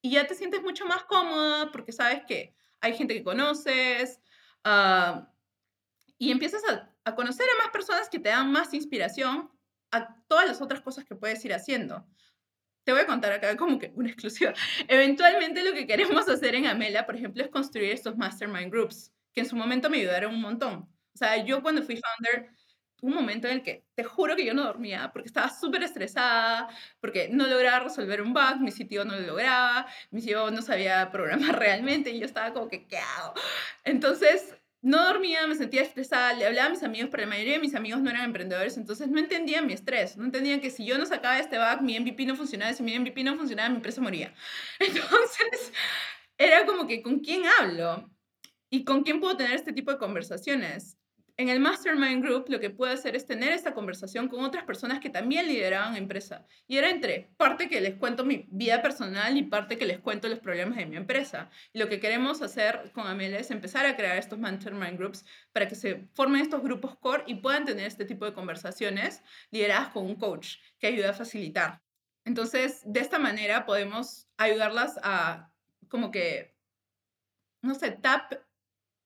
Y 0.03 0.11
ya 0.11 0.27
te 0.27 0.35
sientes 0.35 0.61
mucho 0.61 0.85
más 0.85 1.05
cómoda 1.05 1.71
porque 1.71 1.93
sabes 1.93 2.23
que 2.27 2.53
hay 2.81 2.93
gente 2.93 3.13
que 3.13 3.23
conoces 3.23 4.19
uh, 4.65 5.25
y 6.17 6.29
empiezas 6.29 6.61
a, 6.65 6.93
a 7.05 7.15
conocer 7.15 7.45
a 7.49 7.63
más 7.63 7.71
personas 7.71 8.09
que 8.09 8.19
te 8.19 8.29
dan 8.29 8.51
más 8.51 8.73
inspiración 8.73 9.49
a 9.91 10.21
todas 10.27 10.45
las 10.45 10.61
otras 10.61 10.81
cosas 10.81 11.05
que 11.05 11.15
puedes 11.15 11.43
ir 11.45 11.53
haciendo. 11.53 12.05
Te 12.83 12.91
voy 12.91 13.01
a 13.01 13.07
contar 13.07 13.31
acá 13.31 13.55
como 13.55 13.79
que 13.79 13.93
una 13.95 14.09
exclusiva. 14.09 14.53
Eventualmente 14.87 15.63
lo 15.63 15.73
que 15.73 15.87
queremos 15.87 16.27
hacer 16.27 16.55
en 16.55 16.67
Amela, 16.67 17.05
por 17.05 17.15
ejemplo, 17.15 17.41
es 17.41 17.49
construir 17.49 17.91
estos 17.91 18.17
mastermind 18.17 18.71
groups, 18.71 19.13
que 19.33 19.41
en 19.41 19.47
su 19.47 19.55
momento 19.55 19.89
me 19.89 19.97
ayudaron 19.99 20.35
un 20.35 20.41
montón. 20.41 20.89
O 21.13 21.17
sea, 21.17 21.43
yo 21.45 21.61
cuando 21.61 21.83
fui 21.83 21.97
founder, 21.97 22.51
un 23.03 23.13
momento 23.13 23.47
en 23.47 23.55
el 23.55 23.63
que 23.63 23.83
te 23.95 24.03
juro 24.03 24.35
que 24.35 24.45
yo 24.45 24.53
no 24.53 24.63
dormía 24.63 25.11
porque 25.11 25.27
estaba 25.27 25.49
súper 25.49 25.83
estresada, 25.83 26.69
porque 27.01 27.29
no 27.29 27.47
lograba 27.47 27.81
resolver 27.81 28.21
un 28.21 28.33
bug, 28.33 28.61
mi 28.61 28.71
sitio 28.71 29.03
no 29.03 29.15
lo 29.15 29.27
lograba, 29.27 29.85
mi 30.09 30.21
sitio 30.21 30.49
no 30.51 30.61
sabía 30.61 31.11
programar 31.11 31.59
realmente 31.59 32.11
y 32.11 32.19
yo 32.19 32.25
estaba 32.25 32.53
como 32.53 32.69
que, 32.69 32.87
¿qué 32.87 32.97
hago? 32.97 33.33
Entonces, 33.83 34.55
no 34.81 35.05
dormía, 35.05 35.45
me 35.47 35.55
sentía 35.55 35.81
estresada, 35.81 36.33
le 36.33 36.45
hablaba 36.45 36.67
a 36.67 36.71
mis 36.71 36.83
amigos, 36.83 37.09
pero 37.11 37.23
la 37.23 37.29
mayoría 37.29 37.53
de 37.53 37.59
mis 37.59 37.75
amigos 37.75 38.01
no 38.01 38.09
eran 38.09 38.23
emprendedores, 38.23 38.77
entonces 38.77 39.09
no 39.09 39.19
entendían 39.19 39.67
mi 39.67 39.73
estrés, 39.73 40.17
no 40.17 40.25
entendían 40.25 40.61
que 40.61 40.69
si 40.69 40.85
yo 40.85 40.97
no 40.97 41.05
sacaba 41.05 41.39
este 41.39 41.57
bug, 41.57 41.81
mi 41.81 41.99
MVP 41.99 42.25
no 42.25 42.35
funcionaba, 42.35 42.73
si 42.73 42.83
mi 42.83 42.97
MVP 42.97 43.23
no 43.23 43.35
funcionaba, 43.35 43.69
mi 43.69 43.77
empresa 43.77 44.01
moría. 44.01 44.33
Entonces, 44.79 45.73
era 46.37 46.65
como 46.65 46.87
que, 46.87 47.01
¿con 47.01 47.19
quién 47.19 47.43
hablo? 47.59 48.09
¿Y 48.69 48.85
con 48.85 49.03
quién 49.03 49.19
puedo 49.19 49.37
tener 49.37 49.53
este 49.53 49.71
tipo 49.71 49.91
de 49.91 49.97
conversaciones? 49.97 50.97
En 51.35 51.49
el 51.49 51.59
Mastermind 51.59 52.23
Group 52.23 52.45
lo 52.49 52.59
que 52.59 52.69
puede 52.69 52.93
hacer 52.93 53.15
es 53.15 53.25
tener 53.25 53.53
esta 53.53 53.73
conversación 53.73 54.27
con 54.27 54.43
otras 54.43 54.65
personas 54.65 54.99
que 54.99 55.09
también 55.09 55.47
lideraban 55.47 55.95
empresa. 55.95 56.45
Y 56.67 56.77
era 56.77 56.89
entre 56.91 57.31
parte 57.37 57.67
que 57.67 57.81
les 57.81 57.95
cuento 57.95 58.23
mi 58.23 58.45
vida 58.51 58.81
personal 58.83 59.35
y 59.35 59.43
parte 59.43 59.77
que 59.77 59.85
les 59.85 59.99
cuento 59.99 60.27
los 60.27 60.39
problemas 60.39 60.77
de 60.77 60.85
mi 60.85 60.95
empresa. 60.95 61.49
Y 61.73 61.79
lo 61.79 61.89
que 61.89 61.99
queremos 61.99 62.41
hacer 62.43 62.91
con 62.93 63.07
Amelia 63.07 63.39
es 63.39 63.49
empezar 63.49 63.85
a 63.85 63.95
crear 63.95 64.17
estos 64.17 64.37
Mastermind 64.37 64.97
Groups 64.97 65.25
para 65.51 65.67
que 65.67 65.75
se 65.75 66.07
formen 66.13 66.41
estos 66.41 66.61
grupos 66.61 66.95
core 66.97 67.23
y 67.25 67.35
puedan 67.35 67.65
tener 67.65 67.87
este 67.87 68.05
tipo 68.05 68.25
de 68.25 68.33
conversaciones 68.33 69.23
lideradas 69.49 69.89
con 69.89 70.05
un 70.05 70.15
coach 70.15 70.57
que 70.77 70.87
ayude 70.87 71.07
a 71.07 71.13
facilitar. 71.13 71.81
Entonces, 72.25 72.81
de 72.85 72.99
esta 72.99 73.17
manera 73.17 73.65
podemos 73.65 74.27
ayudarlas 74.37 74.99
a 75.01 75.51
como 75.89 76.11
que, 76.11 76.55
no 77.61 77.73
sé, 77.73 77.91
tap 77.91 78.33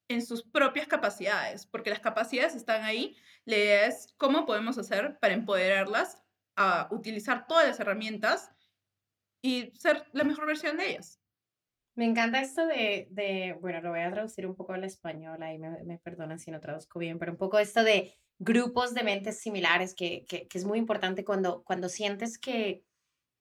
en 0.07 0.25
sus 0.25 0.43
propias 0.43 0.87
capacidades, 0.87 1.65
porque 1.65 1.89
las 1.89 1.99
capacidades 1.99 2.55
están 2.55 2.83
ahí. 2.83 3.15
La 3.45 3.57
idea 3.57 3.85
es 3.87 4.13
cómo 4.17 4.45
podemos 4.45 4.77
hacer 4.77 5.17
para 5.19 5.33
empoderarlas 5.33 6.23
a 6.55 6.87
utilizar 6.91 7.47
todas 7.47 7.67
las 7.67 7.79
herramientas 7.79 8.51
y 9.41 9.71
ser 9.75 10.05
la 10.13 10.23
mejor 10.23 10.47
versión 10.47 10.77
de 10.77 10.91
ellas. 10.91 11.19
Me 11.95 12.05
encanta 12.05 12.41
esto 12.41 12.65
de, 12.65 13.07
de 13.09 13.57
bueno, 13.59 13.81
lo 13.81 13.89
voy 13.89 14.01
a 14.01 14.11
traducir 14.11 14.45
un 14.45 14.55
poco 14.55 14.73
al 14.73 14.83
español, 14.83 15.41
ahí 15.41 15.57
me, 15.57 15.83
me 15.83 15.97
perdonan 15.97 16.39
si 16.39 16.51
no 16.51 16.59
traduzco 16.59 16.99
bien, 16.99 17.17
pero 17.17 17.31
un 17.31 17.37
poco 17.37 17.57
esto 17.57 17.83
de 17.83 18.13
grupos 18.39 18.93
de 18.93 19.03
mentes 19.03 19.39
similares, 19.39 19.95
que, 19.95 20.23
que, 20.25 20.47
que 20.47 20.57
es 20.57 20.65
muy 20.65 20.77
importante 20.77 21.25
cuando, 21.25 21.63
cuando 21.63 21.89
sientes 21.89 22.37
que, 22.37 22.83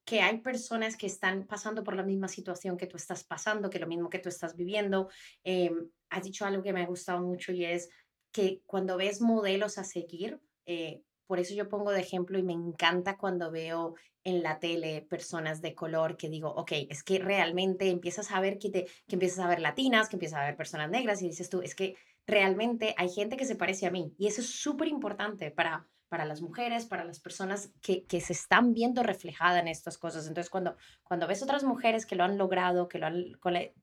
que 0.06 0.20
hay 0.22 0.38
personas 0.38 0.96
que 0.96 1.06
están 1.06 1.46
pasando 1.46 1.82
por 1.82 1.96
la 1.96 2.04
misma 2.04 2.28
situación 2.28 2.76
que 2.76 2.86
tú 2.86 2.96
estás 2.96 3.24
pasando, 3.24 3.68
que 3.68 3.80
lo 3.80 3.88
mismo 3.88 4.08
que 4.08 4.20
tú 4.20 4.28
estás 4.28 4.54
viviendo. 4.56 5.08
Eh, 5.42 5.72
has 6.10 6.22
dicho 6.22 6.46
algo 6.46 6.62
que 6.62 6.72
me 6.72 6.80
ha 6.80 6.86
gustado 6.86 7.20
mucho 7.20 7.52
y 7.52 7.64
es 7.64 7.90
que 8.30 8.62
cuando 8.66 8.96
ves 8.96 9.20
modelos 9.20 9.78
a 9.78 9.84
seguir, 9.84 10.40
eh, 10.64 11.02
por 11.26 11.40
eso 11.40 11.54
yo 11.54 11.68
pongo 11.68 11.90
de 11.90 12.00
ejemplo 12.00 12.38
y 12.38 12.44
me 12.44 12.52
encanta 12.52 13.18
cuando 13.18 13.50
veo 13.50 13.96
en 14.22 14.44
la 14.44 14.60
tele 14.60 15.02
personas 15.02 15.60
de 15.60 15.74
color 15.74 16.16
que 16.16 16.28
digo, 16.28 16.50
ok, 16.50 16.72
es 16.88 17.02
que 17.02 17.18
realmente 17.18 17.90
empiezas 17.90 18.30
a 18.30 18.40
ver 18.40 18.58
que, 18.58 18.70
te, 18.70 18.86
que 19.08 19.16
empiezas 19.16 19.40
a 19.40 19.48
ver 19.48 19.60
latinas, 19.60 20.08
que 20.08 20.16
empiezas 20.16 20.38
a 20.38 20.44
ver 20.44 20.56
personas 20.56 20.88
negras 20.88 21.20
y 21.20 21.28
dices 21.28 21.50
tú, 21.50 21.62
es 21.62 21.74
que 21.74 21.96
realmente 22.28 22.94
hay 22.96 23.08
gente 23.08 23.36
que 23.36 23.44
se 23.44 23.56
parece 23.56 23.86
a 23.86 23.90
mí 23.90 24.14
y 24.18 24.28
eso 24.28 24.40
es 24.40 24.50
súper 24.50 24.86
importante 24.86 25.50
para 25.50 25.88
para 26.08 26.24
las 26.24 26.40
mujeres, 26.40 26.86
para 26.86 27.04
las 27.04 27.20
personas 27.20 27.72
que, 27.82 28.04
que, 28.04 28.20
se 28.20 28.32
están 28.32 28.72
viendo 28.72 29.02
reflejadas 29.02 29.60
en 29.60 29.68
estas 29.68 29.98
cosas. 29.98 30.26
Entonces, 30.26 30.50
cuando, 30.50 30.76
cuando 31.02 31.26
ves 31.26 31.42
otras 31.42 31.64
mujeres 31.64 32.06
que 32.06 32.16
lo 32.16 32.24
han 32.24 32.38
logrado, 32.38 32.88
que 32.88 32.98
lo 32.98 33.06
han, 33.06 33.24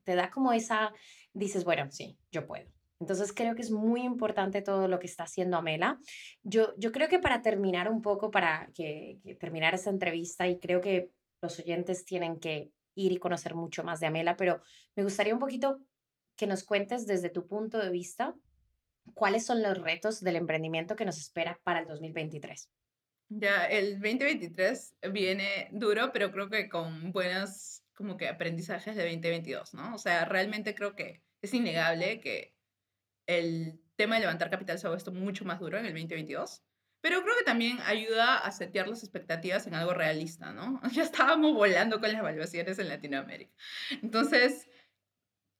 te 0.04 0.14
da 0.14 0.30
como 0.30 0.52
esa, 0.52 0.92
dices, 1.32 1.64
bueno, 1.64 1.90
sí, 1.90 2.18
yo 2.30 2.46
puedo. 2.46 2.70
Entonces, 3.00 3.32
creo 3.32 3.54
que 3.54 3.62
es 3.62 3.70
muy 3.70 4.02
importante 4.02 4.62
todo 4.62 4.88
lo 4.88 4.98
que 4.98 5.06
está 5.06 5.24
haciendo 5.24 5.56
Amela. 5.56 5.98
Yo, 6.42 6.74
yo 6.78 6.92
creo 6.92 7.08
que 7.08 7.18
para 7.18 7.42
terminar 7.42 7.90
un 7.90 8.00
poco, 8.00 8.30
para 8.30 8.70
que, 8.74 9.18
que 9.22 9.34
terminar 9.34 9.74
esta 9.74 9.90
entrevista, 9.90 10.48
y 10.48 10.58
creo 10.58 10.80
que 10.80 11.10
los 11.42 11.58
oyentes 11.58 12.04
tienen 12.04 12.38
que 12.38 12.70
ir 12.94 13.12
y 13.12 13.18
conocer 13.18 13.54
mucho 13.54 13.84
más 13.84 14.00
de 14.00 14.06
Amela, 14.06 14.36
pero 14.36 14.62
me 14.96 15.02
gustaría 15.02 15.34
un 15.34 15.40
poquito 15.40 15.80
que 16.36 16.46
nos 16.46 16.64
cuentes 16.64 17.06
desde 17.06 17.30
tu 17.30 17.46
punto 17.46 17.78
de 17.78 17.90
vista 17.90 18.34
¿cuáles 19.12 19.44
son 19.44 19.62
los 19.62 19.78
retos 19.78 20.20
del 20.20 20.36
emprendimiento 20.36 20.96
que 20.96 21.04
nos 21.04 21.18
espera 21.18 21.60
para 21.64 21.80
el 21.80 21.86
2023? 21.86 22.70
Ya, 23.28 23.66
el 23.66 24.00
2023 24.00 24.96
viene 25.12 25.68
duro, 25.72 26.12
pero 26.12 26.30
creo 26.30 26.48
que 26.48 26.68
con 26.68 27.12
buenos 27.12 27.82
como 27.94 28.16
que 28.16 28.28
aprendizajes 28.28 28.96
de 28.96 29.02
2022, 29.02 29.74
¿no? 29.74 29.94
O 29.94 29.98
sea, 29.98 30.24
realmente 30.24 30.74
creo 30.74 30.94
que 30.94 31.22
es 31.42 31.54
innegable 31.54 32.20
que 32.20 32.54
el 33.26 33.80
tema 33.96 34.16
de 34.16 34.22
levantar 34.22 34.50
capital 34.50 34.78
se 34.78 34.86
ha 34.86 34.90
puesto 34.90 35.12
mucho 35.12 35.44
más 35.44 35.60
duro 35.60 35.78
en 35.78 35.86
el 35.86 35.92
2022, 35.92 36.62
pero 37.00 37.22
creo 37.22 37.36
que 37.38 37.44
también 37.44 37.78
ayuda 37.80 38.38
a 38.38 38.50
setear 38.50 38.88
las 38.88 39.02
expectativas 39.02 39.66
en 39.66 39.74
algo 39.74 39.94
realista, 39.94 40.52
¿no? 40.52 40.80
Ya 40.92 41.02
estábamos 41.02 41.54
volando 41.54 42.00
con 42.00 42.10
las 42.10 42.20
evaluaciones 42.20 42.78
en 42.78 42.88
Latinoamérica. 42.88 43.54
Entonces, 44.02 44.68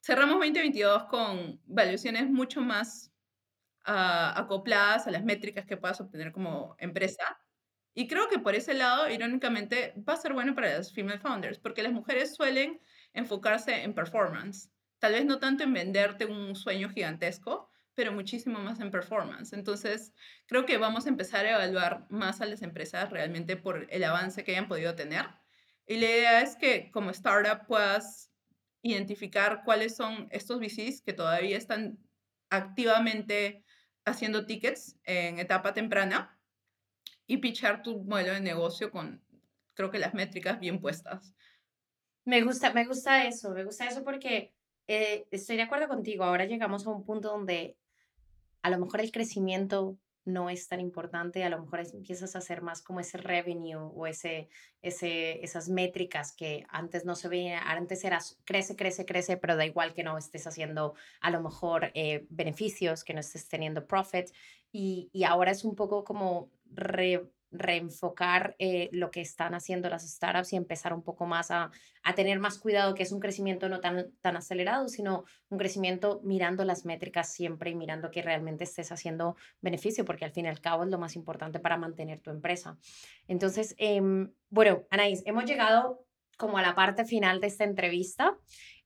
cerramos 0.03 0.35
2022 0.37 1.05
con 1.05 1.61
valuaciones 1.67 2.29
mucho 2.29 2.61
más 2.61 3.14
acopladas 3.85 5.07
a 5.07 5.11
las 5.11 5.25
métricas 5.25 5.67
que 5.67 5.77
puedas 5.77 6.01
obtener 6.01 6.33
como 6.33 6.75
empresa. 6.79 7.23
Y 7.95 8.09
creo 8.09 8.29
que 8.29 8.39
por 8.39 8.55
ese 8.55 8.75
lado, 8.75 9.09
irónicamente, 9.09 9.95
va 10.09 10.15
a 10.15 10.19
ser 10.19 10.33
bueno 10.33 10.55
para 10.55 10.77
las 10.77 10.93
female 10.93 11.21
founders, 11.21 11.59
porque 11.59 11.83
las 11.83 11.93
mujeres 11.93 12.35
suelen 12.35 12.81
enfocarse 13.13 13.83
en 13.83 13.95
performance. 13.95 14.71
Tal 14.99 15.13
vez 15.13 15.25
no 15.25 15.39
tanto 15.39 15.65
en 15.65 15.73
venderte 15.73 16.27
un 16.27 16.57
sueño 16.57 16.89
gigantesco, 16.89 17.71
pero 17.95 18.13
muchísimo 18.13 18.59
más 18.59 18.81
en 18.81 18.91
performance. 18.91 19.53
Entonces, 19.53 20.13
creo 20.47 20.67
que 20.67 20.79
vamos 20.79 21.07
a 21.07 21.09
empezar 21.09 21.47
a 21.47 21.53
evaluar 21.55 22.07
más 22.11 22.41
a 22.41 22.47
las 22.47 22.63
empresas 22.63 23.11
realmente 23.11 23.57
por 23.57 23.87
el 23.91 24.05
avance 24.05 24.43
que 24.43 24.53
hayan 24.53 24.69
podido 24.69 24.95
tener. 24.95 25.27
Y 25.87 25.99
la 25.99 26.07
idea 26.07 26.41
es 26.41 26.57
que 26.57 26.91
como 26.91 27.11
startup 27.11 27.67
puedas 27.67 28.33
identificar 28.83 29.63
cuáles 29.65 29.97
son 29.97 30.29
estos 30.31 30.59
VCs 30.59 31.03
que 31.03 31.13
todavía 31.13 31.57
están 31.57 31.99
activamente 32.51 33.65
haciendo 34.05 34.47
tickets 34.47 34.99
en 35.05 35.39
etapa 35.39 35.73
temprana 35.73 36.39
y 37.27 37.39
pichar 37.39 37.83
tu 37.83 38.05
modelo 38.05 38.35
de 38.35 38.41
negocio 38.41 38.91
con, 38.91 39.23
creo 39.75 39.91
que 39.91 39.99
las 39.99 40.15
métricas 40.15 40.61
bien 40.61 40.81
puestas. 40.81 41.35
Me 42.25 42.43
gusta, 42.43 42.73
me 42.73 42.87
gusta 42.87 43.27
eso, 43.27 43.51
me 43.51 43.65
gusta 43.65 43.87
eso 43.87 44.03
porque 44.05 44.55
eh, 44.87 45.27
estoy 45.31 45.57
de 45.57 45.63
acuerdo 45.63 45.89
contigo. 45.89 46.25
Ahora 46.25 46.45
llegamos 46.45 46.87
a 46.87 46.91
un 46.91 47.05
punto 47.05 47.29
donde 47.29 47.77
a 48.63 48.71
lo 48.71 48.79
mejor 48.79 49.01
el 49.01 49.13
crecimiento 49.13 49.99
no 50.25 50.51
es 50.51 50.69
tan 50.69 50.81
importante, 50.81 51.45
a 51.45 51.51
lo 51.51 51.61
mejor 51.61 51.81
empiezas 51.81 52.35
a 52.35 52.39
hacer 52.39 52.63
más 52.63 52.83
como 52.83 53.01
ese 53.01 53.19
revenue 53.19 53.77
o 53.77 54.07
ese, 54.07 54.49
ese, 54.83 55.45
esas 55.45 55.69
métricas 55.69 56.33
que 56.33 56.65
antes 56.69 57.05
no 57.05 57.15
se 57.15 57.29
veían, 57.29 57.63
antes 57.67 58.05
eras 58.05 58.41
crece, 58.45 58.77
crece, 58.77 59.05
crece, 59.05 59.37
pero 59.37 59.57
da 59.57 59.67
igual 59.67 59.95
que 59.95 60.03
no 60.03 60.17
estés 60.17 60.47
haciendo 60.47 60.95
a 61.21 61.31
lo 61.31 61.41
mejor 61.43 61.91
eh, 61.95 62.27
beneficios, 62.31 63.05
que 63.05 63.15
no 63.15 63.21
estés 63.21 63.49
teniendo 63.49 63.87
profit 63.87 64.31
y, 64.73 65.11
y 65.13 65.25
ahora 65.25 65.51
es 65.51 65.65
un 65.65 65.75
poco 65.75 66.05
como 66.05 66.51
re, 66.71 67.31
reenfocar 67.55 68.57
eh, 68.59 68.89
lo 68.93 69.11
que 69.11 69.21
están 69.21 69.55
haciendo 69.55 69.89
las 69.89 70.07
startups 70.09 70.53
y 70.53 70.57
empezar 70.57 70.93
un 70.93 71.03
poco 71.03 71.25
más 71.25 71.51
a, 71.51 71.71
a, 72.03 72.15
tener 72.15 72.41
más 72.41 72.59
cuidado, 72.59 72.95
que 72.95 73.05
es 73.05 73.13
un 73.13 73.21
crecimiento 73.21 73.69
no 73.69 73.81
tan, 73.81 74.13
tan 74.21 74.37
acelerado, 74.37 74.89
sino 74.89 75.25
un 75.49 75.59
crecimiento 75.59 76.21
mirando 76.25 76.65
las 76.65 76.85
métricas 76.85 77.33
siempre 77.33 77.71
y 77.71 77.75
mirando 77.75 78.11
que 78.11 78.23
realmente 78.23 78.65
estés 78.65 78.93
haciendo 78.93 79.37
beneficio, 79.61 80.05
porque 80.05 80.25
al 80.25 80.33
fin 80.33 80.47
y 80.47 80.49
al 80.49 80.61
cabo 80.61 80.85
es 80.85 80.91
lo 80.91 80.99
más 80.99 81.17
importante 81.17 81.61
para 81.61 81.77
mantener 81.77 82.21
tu 82.21 82.31
empresa. 82.31 82.77
Entonces, 83.29 83.75
eh, 83.79 84.03
bueno, 84.51 84.85
Anaís, 84.91 85.23
hemos 85.25 85.45
llegado 85.45 86.05
como 86.37 86.59
a 86.59 86.63
la 86.63 86.75
parte 86.75 87.05
final 87.05 87.41
de 87.41 87.47
esta 87.47 87.65
entrevista. 87.65 88.37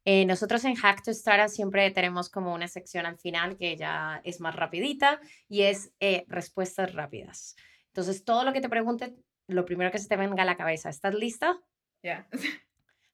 Eh, 0.05 0.25
nosotros 0.25 0.65
en 0.65 0.75
Hack 0.75 1.03
to 1.03 1.11
Startup 1.11 1.49
siempre 1.49 1.91
tenemos 1.91 2.31
como 2.31 2.55
una 2.55 2.69
sección 2.69 3.05
al 3.05 3.19
final 3.19 3.57
que 3.57 3.77
ya 3.77 4.21
es 4.25 4.41
más 4.41 4.57
rapidita 4.57 5.21
y 5.49 5.63
es 5.63 5.93
eh, 6.01 6.25
respuestas 6.29 6.95
rápidas. 6.95 7.57
Entonces, 7.99 8.25
todo 8.25 8.45
lo 8.45 8.53
que 8.53 8.61
te 8.61 8.69
pregunte, 8.69 9.13
lo 9.49 9.65
primero 9.65 9.91
que 9.91 9.99
se 9.99 10.07
te 10.07 10.17
venga 10.17 10.45
a 10.45 10.47
la 10.47 10.57
cabeza. 10.57 10.89
¿Estás 10.89 11.17
lista? 11.17 11.59
Ya. 12.01 12.29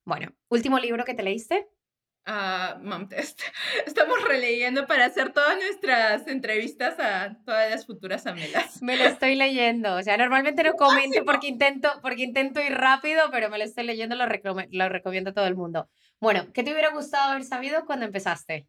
Bueno, 0.04 0.34
último 0.50 0.78
libro 0.78 1.06
que 1.06 1.14
te 1.14 1.22
leíste. 1.22 1.66
Uh, 2.26 2.78
Mom 2.82 3.08
Test. 3.08 3.40
Estamos 3.86 4.22
releyendo 4.28 4.86
para 4.86 5.06
hacer 5.06 5.32
todas 5.32 5.56
nuestras 5.56 6.26
entrevistas 6.26 7.00
a 7.00 7.38
todas 7.46 7.70
las 7.70 7.86
futuras 7.86 8.26
amelas. 8.26 8.82
Me 8.82 8.98
lo 8.98 9.04
estoy 9.04 9.36
leyendo. 9.36 9.94
O 9.94 10.02
sea, 10.02 10.18
normalmente 10.18 10.62
no 10.62 10.74
comento 10.74 11.24
porque 11.24 11.46
intento, 11.46 11.88
porque 12.02 12.24
intento 12.24 12.60
ir 12.60 12.74
rápido, 12.74 13.30
pero 13.30 13.48
me 13.48 13.56
lo 13.56 13.64
estoy 13.64 13.84
leyendo, 13.84 14.16
lo, 14.16 14.26
lo 14.26 14.88
recomiendo 14.90 15.30
a 15.30 15.32
todo 15.32 15.46
el 15.46 15.56
mundo. 15.56 15.88
Bueno, 16.20 16.52
¿qué 16.52 16.62
te 16.62 16.72
hubiera 16.72 16.90
gustado 16.90 17.30
haber 17.30 17.44
sabido 17.44 17.86
cuando 17.86 18.04
empezaste? 18.04 18.68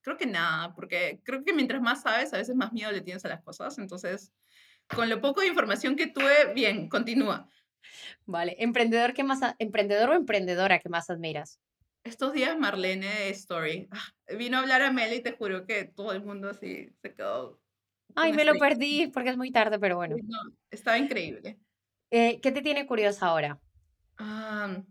Creo 0.00 0.16
que 0.16 0.24
nada, 0.24 0.74
porque 0.74 1.20
creo 1.22 1.44
que 1.44 1.52
mientras 1.52 1.82
más 1.82 2.00
sabes, 2.00 2.32
a 2.32 2.38
veces 2.38 2.56
más 2.56 2.72
miedo 2.72 2.90
le 2.90 3.02
tienes 3.02 3.22
a 3.26 3.28
las 3.28 3.42
cosas. 3.42 3.76
Entonces, 3.76 4.32
con 4.88 5.08
lo 5.08 5.20
poco 5.20 5.40
de 5.40 5.48
información 5.48 5.96
que 5.96 6.06
tuve, 6.06 6.52
bien, 6.54 6.88
continúa. 6.88 7.48
Vale, 8.26 8.56
emprendedor 8.58 9.12
que 9.14 9.24
más, 9.24 9.40
emprendedor 9.58 10.10
o 10.10 10.14
emprendedora 10.14 10.78
que 10.78 10.88
más 10.88 11.10
admiras. 11.10 11.60
Estos 12.04 12.32
días 12.32 12.58
Marlene 12.58 13.06
de 13.06 13.30
Story 13.30 13.88
ah, 13.90 14.34
vino 14.36 14.56
a 14.56 14.60
hablar 14.60 14.82
a 14.82 14.90
Mel 14.90 15.12
y 15.12 15.22
te 15.22 15.32
juro 15.32 15.66
que 15.66 15.84
todo 15.84 16.12
el 16.12 16.22
mundo 16.22 16.50
así 16.50 16.90
se 17.00 17.14
quedó. 17.14 17.60
Ay, 18.14 18.32
me 18.32 18.44
lo 18.44 18.54
perdí 18.54 19.06
porque 19.06 19.30
es 19.30 19.36
muy 19.36 19.50
tarde, 19.50 19.78
pero 19.78 19.96
bueno. 19.96 20.16
estaba 20.70 20.98
increíble. 20.98 21.58
Eh, 22.10 22.40
¿Qué 22.40 22.52
te 22.52 22.60
tiene 22.60 22.86
curiosa 22.86 23.26
ahora? 23.26 23.58
Ah... 24.18 24.82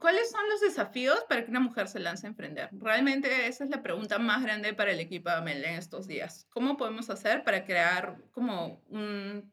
¿Cuáles 0.00 0.30
son 0.30 0.40
los 0.48 0.60
desafíos 0.60 1.24
para 1.28 1.44
que 1.44 1.50
una 1.50 1.60
mujer 1.60 1.86
se 1.88 2.00
lance 2.00 2.26
a 2.26 2.30
emprender? 2.30 2.68
Realmente 2.72 3.46
esa 3.46 3.64
es 3.64 3.70
la 3.70 3.82
pregunta 3.82 4.18
más 4.18 4.42
grande 4.42 4.74
para 4.74 4.90
el 4.90 4.98
equipo 5.00 5.30
de 5.30 5.36
Amel 5.36 5.64
en 5.64 5.74
estos 5.74 6.06
días. 6.08 6.46
¿Cómo 6.50 6.76
podemos 6.76 7.08
hacer 7.08 7.44
para 7.44 7.64
crear 7.64 8.18
como 8.32 8.82
un, 8.88 9.52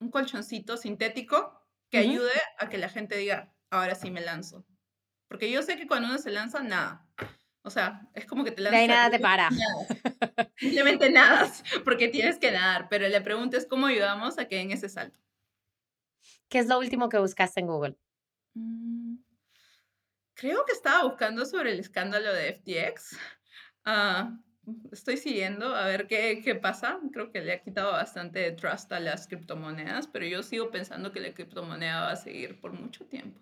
un 0.00 0.10
colchoncito 0.10 0.76
sintético 0.76 1.62
que 1.90 1.98
ayude 1.98 2.32
a 2.58 2.68
que 2.68 2.76
la 2.78 2.90
gente 2.90 3.16
diga, 3.16 3.54
ahora 3.70 3.94
sí 3.94 4.10
me 4.10 4.20
lanzo? 4.20 4.66
Porque 5.28 5.50
yo 5.50 5.62
sé 5.62 5.76
que 5.76 5.86
cuando 5.86 6.08
uno 6.08 6.18
se 6.18 6.30
lanza, 6.30 6.62
nada. 6.62 7.08
O 7.62 7.70
sea, 7.70 8.08
es 8.14 8.26
como 8.26 8.44
que 8.44 8.52
te 8.52 8.62
De 8.62 8.70
lanzas 8.70 8.80
al 8.82 8.88
nada 8.88 9.10
te 9.10 9.18
para. 9.18 9.50
nadas. 9.50 9.88
Simplemente 10.56 11.10
nadas, 11.10 11.64
porque 11.84 12.08
tienes 12.08 12.38
que 12.38 12.52
nadar, 12.52 12.88
pero 12.88 13.08
la 13.08 13.22
pregunta 13.22 13.56
es 13.56 13.66
cómo 13.66 13.86
ayudamos 13.86 14.38
a 14.38 14.46
que 14.46 14.56
den 14.56 14.70
ese 14.70 14.88
salto. 14.88 15.18
¿Qué 16.48 16.58
es 16.58 16.68
lo 16.68 16.78
último 16.78 17.08
que 17.08 17.18
buscaste 17.18 17.60
en 17.60 17.66
Google? 17.66 17.96
Mm, 18.56 19.18
creo 20.34 20.64
que 20.64 20.72
estaba 20.72 21.04
buscando 21.04 21.44
sobre 21.44 21.72
el 21.72 21.80
escándalo 21.80 22.32
de 22.32 22.48
FTX. 22.48 23.18
Ah, 23.84 24.40
estoy 24.92 25.16
siguiendo 25.16 25.74
a 25.74 25.86
ver 25.86 26.06
qué, 26.08 26.42
qué 26.44 26.54
pasa. 26.56 26.98
Creo 27.12 27.30
que 27.30 27.40
le 27.42 27.52
ha 27.52 27.62
quitado 27.62 27.92
bastante 27.92 28.50
trust 28.52 28.92
a 28.92 29.00
las 29.00 29.28
criptomonedas, 29.28 30.08
pero 30.08 30.26
yo 30.26 30.42
sigo 30.42 30.70
pensando 30.70 31.12
que 31.12 31.20
la 31.20 31.34
criptomoneda 31.34 32.00
va 32.02 32.10
a 32.12 32.16
seguir 32.16 32.60
por 32.60 32.72
mucho 32.72 33.06
tiempo. 33.06 33.40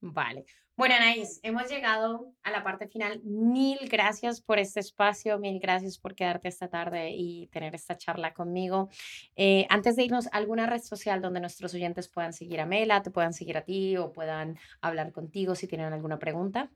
Vale. 0.00 0.46
Bueno, 0.78 0.94
Anaís, 0.94 1.40
hemos 1.42 1.68
llegado 1.68 2.32
a 2.44 2.52
la 2.52 2.62
parte 2.62 2.86
final. 2.86 3.20
Mil 3.24 3.80
gracias 3.88 4.40
por 4.40 4.60
este 4.60 4.78
espacio, 4.78 5.36
mil 5.36 5.58
gracias 5.58 5.98
por 5.98 6.14
quedarte 6.14 6.46
esta 6.46 6.68
tarde 6.68 7.10
y 7.16 7.48
tener 7.48 7.74
esta 7.74 7.96
charla 7.96 8.32
conmigo. 8.32 8.88
Eh, 9.34 9.66
antes 9.70 9.96
de 9.96 10.04
irnos, 10.04 10.28
¿alguna 10.30 10.68
red 10.68 10.80
social 10.80 11.20
donde 11.20 11.40
nuestros 11.40 11.74
oyentes 11.74 12.06
puedan 12.06 12.32
seguir 12.32 12.60
a 12.60 12.66
Mela, 12.66 13.02
te 13.02 13.10
puedan 13.10 13.32
seguir 13.32 13.56
a 13.56 13.64
ti 13.64 13.96
o 13.96 14.12
puedan 14.12 14.56
hablar 14.80 15.10
contigo 15.10 15.56
si 15.56 15.66
tienen 15.66 15.92
alguna 15.92 16.20
pregunta? 16.20 16.70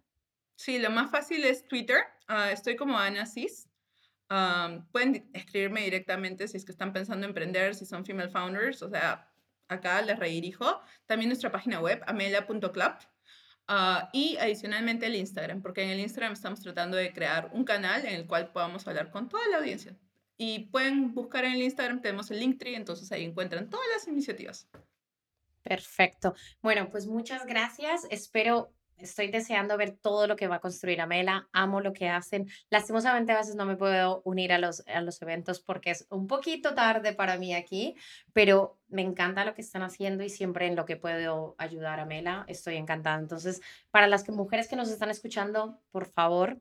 Sí, 0.57 0.81
lo 0.81 0.91
más 0.91 1.09
fácil 1.13 1.45
es 1.45 1.69
Twitter. 1.69 2.01
Ah, 2.27 2.51
estoy 2.51 2.75
como 2.75 2.99
Ana. 2.99 3.25
Am, 4.31 4.85
pueden 4.89 5.31
escribirme 5.33 5.83
directamente 5.83 6.49
si 6.49 6.57
es 6.57 6.65
que 6.65 6.73
están 6.73 6.93
pensando 6.93 7.25
en 7.25 7.31
emprender, 7.31 7.77
si 7.77 7.87
son 7.87 8.05
female 8.05 8.31
founders. 8.31 8.83
O 8.83 8.91
sea, 8.91 9.31
acá 9.69 10.03
les 10.03 10.19
redirijo. 10.19 10.81
También 11.07 11.29
nuestra 11.29 11.53
página 11.53 11.79
web, 11.79 12.03
amela.club. 12.05 12.95
Ah, 13.75 14.11
y 14.13 14.37
adicionalmente 14.37 15.07
el 15.07 15.17
Instagram, 15.17 15.63
porque 15.63 15.83
en 15.83 15.89
el 15.89 16.01
Instagram 16.01 16.35
estamos 16.35 16.61
tratando 16.61 16.99
de 16.99 17.11
crear 17.11 17.49
un 17.55 17.65
canal 17.65 18.05
en 18.05 18.13
el 18.13 18.27
cual 18.27 18.53
podamos 18.53 18.87
hablar 18.87 19.11
con 19.11 19.31
toda 19.31 19.49
la 19.49 19.57
audiencia. 19.57 19.97
Y 20.37 20.67
pueden 20.67 21.15
buscar 21.15 21.47
en 21.47 21.55
el 21.55 21.63
Instagram, 21.63 22.03
tenemos 22.03 22.31
el 22.31 22.41
Linktree, 22.41 22.77
entonces 22.77 23.11
ahí 23.13 23.25
encuentran 23.25 23.71
todas 23.71 23.87
las 23.95 24.07
iniciativas. 24.09 24.69
Perfecto. 25.63 26.35
Bueno, 26.61 26.91
pues 26.91 27.07
muchas 27.07 27.47
gracias. 27.47 28.07
Espero, 28.11 28.75
estoy 28.97 29.29
deseando 29.29 29.77
ver 29.77 29.93
todo 29.93 30.27
lo 30.27 30.37
que 30.37 30.49
va 30.49 30.57
a 30.57 30.61
construir 30.61 31.01
Amela. 31.01 31.49
Amo 31.53 31.81
lo 31.81 31.93
que 31.93 32.09
hacen. 32.09 32.49
Lastimosamente 32.71 33.33
a 33.33 33.39
veces 33.39 33.55
no 33.55 33.67
me 33.67 33.77
puedo 33.77 34.23
unir 34.25 34.53
a 34.53 34.59
los, 34.59 34.87
a 34.87 35.01
los 35.01 35.21
eventos 35.23 35.61
porque 35.61 35.91
es 35.91 36.07
un 36.11 36.27
poquito 36.27 36.75
tarde 36.75 37.13
para 37.13 37.39
mí 37.39 37.55
aquí, 37.55 37.97
pero 38.33 38.79
me 38.89 39.03
encanta 39.03 39.45
lo 39.45 39.55
que 39.55 39.63
están 39.63 39.83
haciendo 39.83 40.25
y 40.25 40.29
siempre 40.29 40.67
en 40.67 40.77
lo 40.77 40.85
que 40.85 40.97
puedo 40.97 41.55
ayudar 41.59 41.99
a 41.99 42.03
Amela, 42.03 42.45
estoy 42.49 42.77
encantada. 42.77 43.19
Entonces, 43.19 43.61
para 43.91 44.07
las 44.07 44.29
mujeres 44.29 44.69
que 44.69 44.77
nos 44.77 44.91
están 44.91 45.11
escuchando, 45.11 45.81
por 45.91 46.07
favor, 46.07 46.61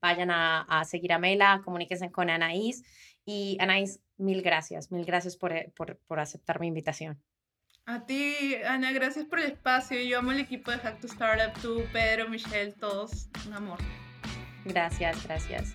vayan 0.00 0.30
a, 0.30 0.62
a 0.62 0.84
seguir 0.84 1.12
a 1.12 1.16
Amela, 1.16 1.62
comuníquense 1.64 2.10
con 2.10 2.30
Anaís. 2.30 2.82
Y 3.24 3.56
Anaís, 3.60 4.00
mil 4.16 4.42
gracias, 4.42 4.90
mil 4.90 5.04
gracias 5.04 5.36
por, 5.36 5.52
eh, 5.52 5.72
por, 5.76 5.98
por 6.06 6.20
aceptar 6.20 6.60
mi 6.60 6.66
invitación. 6.66 7.22
A 7.90 8.06
ti, 8.06 8.54
Ana, 8.68 8.92
gracias 8.92 9.24
por 9.24 9.40
el 9.40 9.46
espacio. 9.46 10.00
Yo 10.00 10.20
amo 10.20 10.30
el 10.30 10.38
equipo 10.38 10.70
de 10.70 10.78
Hack 10.78 11.00
to 11.00 11.08
Startup, 11.08 11.52
tú, 11.60 11.82
Pedro, 11.92 12.28
Michelle, 12.28 12.70
todos. 12.70 13.26
Un 13.48 13.54
amor. 13.54 13.78
Gracias, 14.64 15.24
gracias. 15.24 15.74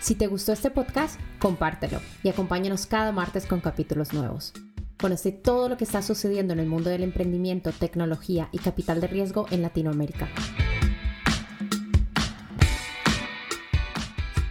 Si 0.00 0.16
te 0.16 0.26
gustó 0.26 0.52
este 0.52 0.72
podcast, 0.72 1.20
compártelo 1.38 2.00
y 2.24 2.28
acompáñanos 2.28 2.86
cada 2.86 3.12
martes 3.12 3.46
con 3.46 3.60
capítulos 3.60 4.12
nuevos. 4.12 4.52
Conoce 4.98 5.30
todo 5.30 5.68
lo 5.68 5.76
que 5.76 5.84
está 5.84 6.02
sucediendo 6.02 6.52
en 6.52 6.58
el 6.58 6.66
mundo 6.66 6.90
del 6.90 7.04
emprendimiento, 7.04 7.70
tecnología 7.70 8.48
y 8.50 8.58
capital 8.58 9.00
de 9.00 9.06
riesgo 9.06 9.46
en 9.52 9.62
Latinoamérica. 9.62 10.28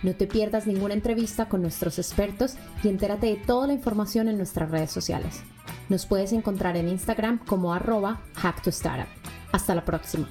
No 0.04 0.16
te 0.16 0.28
pierdas 0.28 0.68
ninguna 0.68 0.94
entrevista 0.94 1.48
con 1.48 1.62
nuestros 1.62 2.00
expertos 2.00 2.56
y 2.84 2.90
entérate 2.90 3.28
de 3.28 3.36
toda 3.36 3.68
la 3.68 3.74
información 3.74 4.28
en 4.28 4.38
nuestras 4.38 4.72
redes 4.72 4.92
sociales. 4.92 5.42
Nos 5.90 6.06
puedes 6.06 6.34
encontrar 6.34 6.78
en 6.78 6.88
Instagram 6.88 7.40
como 7.46 7.74
arroba 7.74 8.22
hacktostartup. 8.36 9.08
Hasta 9.52 9.76
la 9.76 9.86
próxima. 9.86 10.28